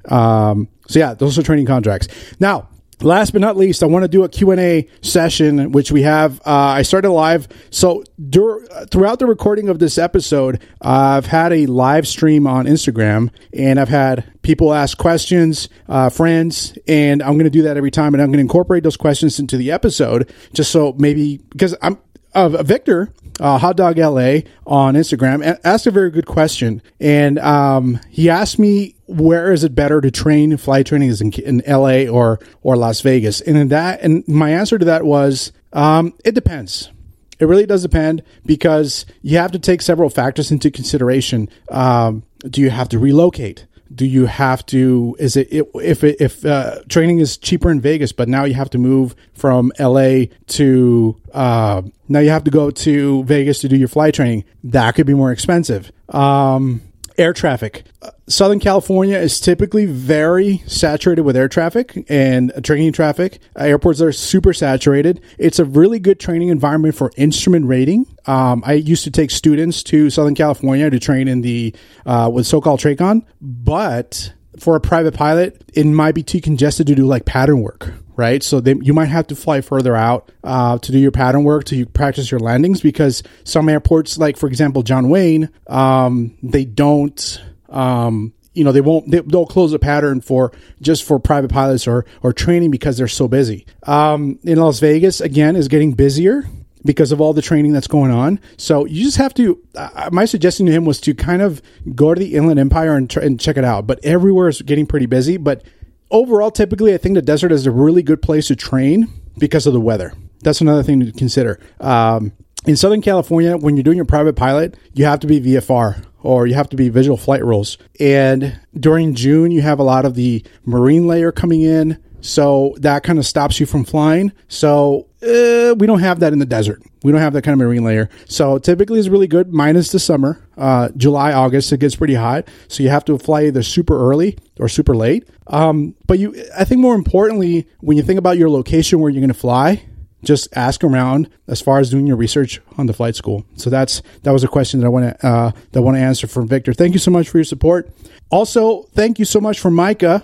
Um, 0.10 0.69
so 0.88 0.99
yeah, 0.99 1.13
those 1.13 1.38
are 1.38 1.43
training 1.43 1.65
contracts. 1.65 2.08
Now, 2.39 2.69
last 3.02 3.32
but 3.32 3.42
not 3.42 3.58
least, 3.58 3.84
I 3.84 3.86
want 3.88 4.04
to 4.04 4.08
do 4.08 4.24
a 4.24 4.30
Q&A 4.30 4.88
session, 5.02 5.72
which 5.72 5.92
we 5.92 6.04
have. 6.04 6.40
Uh, 6.46 6.52
I 6.54 6.82
started 6.84 7.10
live. 7.12 7.48
So 7.70 8.04
dur- 8.30 8.66
throughout 8.92 9.20
the 9.20 9.26
recording 9.26 9.70
of 9.70 9.80
this 9.80 9.98
episode, 9.98 10.62
uh, 10.84 11.16
I've 11.18 11.26
had 11.26 11.54
a 11.54 11.66
live 11.66 12.08
stream 12.08 12.48
on 12.48 12.66
Instagram 12.66 13.30
and 13.54 13.80
I've 13.80 13.90
had 13.90 14.32
people 14.42 14.74
ask 14.74 14.98
questions, 14.98 15.70
uh, 15.88 16.10
friends, 16.10 16.78
and 16.88 17.22
I'm 17.22 17.34
going 17.34 17.46
to 17.46 17.50
do 17.50 17.64
that 17.64 17.78
every 17.78 17.92
time. 17.92 18.14
And 18.14 18.22
I'm 18.22 18.30
going 18.30 18.38
to 18.38 18.42
incorporate 18.42 18.84
those 18.84 18.98
questions 18.98 19.40
into 19.40 19.58
the 19.58 19.72
episode 19.72 20.32
just 20.54 20.72
so 20.72 20.94
maybe 20.98 21.38
because 21.38 21.76
I'm 21.82 21.98
uh, 22.34 22.50
Victor 22.64 23.14
uh, 23.39 23.58
Hot 23.58 23.76
Dog 23.76 23.98
LA 23.98 24.39
on 24.65 24.95
Instagram 24.95 25.60
asked 25.63 25.88
a 25.88 25.91
very 25.91 26.10
good 26.10 26.26
question, 26.26 26.82
and 27.00 27.39
um, 27.39 28.00
he 28.10 28.30
asked 28.30 28.60
me 28.60 28.95
where 29.08 29.52
is 29.52 29.63
it 29.63 29.76
better 29.76 30.02
to 30.02 30.10
train? 30.10 30.56
Flight 30.58 30.88
training 30.88 31.10
is 31.10 31.21
in, 31.21 31.32
in 31.34 31.62
LA 31.67 32.08
or 32.08 32.39
or 32.63 32.76
Las 32.76 33.02
Vegas, 33.02 33.41
and 33.41 33.58
in 33.58 33.67
that, 33.69 34.02
and 34.02 34.28
my 34.28 34.52
answer 34.52 34.78
to 34.78 34.86
that 34.86 35.06
was 35.06 35.52
um, 35.74 36.13
it 36.24 36.34
depends. 36.36 36.91
It 37.38 37.45
really 37.45 37.65
does 37.65 37.82
depend 37.82 38.24
because 38.45 39.06
you 39.21 39.38
have 39.38 39.52
to 39.52 39.60
take 39.60 39.82
several 39.82 40.10
factors 40.10 40.52
into 40.52 40.71
consideration. 40.71 41.50
Um, 41.69 42.24
do 42.50 42.62
you 42.62 42.69
have 42.69 42.88
to 42.89 43.00
relocate? 43.00 43.65
Do 43.96 44.06
you 44.06 44.26
have 44.26 44.66
to 44.66 45.16
is 45.20 45.36
it 45.38 45.48
if 45.52 46.04
it, 46.04 46.18
if 46.20 46.46
uh, 46.46 46.82
training 46.90 47.20
is 47.20 47.38
cheaper 47.38 47.72
in 47.72 47.80
Vegas 47.80 48.12
but 48.12 48.28
now 48.28 48.44
you 48.44 48.54
have 48.54 48.70
to 48.70 48.78
move 48.78 49.16
from 49.34 49.72
LA 49.80 50.26
to 50.48 51.16
uh, 51.34 51.82
now 52.08 52.20
you 52.20 52.30
have 52.30 52.44
to 52.44 52.52
go 52.52 52.70
to 52.70 53.24
Vegas 53.24 53.60
to 53.60 53.68
do 53.68 53.76
your 53.76 53.88
flight 53.88 54.14
training 54.14 54.44
that 54.64 54.96
could 54.96 55.08
be 55.08 55.14
more 55.14 55.32
expensive. 55.32 55.92
Um, 56.10 56.82
air 57.17 57.34
traffic. 57.34 57.84
Southern 58.28 58.60
California 58.60 59.17
is 59.17 59.39
typically 59.39 59.86
very 59.86 60.58
saturated 60.67 61.21
with 61.21 61.36
air 61.36 61.47
traffic 61.47 62.06
and 62.10 62.51
training 62.63 62.91
traffic. 62.91 63.39
Airports 63.58 64.01
are 64.01 64.12
super 64.12 64.54
saturated. 64.54 65.21
It's 65.38 65.60
a 65.60 65.65
really 65.65 65.99
good 65.99 66.19
training 66.19 66.49
environment 66.49 66.95
for 66.95 67.12
instrument 67.17 67.67
rating. 67.67 68.06
Um, 68.25 68.63
I 68.65 68.73
used 68.73 69.04
to 69.04 69.12
take 69.12 69.32
students 69.32 69.84
to 69.84 70.10
Southern 70.10 70.36
California 70.36 70.89
to 70.89 70.99
train 70.99 71.28
in 71.28 71.41
the 71.41 71.75
uh, 72.06 72.30
with 72.34 72.45
SoCal 72.45 72.80
TRACON, 72.80 73.23
but 73.41 74.34
for 74.60 74.76
a 74.76 74.82
private 74.82 75.13
pilot, 75.13 75.63
it 75.74 75.86
might 75.86 76.15
be 76.15 76.24
too 76.24 76.41
congested 76.41 76.88
to 76.88 76.96
do 76.96 77.06
like 77.06 77.26
pattern 77.26 77.62
work, 77.62 77.94
right? 78.15 78.41
So 78.41 78.60
they, 78.60 78.76
you 78.82 78.94
might 78.94 79.06
have 79.06 79.28
to 79.28 79.36
fly 79.36 79.62
further 79.62 79.96
out 79.96 80.32
uh, 80.44 80.78
to 80.80 80.91
do 80.91 81.00
your 81.00 81.12
pattern 81.12 81.44
work 81.44 81.65
to 81.65 81.86
practice 81.86 82.32
your 82.32 82.39
landings 82.39 82.82
because 82.82 83.24
some 83.44 83.70
airports, 83.70 84.18
like 84.18 84.38
for 84.38 84.48
example 84.48 84.84
John 84.84 85.10
Wayne, 85.10 85.50
um, 85.68 86.38
they 86.44 86.65
don't. 86.65 87.41
Um, 87.70 88.34
you 88.54 88.63
know 88.63 88.72
they 88.72 88.82
won't 88.82 89.12
they, 89.12 89.20
will 89.20 89.46
close 89.46 89.74
a 89.74 89.80
pattern 89.80 90.22
for 90.22 90.54
just 90.82 91.04
for 91.04 91.20
private 91.20 91.52
pilots 91.52 91.88
or 91.88 92.06
or 92.24 92.32
training 92.32 92.72
because 92.72 92.98
they're 92.98 93.08
so 93.08 93.28
busy 93.28 93.65
um, 93.84 94.39
in 94.44 94.58
las 94.58 94.80
vegas 94.80 95.20
again 95.20 95.58
is 95.58 95.68
getting 95.68 95.91
busier 95.91 96.46
because 96.86 97.12
of 97.12 97.19
all 97.19 97.34
the 97.34 97.41
training 97.41 97.74
that's 97.74 97.88
going 97.88 98.12
on. 98.12 98.39
So 98.58 98.86
you 98.86 99.04
just 99.04 99.17
have 99.17 99.34
to. 99.34 99.62
Uh, 99.76 100.10
my 100.13 100.26
suggestion 100.26 100.65
to 100.67 100.71
him 100.71 100.86
was 100.86 101.02
to 101.02 101.13
kind 101.13 101.41
of 101.41 101.62
go 101.95 102.13
to 102.13 102.19
the 102.19 102.36
Inland 102.36 102.60
Empire 102.60 102.95
and, 102.95 103.10
tr- 103.10 103.19
and 103.19 103.39
check 103.39 103.58
it 103.58 103.65
out. 103.65 103.88
But 103.88 104.00
everywhere 104.04 104.48
is 104.48 104.62
getting 104.62 104.86
pretty 104.86 105.08
busy. 105.08 105.38
But 105.38 105.63
overall, 106.12 106.52
typically, 106.52 106.93
I 106.93 106.98
think 106.98 107.15
the 107.15 107.21
desert 107.21 107.52
is 107.52 107.65
a 107.65 107.71
really 107.71 108.04
good 108.04 108.21
place 108.21 108.48
to 108.48 108.56
train 108.56 109.08
because 109.38 109.67
of 109.67 109.74
the 109.74 109.82
weather. 109.82 110.13
That's 110.41 110.62
another 110.62 110.84
thing 110.84 111.00
to 111.00 111.12
consider. 111.12 111.60
Um, 111.80 112.32
in 112.67 112.76
Southern 112.76 113.02
California, 113.02 113.58
when 113.58 113.76
you're 113.76 113.84
doing 113.84 113.98
your 113.98 114.06
private 114.06 114.36
pilot, 114.36 114.76
you 114.93 115.06
have 115.06 115.19
to 115.21 115.28
be 115.28 115.41
VFR 115.41 116.04
or 116.21 116.48
you 116.48 116.56
have 116.56 116.69
to 116.69 116.76
be 116.76 116.89
visual 116.89 117.17
flight 117.17 117.45
rules. 117.45 117.78
And 118.00 118.60
during 118.78 119.13
June, 119.13 119.52
you 119.52 119.62
have 119.62 119.78
a 119.78 119.84
lot 119.84 120.06
of 120.06 120.15
the 120.15 120.43
marine 120.65 121.06
layer 121.06 121.32
coming 121.32 121.62
in. 121.62 122.02
So 122.26 122.76
that 122.80 123.04
kind 123.04 123.20
of 123.20 123.26
stops 123.26 123.60
you 123.60 123.68
from 123.68 123.86
flying. 123.86 124.32
So 124.48 125.08
uh, 125.22 125.76
we 125.78 125.86
don't 125.86 126.00
have 126.00 126.20
that 126.22 126.34
in 126.34 126.40
the 126.40 126.46
desert. 126.46 126.82
We 127.04 127.12
don't 127.12 127.22
have 127.22 127.34
that 127.34 127.44
kind 127.44 127.54
of 127.54 127.66
marine 127.66 127.84
layer. 127.84 128.10
So 128.28 128.58
typically 128.58 128.98
it's 128.98 129.08
really 129.10 129.28
good, 129.28 129.54
minus 129.54 129.92
the 129.92 130.00
summer. 130.00 130.44
Uh, 130.58 130.90
July, 130.98 131.34
August, 131.34 131.72
it 131.72 131.80
gets 131.80 131.96
pretty 131.96 132.16
hot. 132.16 132.48
So 132.68 132.82
you 132.82 132.90
have 132.90 133.06
to 133.06 133.20
fly 133.20 133.46
either 133.46 133.62
super 133.62 133.96
early 134.10 134.40
or 134.60 134.68
super 134.68 134.96
late. 134.96 135.30
Um, 135.48 135.94
but 136.08 136.18
you, 136.18 136.36
I 136.58 136.64
think 136.64 136.82
more 136.82 136.96
importantly, 136.96 137.68
when 137.82 137.96
you 137.96 138.02
think 138.02 138.18
about 138.18 138.40
your 138.40 138.50
location 138.50 139.00
where 139.00 139.12
you're 139.12 139.22
going 139.22 139.28
to 139.28 139.36
fly, 139.36 139.84
just 140.24 140.48
ask 140.58 140.84
around 140.84 141.30
as 141.48 141.62
far 141.62 141.78
as 141.78 141.92
doing 141.92 142.08
your 142.08 142.18
research 142.18 142.60
on 142.80 142.88
the 142.88 142.94
flight 142.94 143.16
school. 143.16 143.46
So 143.56 143.70
that's 143.70 144.02
that 144.24 144.32
was 144.32 144.44
a 144.44 144.48
question 144.48 144.80
that 144.80 144.88
I 144.88 144.90
want 144.90 145.20
to 145.20 145.28
uh, 145.28 145.52
that 145.72 145.80
I 145.80 145.84
want 145.84 145.98
to 145.98 146.02
answer 146.02 146.26
from 146.26 146.48
Victor. 146.48 146.74
Thank 146.74 146.94
you 146.94 147.00
so 147.00 147.12
much 147.12 147.30
for 147.30 147.38
your 147.38 147.46
support. 147.46 147.92
Also, 148.32 148.84
thank 148.96 149.20
you 149.20 149.26
so 149.26 149.40
much 149.40 149.60
for 149.60 149.70
Micah, 149.70 150.24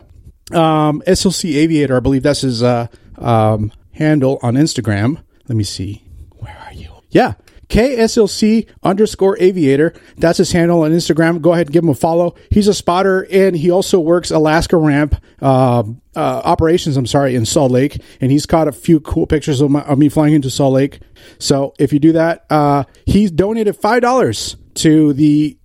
um, 0.54 1.02
SLC 1.08 1.56
Aviator. 1.56 1.98
I 1.98 2.00
believe 2.00 2.24
that's 2.24 2.42
his 2.42 2.64
uh, 2.64 2.88
um, 3.18 3.72
handle 3.94 4.40
on 4.42 4.56
Instagram. 4.56 5.22
Let 5.48 5.56
me 5.56 5.64
see. 5.64 6.04
Where 6.40 6.58
are 6.66 6.74
you? 6.74 6.90
Yeah, 7.10 7.34
KSLC 7.72 8.68
underscore 8.84 9.38
aviator. 9.40 9.94
That's 10.18 10.38
his 10.38 10.52
handle 10.52 10.84
on 10.84 10.92
Instagram. 10.92 11.42
Go 11.42 11.54
ahead 11.54 11.68
and 11.68 11.74
give 11.74 11.84
him 11.84 11.90
a 11.90 11.96
follow. 11.96 12.36
He's 12.50 12.68
a 12.68 12.74
spotter 12.74 13.26
and 13.32 13.56
he 13.56 13.72
also 13.72 14.00
works 14.00 14.30
Alaska 14.30 14.76
ramp 14.76 15.16
uh, 15.42 15.84
uh, 16.16 16.42
operations. 16.44 16.98
I'm 16.98 17.06
sorry, 17.06 17.34
in 17.34 17.46
Salt 17.46 17.72
Lake, 17.72 18.02
and 18.20 18.30
he's 18.30 18.46
caught 18.46 18.68
a 18.68 18.74
few 18.74 19.00
cool 19.00 19.26
pictures 19.26 19.62
of, 19.62 19.72
my, 19.72 19.82
of 19.84 19.98
me 19.98 20.10
flying 20.10 20.34
into 20.34 20.50
Salt 20.50 20.74
Lake. 20.74 21.00
So 21.40 21.74
if 21.80 21.94
you 21.94 22.00
do 22.00 22.12
that, 22.12 22.46
uh, 22.50 22.84
he's 23.06 23.32
donated 23.32 23.78
five 23.78 24.02
dollars 24.02 24.58
to 24.76 25.14
the 25.14 25.58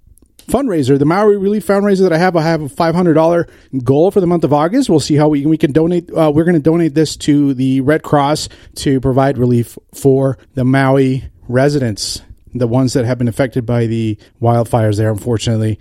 fundraiser, 0.47 0.99
the 0.99 1.05
Maui 1.05 1.37
Relief 1.37 1.67
fundraiser 1.67 2.03
that 2.03 2.13
I 2.13 2.19
have. 2.19 2.37
I 2.37 2.43
have 2.43 2.63
a 2.63 2.69
five 2.69 2.95
hundred 2.95 3.15
dollar 3.15 3.49
goal 3.83 4.11
for 4.11 4.21
the 4.21 4.27
month 4.27 4.45
of 4.45 4.53
August. 4.53 4.89
We'll 4.89 5.01
see 5.01 5.17
how 5.17 5.29
we 5.29 5.47
we 5.47 5.59
can 5.59 5.73
donate. 5.73 6.11
Uh, 6.11 6.31
we're 6.35 6.45
going 6.45 6.55
to 6.55 6.61
donate 6.61 6.95
this 6.95 7.17
to 7.19 7.55
the 7.55 7.81
Red 7.81 8.03
Cross 8.03 8.49
to 8.77 9.01
provide 9.01 9.39
relief 9.39 9.79
for 9.95 10.39
the 10.55 10.65
Maui 10.65 11.25
residents, 11.49 12.23
the 12.55 12.67
ones 12.67 12.93
that 12.95 13.05
have 13.05 13.19
been 13.19 13.29
affected 13.29 13.67
by 13.67 13.87
the 13.87 14.19
wildfires 14.41 14.97
there, 14.97 15.11
unfortunately. 15.11 15.79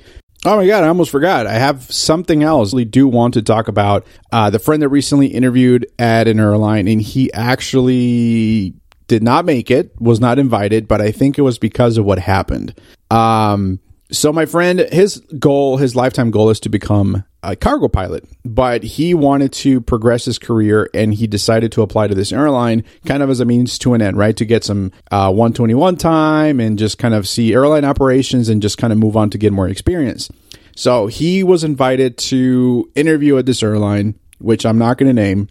Oh 0.47 0.57
my 0.57 0.67
God, 0.67 0.83
I 0.83 0.89
almost 0.89 1.09
forgot. 1.09 1.47
I 1.47 1.53
have 1.53 1.91
something 1.91 2.43
else 2.43 2.71
we 2.71 2.85
do 2.85 3.07
want 3.07 3.33
to 3.33 3.41
talk 3.41 3.67
about. 3.67 4.05
Uh, 4.31 4.51
the 4.51 4.59
friend 4.59 4.79
that 4.83 4.89
recently 4.89 5.27
interviewed 5.27 5.87
at 5.97 6.27
an 6.27 6.39
airline, 6.39 6.87
and 6.87 7.01
he 7.01 7.33
actually 7.33 8.75
did 9.07 9.23
not 9.23 9.45
make 9.45 9.71
it, 9.71 9.99
was 9.99 10.19
not 10.19 10.37
invited, 10.37 10.87
but 10.87 11.01
I 11.01 11.11
think 11.11 11.39
it 11.39 11.41
was 11.41 11.57
because 11.57 11.97
of 11.97 12.05
what 12.05 12.19
happened. 12.19 12.79
Um, 13.09 13.79
so 14.11 14.31
my 14.31 14.45
friend, 14.45 14.79
his 14.79 15.19
goal, 15.39 15.77
his 15.77 15.95
lifetime 15.95 16.31
goal 16.31 16.49
is 16.49 16.59
to 16.61 16.69
become 16.69 17.23
a 17.41 17.55
cargo 17.55 17.87
pilot, 17.87 18.23
but 18.43 18.83
he 18.83 19.13
wanted 19.13 19.51
to 19.53 19.81
progress 19.81 20.25
his 20.25 20.37
career 20.37 20.89
and 20.93 21.13
he 21.13 21.27
decided 21.27 21.71
to 21.71 21.81
apply 21.81 22.07
to 22.07 22.15
this 22.15 22.31
airline 22.31 22.83
kind 23.05 23.23
of 23.23 23.29
as 23.29 23.39
a 23.39 23.45
means 23.45 23.77
to 23.79 23.93
an 23.93 24.01
end, 24.01 24.17
right? 24.17 24.35
To 24.37 24.45
get 24.45 24.63
some 24.63 24.91
uh, 25.11 25.31
121 25.31 25.95
time 25.97 26.59
and 26.59 26.77
just 26.77 26.97
kind 26.97 27.13
of 27.13 27.27
see 27.27 27.53
airline 27.53 27.85
operations 27.85 28.49
and 28.49 28.61
just 28.61 28.77
kind 28.77 28.93
of 28.93 28.99
move 28.99 29.15
on 29.15 29.29
to 29.31 29.37
get 29.37 29.53
more 29.53 29.67
experience. 29.67 30.29
So 30.75 31.07
he 31.07 31.43
was 31.43 31.63
invited 31.63 32.17
to 32.17 32.91
interview 32.95 33.37
at 33.37 33.45
this 33.45 33.63
airline, 33.63 34.19
which 34.39 34.65
I'm 34.65 34.77
not 34.77 34.97
going 34.97 35.07
to 35.15 35.21
name. 35.21 35.49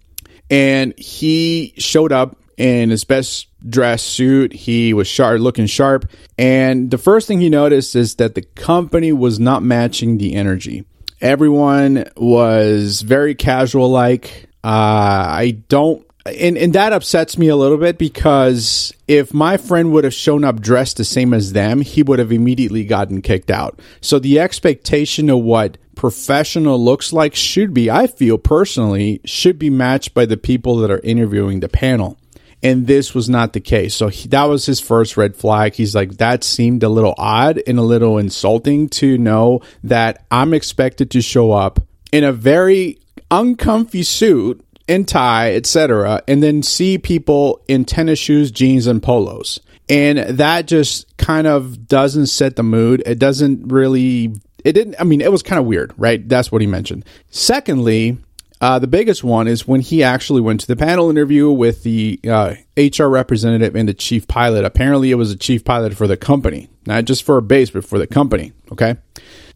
And 0.50 0.96
he 0.98 1.74
showed 1.78 2.12
up 2.12 2.36
in 2.56 2.90
his 2.90 3.04
best 3.04 3.48
dress 3.68 4.02
suit. 4.02 4.52
He 4.52 4.92
was 4.92 5.06
sharp, 5.06 5.40
looking 5.40 5.66
sharp. 5.66 6.10
And 6.38 6.90
the 6.90 6.98
first 6.98 7.26
thing 7.28 7.40
he 7.40 7.48
noticed 7.48 7.96
is 7.96 8.16
that 8.16 8.34
the 8.34 8.42
company 8.42 9.12
was 9.12 9.38
not 9.38 9.62
matching 9.62 10.18
the 10.18 10.34
energy. 10.34 10.84
Everyone 11.20 12.04
was 12.16 13.02
very 13.02 13.34
casual 13.34 13.90
like. 13.90 14.48
Uh, 14.62 15.26
I 15.28 15.62
don't 15.68 16.06
and, 16.26 16.56
and 16.56 16.72
that 16.72 16.92
upsets 16.92 17.36
me 17.36 17.48
a 17.48 17.56
little 17.56 17.76
bit 17.76 17.98
because 17.98 18.94
if 19.06 19.34
my 19.34 19.58
friend 19.58 19.92
would 19.92 20.04
have 20.04 20.14
shown 20.14 20.42
up 20.42 20.60
dressed 20.60 20.96
the 20.96 21.04
same 21.04 21.34
as 21.34 21.52
them, 21.52 21.82
he 21.82 22.02
would 22.02 22.18
have 22.18 22.32
immediately 22.32 22.84
gotten 22.84 23.20
kicked 23.20 23.50
out. 23.50 23.78
So 24.00 24.18
the 24.18 24.40
expectation 24.40 25.28
of 25.28 25.40
what 25.40 25.76
professional 25.96 26.82
looks 26.82 27.12
like 27.12 27.34
should 27.34 27.74
be, 27.74 27.90
I 27.90 28.06
feel 28.06 28.38
personally, 28.38 29.20
should 29.26 29.58
be 29.58 29.68
matched 29.68 30.14
by 30.14 30.24
the 30.24 30.38
people 30.38 30.78
that 30.78 30.90
are 30.90 31.00
interviewing 31.00 31.60
the 31.60 31.68
panel 31.68 32.18
and 32.64 32.86
this 32.86 33.14
was 33.14 33.28
not 33.28 33.52
the 33.52 33.60
case. 33.60 33.94
So 33.94 34.08
he, 34.08 34.26
that 34.28 34.44
was 34.44 34.64
his 34.64 34.80
first 34.80 35.18
red 35.18 35.36
flag. 35.36 35.74
He's 35.74 35.94
like, 35.94 36.16
that 36.16 36.42
seemed 36.42 36.82
a 36.82 36.88
little 36.88 37.14
odd 37.18 37.60
and 37.66 37.78
a 37.78 37.82
little 37.82 38.16
insulting 38.16 38.88
to 38.88 39.18
know 39.18 39.60
that 39.84 40.24
I'm 40.30 40.54
expected 40.54 41.10
to 41.10 41.20
show 41.20 41.52
up 41.52 41.78
in 42.10 42.24
a 42.24 42.32
very 42.32 42.98
uncomfy 43.30 44.02
suit 44.02 44.64
and 44.88 45.06
tie, 45.06 45.54
etc., 45.54 46.22
and 46.26 46.42
then 46.42 46.62
see 46.62 46.98
people 46.98 47.62
in 47.68 47.84
tennis 47.84 48.18
shoes, 48.18 48.50
jeans, 48.50 48.86
and 48.86 49.02
polos. 49.02 49.60
And 49.88 50.18
that 50.18 50.66
just 50.66 51.14
kind 51.18 51.46
of 51.46 51.86
doesn't 51.86 52.26
set 52.26 52.56
the 52.56 52.62
mood. 52.62 53.02
It 53.04 53.18
doesn't 53.18 53.70
really 53.70 54.34
it 54.64 54.72
didn't 54.72 54.96
i 54.98 55.04
mean 55.04 55.20
it 55.20 55.30
was 55.30 55.42
kind 55.42 55.60
of 55.60 55.66
weird 55.66 55.92
right 55.98 56.26
that's 56.26 56.50
what 56.50 56.62
he 56.62 56.66
mentioned 56.66 57.04
secondly 57.30 58.16
uh, 58.60 58.78
the 58.78 58.86
biggest 58.86 59.24
one 59.24 59.46
is 59.48 59.66
when 59.66 59.80
he 59.80 60.02
actually 60.02 60.40
went 60.40 60.60
to 60.60 60.66
the 60.66 60.76
panel 60.76 61.10
interview 61.10 61.50
with 61.50 61.82
the 61.82 62.20
uh, 62.28 62.54
HR 62.76 63.06
representative 63.06 63.74
and 63.74 63.88
the 63.88 63.94
chief 63.94 64.26
pilot. 64.28 64.64
Apparently, 64.64 65.10
it 65.10 65.16
was 65.16 65.30
a 65.30 65.36
chief 65.36 65.64
pilot 65.64 65.94
for 65.94 66.06
the 66.06 66.16
company, 66.16 66.68
not 66.86 67.04
just 67.04 67.24
for 67.24 67.36
a 67.36 67.42
base, 67.42 67.70
but 67.70 67.84
for 67.84 67.98
the 67.98 68.06
company. 68.06 68.52
Okay. 68.72 68.96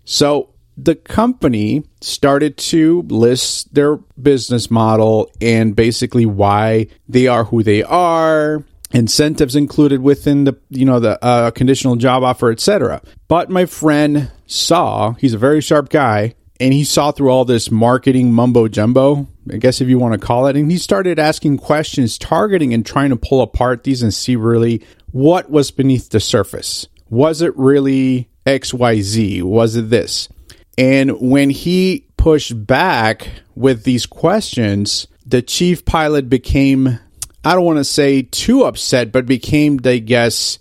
So 0.05 0.51
the 0.79 0.95
company 0.95 1.85
started 2.01 2.57
to 2.57 3.03
list 3.03 3.75
their 3.75 3.97
business 3.97 4.71
model 4.71 5.31
and 5.41 5.75
basically 5.75 6.25
why 6.25 6.87
they 7.09 7.27
are 7.27 7.45
who 7.45 7.63
they 7.63 7.83
are 7.83 8.65
incentives 8.93 9.57
included 9.57 10.01
within 10.01 10.45
the 10.45 10.57
you 10.71 10.85
know 10.85 10.99
the 10.99 11.23
uh, 11.23 11.51
conditional 11.51 11.97
job 11.97 12.23
offer 12.23 12.51
etc 12.51 13.03
but 13.27 13.51
my 13.51 13.67
friend 13.67 14.31
saw 14.47 15.13
he's 15.15 15.35
a 15.35 15.39
very 15.39 15.61
sharp 15.61 15.91
guy 15.91 16.33
and 16.61 16.73
he 16.73 16.85
saw 16.85 17.12
through 17.12 17.31
all 17.31 17.44
this 17.44 17.71
marketing 17.71 18.33
mumbo 18.33 18.68
jumbo, 18.68 19.29
I 19.51 19.59
guess 19.59 19.81
if 19.81 19.88
you 19.88 19.99
want 19.99 20.21
to 20.21 20.27
call 20.27 20.47
it, 20.47 20.57
and 20.57 20.71
he 20.71 20.79
started 20.79 21.18
asking 21.18 21.59
questions, 21.59 22.18
targeting 22.18 22.75
and 22.75 22.85
trying 22.85 23.11
to 23.11 23.16
pull 23.16 23.42
apart 23.42 23.85
these 23.85 24.03
and 24.03 24.12
see 24.12 24.37
really 24.37 24.85
what 25.12 25.51
was 25.51 25.71
beneath 25.71 26.11
the 26.11 26.21
surface. 26.21 26.87
Was 27.11 27.42
it 27.42 27.57
really 27.57 28.29
XYZ? 28.47 29.42
Was 29.42 29.77
it 29.77 29.90
this? 29.90 30.29
And 30.77 31.21
when 31.21 31.51
he 31.51 32.07
pushed 32.16 32.66
back 32.66 33.29
with 33.55 33.85
these 33.85 34.07
questions, 34.07 35.07
the 35.25 35.42
chief 35.42 35.85
pilot 35.85 36.29
became, 36.29 36.99
I 37.44 37.55
don't 37.55 37.64
want 37.64 37.79
to 37.79 37.85
say 37.85 38.23
too 38.23 38.64
upset, 38.64 39.12
but 39.12 39.27
became, 39.27 39.81
I 39.85 39.99
guess, 39.99 40.59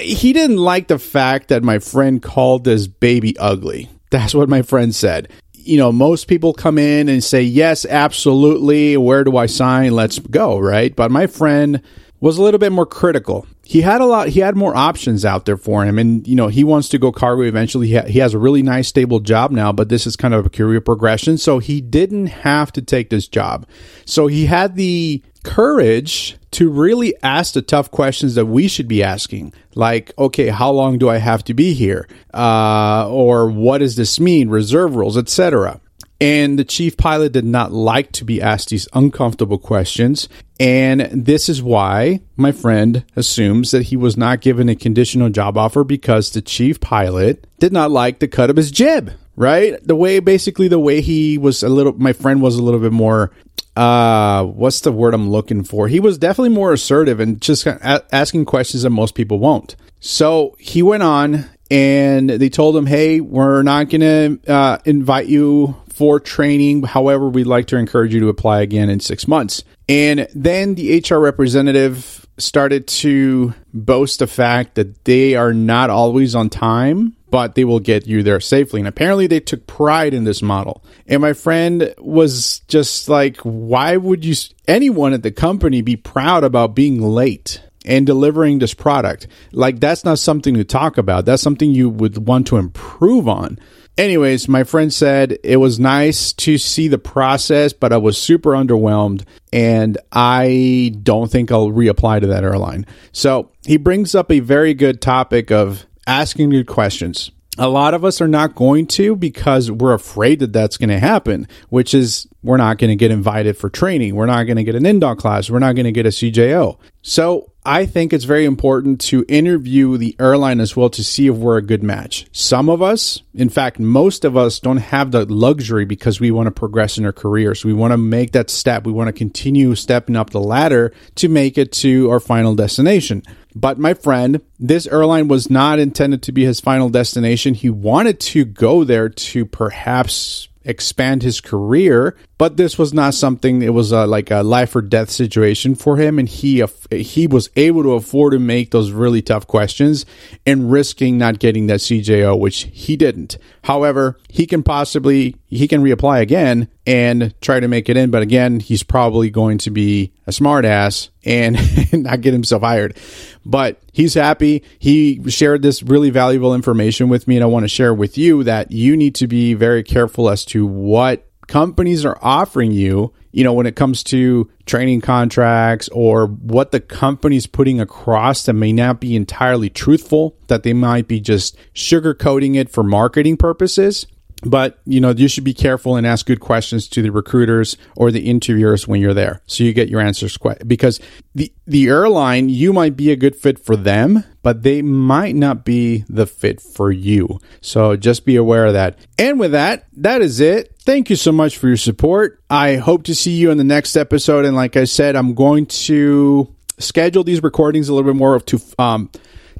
he 0.00 0.32
didn't 0.32 0.56
like 0.56 0.88
the 0.88 0.98
fact 0.98 1.48
that 1.48 1.62
my 1.62 1.78
friend 1.78 2.22
called 2.22 2.64
this 2.64 2.86
baby 2.86 3.36
ugly. 3.38 3.88
That's 4.12 4.34
what 4.34 4.50
my 4.50 4.60
friend 4.60 4.94
said. 4.94 5.30
You 5.54 5.78
know, 5.78 5.90
most 5.90 6.28
people 6.28 6.52
come 6.52 6.76
in 6.76 7.08
and 7.08 7.24
say, 7.24 7.40
yes, 7.40 7.86
absolutely. 7.86 8.96
Where 8.98 9.24
do 9.24 9.38
I 9.38 9.46
sign? 9.46 9.92
Let's 9.92 10.18
go, 10.18 10.58
right? 10.58 10.94
But 10.94 11.10
my 11.10 11.26
friend 11.26 11.80
was 12.20 12.36
a 12.36 12.42
little 12.42 12.58
bit 12.58 12.72
more 12.72 12.84
critical. 12.84 13.46
He 13.64 13.80
had 13.80 14.02
a 14.02 14.04
lot, 14.04 14.28
he 14.28 14.40
had 14.40 14.54
more 14.54 14.76
options 14.76 15.24
out 15.24 15.46
there 15.46 15.56
for 15.56 15.86
him. 15.86 15.98
And, 15.98 16.28
you 16.28 16.36
know, 16.36 16.48
he 16.48 16.62
wants 16.62 16.90
to 16.90 16.98
go 16.98 17.10
cargo 17.10 17.42
eventually. 17.42 17.86
He, 17.86 17.94
ha- 17.96 18.06
he 18.06 18.18
has 18.18 18.34
a 18.34 18.38
really 18.38 18.62
nice, 18.62 18.86
stable 18.86 19.20
job 19.20 19.50
now, 19.50 19.72
but 19.72 19.88
this 19.88 20.06
is 20.06 20.14
kind 20.14 20.34
of 20.34 20.44
a 20.44 20.50
career 20.50 20.82
progression. 20.82 21.38
So 21.38 21.58
he 21.58 21.80
didn't 21.80 22.26
have 22.26 22.70
to 22.72 22.82
take 22.82 23.08
this 23.08 23.26
job. 23.26 23.66
So 24.04 24.26
he 24.26 24.44
had 24.44 24.76
the 24.76 25.22
courage 25.42 26.36
to 26.52 26.70
really 26.70 27.14
ask 27.22 27.54
the 27.54 27.62
tough 27.62 27.90
questions 27.90 28.34
that 28.34 28.46
we 28.46 28.68
should 28.68 28.88
be 28.88 29.02
asking. 29.02 29.52
Like 29.74 30.12
okay 30.18 30.48
how 30.48 30.70
long 30.70 30.98
do 30.98 31.08
i 31.08 31.18
have 31.18 31.44
to 31.44 31.54
be 31.54 31.74
here? 31.74 32.08
Uh, 32.32 33.08
or 33.10 33.48
what 33.48 33.78
does 33.78 33.96
this 33.96 34.20
mean? 34.20 34.48
Reserve 34.48 34.94
rules 34.94 35.16
etc 35.16 35.80
and 36.22 36.56
the 36.56 36.64
chief 36.64 36.96
pilot 36.96 37.32
did 37.32 37.44
not 37.44 37.72
like 37.72 38.12
to 38.12 38.24
be 38.24 38.40
asked 38.40 38.68
these 38.68 38.86
uncomfortable 38.92 39.58
questions. 39.58 40.28
And 40.60 41.00
this 41.26 41.48
is 41.48 41.60
why 41.60 42.20
my 42.36 42.52
friend 42.52 43.04
assumes 43.16 43.72
that 43.72 43.86
he 43.86 43.96
was 43.96 44.16
not 44.16 44.40
given 44.40 44.68
a 44.68 44.76
conditional 44.76 45.30
job 45.30 45.58
offer 45.58 45.82
because 45.82 46.30
the 46.30 46.40
chief 46.40 46.78
pilot 46.78 47.44
did 47.58 47.72
not 47.72 47.90
like 47.90 48.20
the 48.20 48.28
cut 48.28 48.50
of 48.50 48.56
his 48.56 48.70
jib 48.70 49.10
right? 49.36 49.76
The 49.86 49.96
way 49.96 50.18
basically 50.20 50.68
the 50.68 50.78
way 50.78 51.00
he 51.00 51.38
was 51.38 51.62
a 51.62 51.68
little 51.68 51.94
my 51.94 52.12
friend 52.12 52.42
was 52.42 52.56
a 52.56 52.62
little 52.62 52.80
bit 52.80 52.92
more 52.92 53.32
uh 53.76 54.44
what's 54.44 54.80
the 54.80 54.92
word 54.92 55.14
i'm 55.14 55.30
looking 55.30 55.64
for? 55.64 55.88
He 55.88 56.00
was 56.00 56.18
definitely 56.18 56.54
more 56.54 56.72
assertive 56.72 57.20
and 57.20 57.40
just 57.40 57.66
asking 57.66 58.44
questions 58.44 58.82
that 58.82 58.90
most 58.90 59.14
people 59.14 59.38
won't. 59.38 59.76
So 60.00 60.56
he 60.58 60.82
went 60.82 61.02
on 61.02 61.46
and 61.70 62.28
they 62.28 62.48
told 62.48 62.76
him 62.76 62.86
hey 62.86 63.20
we're 63.20 63.62
not 63.62 63.88
going 63.88 64.00
to 64.00 64.52
uh, 64.52 64.78
invite 64.84 65.26
you 65.26 65.76
for 65.88 66.20
training. 66.20 66.82
However 66.82 67.28
we'd 67.28 67.46
like 67.46 67.66
to 67.68 67.76
encourage 67.76 68.12
you 68.12 68.20
to 68.20 68.28
apply 68.28 68.60
again 68.60 68.90
in 68.90 69.00
six 69.00 69.26
months. 69.26 69.64
And 69.88 70.28
then 70.34 70.74
the 70.74 71.04
hr 71.08 71.16
representative 71.16 72.26
started 72.38 72.86
to 72.88 73.54
boast 73.72 74.18
the 74.18 74.26
fact 74.26 74.74
that 74.74 75.04
they 75.04 75.34
are 75.34 75.52
not 75.52 75.90
always 75.90 76.34
on 76.34 76.50
time 76.50 77.14
but 77.32 77.54
they 77.54 77.64
will 77.64 77.80
get 77.80 78.06
you 78.06 78.22
there 78.22 78.40
safely. 78.40 78.78
And 78.78 78.86
apparently 78.86 79.26
they 79.26 79.40
took 79.40 79.66
pride 79.66 80.12
in 80.12 80.24
this 80.24 80.42
model. 80.42 80.84
And 81.08 81.22
my 81.22 81.32
friend 81.32 81.94
was 81.98 82.60
just 82.68 83.08
like, 83.08 83.38
why 83.38 83.96
would 83.96 84.22
you, 84.22 84.34
anyone 84.68 85.14
at 85.14 85.22
the 85.22 85.32
company 85.32 85.80
be 85.80 85.96
proud 85.96 86.44
about 86.44 86.76
being 86.76 87.00
late? 87.00 87.60
and 87.84 88.06
delivering 88.06 88.60
this 88.60 88.74
product. 88.74 89.26
Like 89.50 89.80
that's 89.80 90.04
not 90.04 90.20
something 90.20 90.54
to 90.54 90.62
talk 90.62 90.98
about. 90.98 91.24
That's 91.24 91.42
something 91.42 91.74
you 91.74 91.90
would 91.90 92.28
want 92.28 92.46
to 92.46 92.56
improve 92.56 93.28
on. 93.28 93.58
Anyways, 93.98 94.48
my 94.48 94.62
friend 94.62 94.94
said 94.94 95.36
it 95.42 95.56
was 95.56 95.80
nice 95.80 96.32
to 96.34 96.58
see 96.58 96.86
the 96.86 96.96
process, 96.96 97.72
but 97.72 97.92
I 97.92 97.96
was 97.96 98.16
super 98.16 98.52
underwhelmed 98.52 99.24
and 99.52 99.98
I 100.12 100.94
don't 101.02 101.28
think 101.28 101.50
I'll 101.50 101.70
reapply 101.70 102.20
to 102.20 102.28
that 102.28 102.44
airline. 102.44 102.86
So 103.10 103.50
he 103.66 103.78
brings 103.78 104.14
up 104.14 104.30
a 104.30 104.38
very 104.38 104.74
good 104.74 105.02
topic 105.02 105.50
of 105.50 105.84
asking 106.06 106.50
good 106.50 106.66
questions. 106.66 107.30
A 107.58 107.68
lot 107.68 107.92
of 107.92 108.02
us 108.02 108.22
are 108.22 108.28
not 108.28 108.54
going 108.54 108.86
to 108.88 109.14
because 109.14 109.70
we're 109.70 109.92
afraid 109.92 110.38
that 110.38 110.54
that's 110.54 110.78
going 110.78 110.88
to 110.88 110.98
happen, 110.98 111.46
which 111.68 111.92
is 111.92 112.26
we're 112.42 112.56
not 112.56 112.78
going 112.78 112.88
to 112.88 112.96
get 112.96 113.10
invited 113.10 113.58
for 113.58 113.68
training. 113.68 114.14
We're 114.14 114.24
not 114.24 114.44
going 114.44 114.56
to 114.56 114.64
get 114.64 114.74
an 114.74 114.86
indoor 114.86 115.14
class. 115.16 115.50
We're 115.50 115.58
not 115.58 115.74
going 115.74 115.84
to 115.84 115.92
get 115.92 116.06
a 116.06 116.10
CJO. 116.10 116.78
So 117.02 117.52
I 117.64 117.84
think 117.84 118.12
it's 118.12 118.24
very 118.24 118.44
important 118.44 119.00
to 119.02 119.24
interview 119.28 119.96
the 119.96 120.16
airline 120.18 120.60
as 120.60 120.74
well 120.76 120.88
to 120.90 121.04
see 121.04 121.28
if 121.28 121.36
we're 121.36 121.58
a 121.58 121.62
good 121.62 121.82
match. 121.82 122.26
Some 122.32 122.68
of 122.68 122.80
us, 122.80 123.22
in 123.34 123.50
fact, 123.50 123.78
most 123.78 124.24
of 124.24 124.36
us 124.36 124.58
don't 124.58 124.78
have 124.78 125.12
the 125.12 125.26
luxury 125.26 125.84
because 125.84 126.18
we 126.18 126.30
want 126.30 126.46
to 126.46 126.50
progress 126.52 126.98
in 126.98 127.04
our 127.04 127.12
careers. 127.12 127.64
We 127.64 127.72
want 127.72 127.92
to 127.92 127.98
make 127.98 128.32
that 128.32 128.50
step. 128.50 128.84
We 128.84 128.92
want 128.92 129.08
to 129.08 129.12
continue 129.12 129.74
stepping 129.76 130.16
up 130.16 130.30
the 130.30 130.40
ladder 130.40 130.92
to 131.16 131.28
make 131.28 131.58
it 131.58 131.70
to 131.72 132.10
our 132.10 132.18
final 132.18 132.54
destination. 132.54 133.22
But 133.54 133.78
my 133.78 133.94
friend, 133.94 134.40
this 134.58 134.86
airline 134.86 135.28
was 135.28 135.50
not 135.50 135.78
intended 135.78 136.22
to 136.22 136.32
be 136.32 136.44
his 136.44 136.60
final 136.60 136.88
destination. 136.88 137.54
He 137.54 137.70
wanted 137.70 138.18
to 138.20 138.44
go 138.44 138.84
there 138.84 139.08
to 139.08 139.44
perhaps 139.44 140.48
expand 140.64 141.22
his 141.22 141.40
career 141.40 142.16
but 142.38 142.56
this 142.56 142.78
was 142.78 142.92
not 142.92 143.14
something 143.14 143.62
it 143.62 143.74
was 143.74 143.92
a, 143.92 144.06
like 144.06 144.30
a 144.30 144.42
life 144.42 144.74
or 144.76 144.82
death 144.82 145.10
situation 145.10 145.74
for 145.74 145.96
him 145.96 146.18
and 146.18 146.28
he 146.28 146.64
he 146.90 147.26
was 147.26 147.50
able 147.56 147.82
to 147.82 147.92
afford 147.92 148.32
to 148.32 148.38
make 148.38 148.70
those 148.70 148.90
really 148.90 149.22
tough 149.22 149.46
questions 149.46 150.06
and 150.46 150.70
risking 150.70 151.18
not 151.18 151.38
getting 151.38 151.66
that 151.66 151.80
CJO 151.80 152.38
which 152.38 152.68
he 152.72 152.96
didn't 152.96 153.38
however 153.64 154.18
he 154.28 154.46
can 154.46 154.62
possibly 154.62 155.36
he 155.46 155.66
can 155.66 155.82
reapply 155.82 156.20
again 156.20 156.68
and 156.86 157.34
try 157.40 157.58
to 157.58 157.68
make 157.68 157.88
it 157.88 157.96
in 157.96 158.10
but 158.10 158.22
again 158.22 158.60
he's 158.60 158.82
probably 158.82 159.30
going 159.30 159.58
to 159.58 159.70
be 159.70 160.12
a 160.26 160.30
smartass 160.30 161.10
and 161.24 161.56
not 162.04 162.20
get 162.20 162.32
himself 162.32 162.62
hired 162.62 162.96
but 163.44 163.80
he's 163.92 164.14
happy. 164.14 164.62
He 164.78 165.22
shared 165.30 165.62
this 165.62 165.82
really 165.82 166.10
valuable 166.10 166.54
information 166.54 167.08
with 167.08 167.26
me 167.26 167.36
and 167.36 167.44
I 167.44 167.46
want 167.46 167.64
to 167.64 167.68
share 167.68 167.94
with 167.94 168.16
you 168.18 168.44
that 168.44 168.70
you 168.70 168.96
need 168.96 169.14
to 169.16 169.26
be 169.26 169.54
very 169.54 169.82
careful 169.82 170.28
as 170.30 170.44
to 170.46 170.66
what 170.66 171.28
companies 171.48 172.04
are 172.04 172.18
offering 172.22 172.72
you, 172.72 173.12
you 173.32 173.44
know, 173.44 173.52
when 173.52 173.66
it 173.66 173.76
comes 173.76 174.02
to 174.04 174.50
training 174.64 175.00
contracts 175.00 175.88
or 175.90 176.26
what 176.26 176.70
the 176.70 176.80
company's 176.80 177.46
putting 177.46 177.80
across 177.80 178.44
that 178.44 178.54
may 178.54 178.72
not 178.72 179.00
be 179.00 179.16
entirely 179.16 179.68
truthful, 179.68 180.36
that 180.46 180.62
they 180.62 180.72
might 180.72 181.08
be 181.08 181.20
just 181.20 181.56
sugarcoating 181.74 182.56
it 182.56 182.70
for 182.70 182.82
marketing 182.82 183.36
purposes 183.36 184.06
but 184.44 184.80
you 184.84 185.00
know 185.00 185.10
you 185.10 185.28
should 185.28 185.44
be 185.44 185.54
careful 185.54 185.96
and 185.96 186.06
ask 186.06 186.26
good 186.26 186.40
questions 186.40 186.88
to 186.88 187.02
the 187.02 187.10
recruiters 187.10 187.76
or 187.96 188.10
the 188.10 188.28
interviewers 188.28 188.88
when 188.88 189.00
you're 189.00 189.14
there. 189.14 189.42
So 189.46 189.64
you 189.64 189.72
get 189.72 189.88
your 189.88 190.00
answers 190.00 190.36
because 190.66 191.00
the 191.34 191.52
the 191.66 191.88
airline 191.88 192.48
you 192.48 192.72
might 192.72 192.96
be 192.96 193.10
a 193.10 193.16
good 193.16 193.36
fit 193.36 193.58
for 193.58 193.76
them 193.76 194.24
but 194.42 194.64
they 194.64 194.82
might 194.82 195.36
not 195.36 195.64
be 195.64 196.04
the 196.08 196.26
fit 196.26 196.60
for 196.60 196.90
you. 196.90 197.38
So 197.60 197.94
just 197.94 198.24
be 198.24 198.34
aware 198.34 198.66
of 198.66 198.72
that. 198.72 198.98
And 199.18 199.38
with 199.38 199.52
that 199.52 199.86
that 199.96 200.20
is 200.20 200.40
it. 200.40 200.74
Thank 200.80 201.10
you 201.10 201.16
so 201.16 201.30
much 201.30 201.56
for 201.56 201.68
your 201.68 201.76
support. 201.76 202.42
I 202.50 202.76
hope 202.76 203.04
to 203.04 203.14
see 203.14 203.36
you 203.36 203.52
in 203.52 203.58
the 203.58 203.64
next 203.64 203.96
episode. 203.96 204.44
And 204.44 204.56
like 204.56 204.76
i 204.76 204.84
said 204.84 205.16
i'm 205.16 205.34
going 205.34 205.66
to 205.66 206.54
schedule 206.78 207.22
these 207.22 207.42
recordings 207.42 207.88
a 207.88 207.94
little 207.94 208.10
bit 208.12 208.18
more 208.18 208.40
to 208.40 208.60
um 208.78 209.10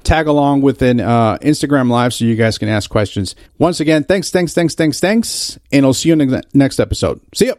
tag 0.02 0.26
along 0.26 0.62
with 0.62 0.82
an 0.82 1.00
uh, 1.00 1.38
Instagram 1.38 1.90
live 1.90 2.12
so 2.12 2.24
you 2.24 2.36
guys 2.36 2.58
can 2.58 2.68
ask 2.68 2.90
questions. 2.90 3.34
Once 3.58 3.80
again, 3.80 4.04
thanks, 4.04 4.30
thanks, 4.30 4.54
thanks, 4.54 4.74
thanks, 4.74 5.00
thanks, 5.00 5.58
and 5.70 5.84
I'll 5.84 5.94
see 5.94 6.08
you 6.10 6.14
in 6.14 6.28
the 6.28 6.42
next 6.54 6.80
episode. 6.80 7.20
See 7.34 7.46
ya. 7.46 7.54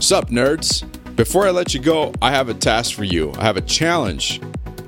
Sup, 0.00 0.30
nerds? 0.30 0.84
Before 1.16 1.46
I 1.46 1.50
let 1.50 1.74
you 1.74 1.80
go, 1.80 2.12
I 2.20 2.30
have 2.32 2.48
a 2.48 2.54
task 2.54 2.94
for 2.94 3.04
you. 3.04 3.32
I 3.38 3.44
have 3.44 3.56
a 3.56 3.62
challenge. 3.62 4.40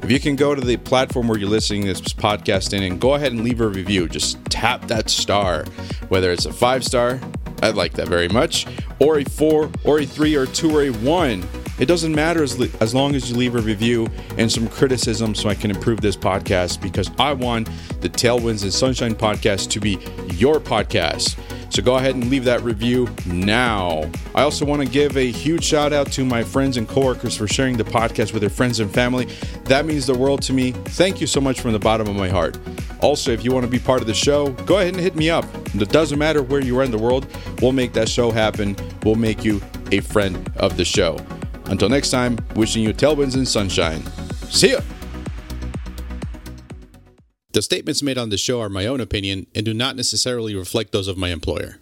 If 0.02 0.10
you 0.10 0.20
can 0.20 0.36
go 0.36 0.54
to 0.54 0.60
the 0.60 0.76
platform 0.76 1.28
where 1.28 1.38
you're 1.38 1.48
listening 1.48 1.82
to 1.82 1.88
this 1.88 2.00
podcast 2.00 2.72
in 2.72 2.82
and 2.82 3.00
go 3.00 3.14
ahead 3.14 3.32
and 3.32 3.42
leave 3.42 3.60
a 3.60 3.66
review, 3.66 4.08
just 4.08 4.44
tap 4.46 4.86
that 4.88 5.08
star, 5.10 5.64
whether 6.08 6.30
it's 6.30 6.46
a 6.46 6.52
five 6.52 6.84
star, 6.84 7.20
I'd 7.62 7.74
like 7.74 7.94
that 7.94 8.08
very 8.08 8.28
much, 8.28 8.66
or 9.00 9.18
a 9.18 9.24
four, 9.24 9.70
or 9.84 10.00
a 10.00 10.04
three, 10.06 10.34
or 10.34 10.46
two, 10.46 10.76
or 10.76 10.82
a 10.82 10.90
one 10.90 11.42
it 11.78 11.86
doesn't 11.86 12.14
matter 12.14 12.42
as, 12.42 12.60
as 12.80 12.94
long 12.94 13.14
as 13.14 13.30
you 13.30 13.36
leave 13.36 13.54
a 13.54 13.60
review 13.60 14.08
and 14.38 14.50
some 14.50 14.68
criticism 14.68 15.34
so 15.34 15.48
I 15.48 15.54
can 15.54 15.70
improve 15.70 16.00
this 16.00 16.16
podcast 16.16 16.80
because 16.80 17.10
I 17.18 17.32
want 17.32 17.68
the 18.00 18.08
Tailwinds 18.08 18.62
and 18.62 18.72
Sunshine 18.72 19.14
podcast 19.14 19.70
to 19.70 19.80
be 19.80 19.98
your 20.34 20.58
podcast. 20.58 21.38
So 21.72 21.82
go 21.82 21.96
ahead 21.96 22.14
and 22.14 22.30
leave 22.30 22.44
that 22.44 22.62
review 22.62 23.08
now. 23.26 24.10
I 24.34 24.42
also 24.42 24.64
want 24.64 24.82
to 24.82 24.88
give 24.88 25.16
a 25.16 25.30
huge 25.30 25.64
shout 25.64 25.92
out 25.92 26.10
to 26.12 26.24
my 26.24 26.42
friends 26.42 26.76
and 26.76 26.88
coworkers 26.88 27.36
for 27.36 27.46
sharing 27.46 27.76
the 27.76 27.84
podcast 27.84 28.32
with 28.32 28.40
their 28.40 28.50
friends 28.50 28.80
and 28.80 28.90
family. 28.90 29.26
That 29.64 29.84
means 29.84 30.06
the 30.06 30.16
world 30.16 30.42
to 30.42 30.52
me. 30.52 30.72
Thank 30.72 31.20
you 31.20 31.26
so 31.26 31.40
much 31.40 31.60
from 31.60 31.72
the 31.72 31.78
bottom 31.78 32.08
of 32.08 32.16
my 32.16 32.28
heart. 32.28 32.58
Also, 33.00 33.30
if 33.30 33.44
you 33.44 33.52
want 33.52 33.64
to 33.64 33.70
be 33.70 33.78
part 33.78 34.00
of 34.00 34.06
the 34.06 34.14
show, 34.14 34.52
go 34.64 34.78
ahead 34.78 34.94
and 34.94 35.02
hit 35.02 35.16
me 35.16 35.28
up. 35.28 35.44
It 35.74 35.90
doesn't 35.90 36.18
matter 36.18 36.42
where 36.42 36.60
you 36.60 36.78
are 36.78 36.82
in 36.82 36.90
the 36.90 36.98
world, 36.98 37.26
we'll 37.60 37.72
make 37.72 37.92
that 37.92 38.08
show 38.08 38.30
happen. 38.30 38.74
We'll 39.04 39.16
make 39.16 39.44
you 39.44 39.60
a 39.92 40.00
friend 40.00 40.50
of 40.56 40.76
the 40.76 40.84
show. 40.84 41.18
Until 41.68 41.88
next 41.88 42.10
time, 42.10 42.38
wishing 42.54 42.82
you 42.82 42.92
tailwinds 42.92 43.34
and 43.34 43.46
sunshine. 43.46 44.02
See 44.50 44.72
ya! 44.72 44.80
The 47.52 47.62
statements 47.62 48.02
made 48.02 48.18
on 48.18 48.28
the 48.28 48.36
show 48.36 48.60
are 48.60 48.68
my 48.68 48.86
own 48.86 49.00
opinion 49.00 49.46
and 49.54 49.64
do 49.64 49.72
not 49.72 49.96
necessarily 49.96 50.54
reflect 50.54 50.92
those 50.92 51.08
of 51.08 51.16
my 51.16 51.30
employer. 51.30 51.80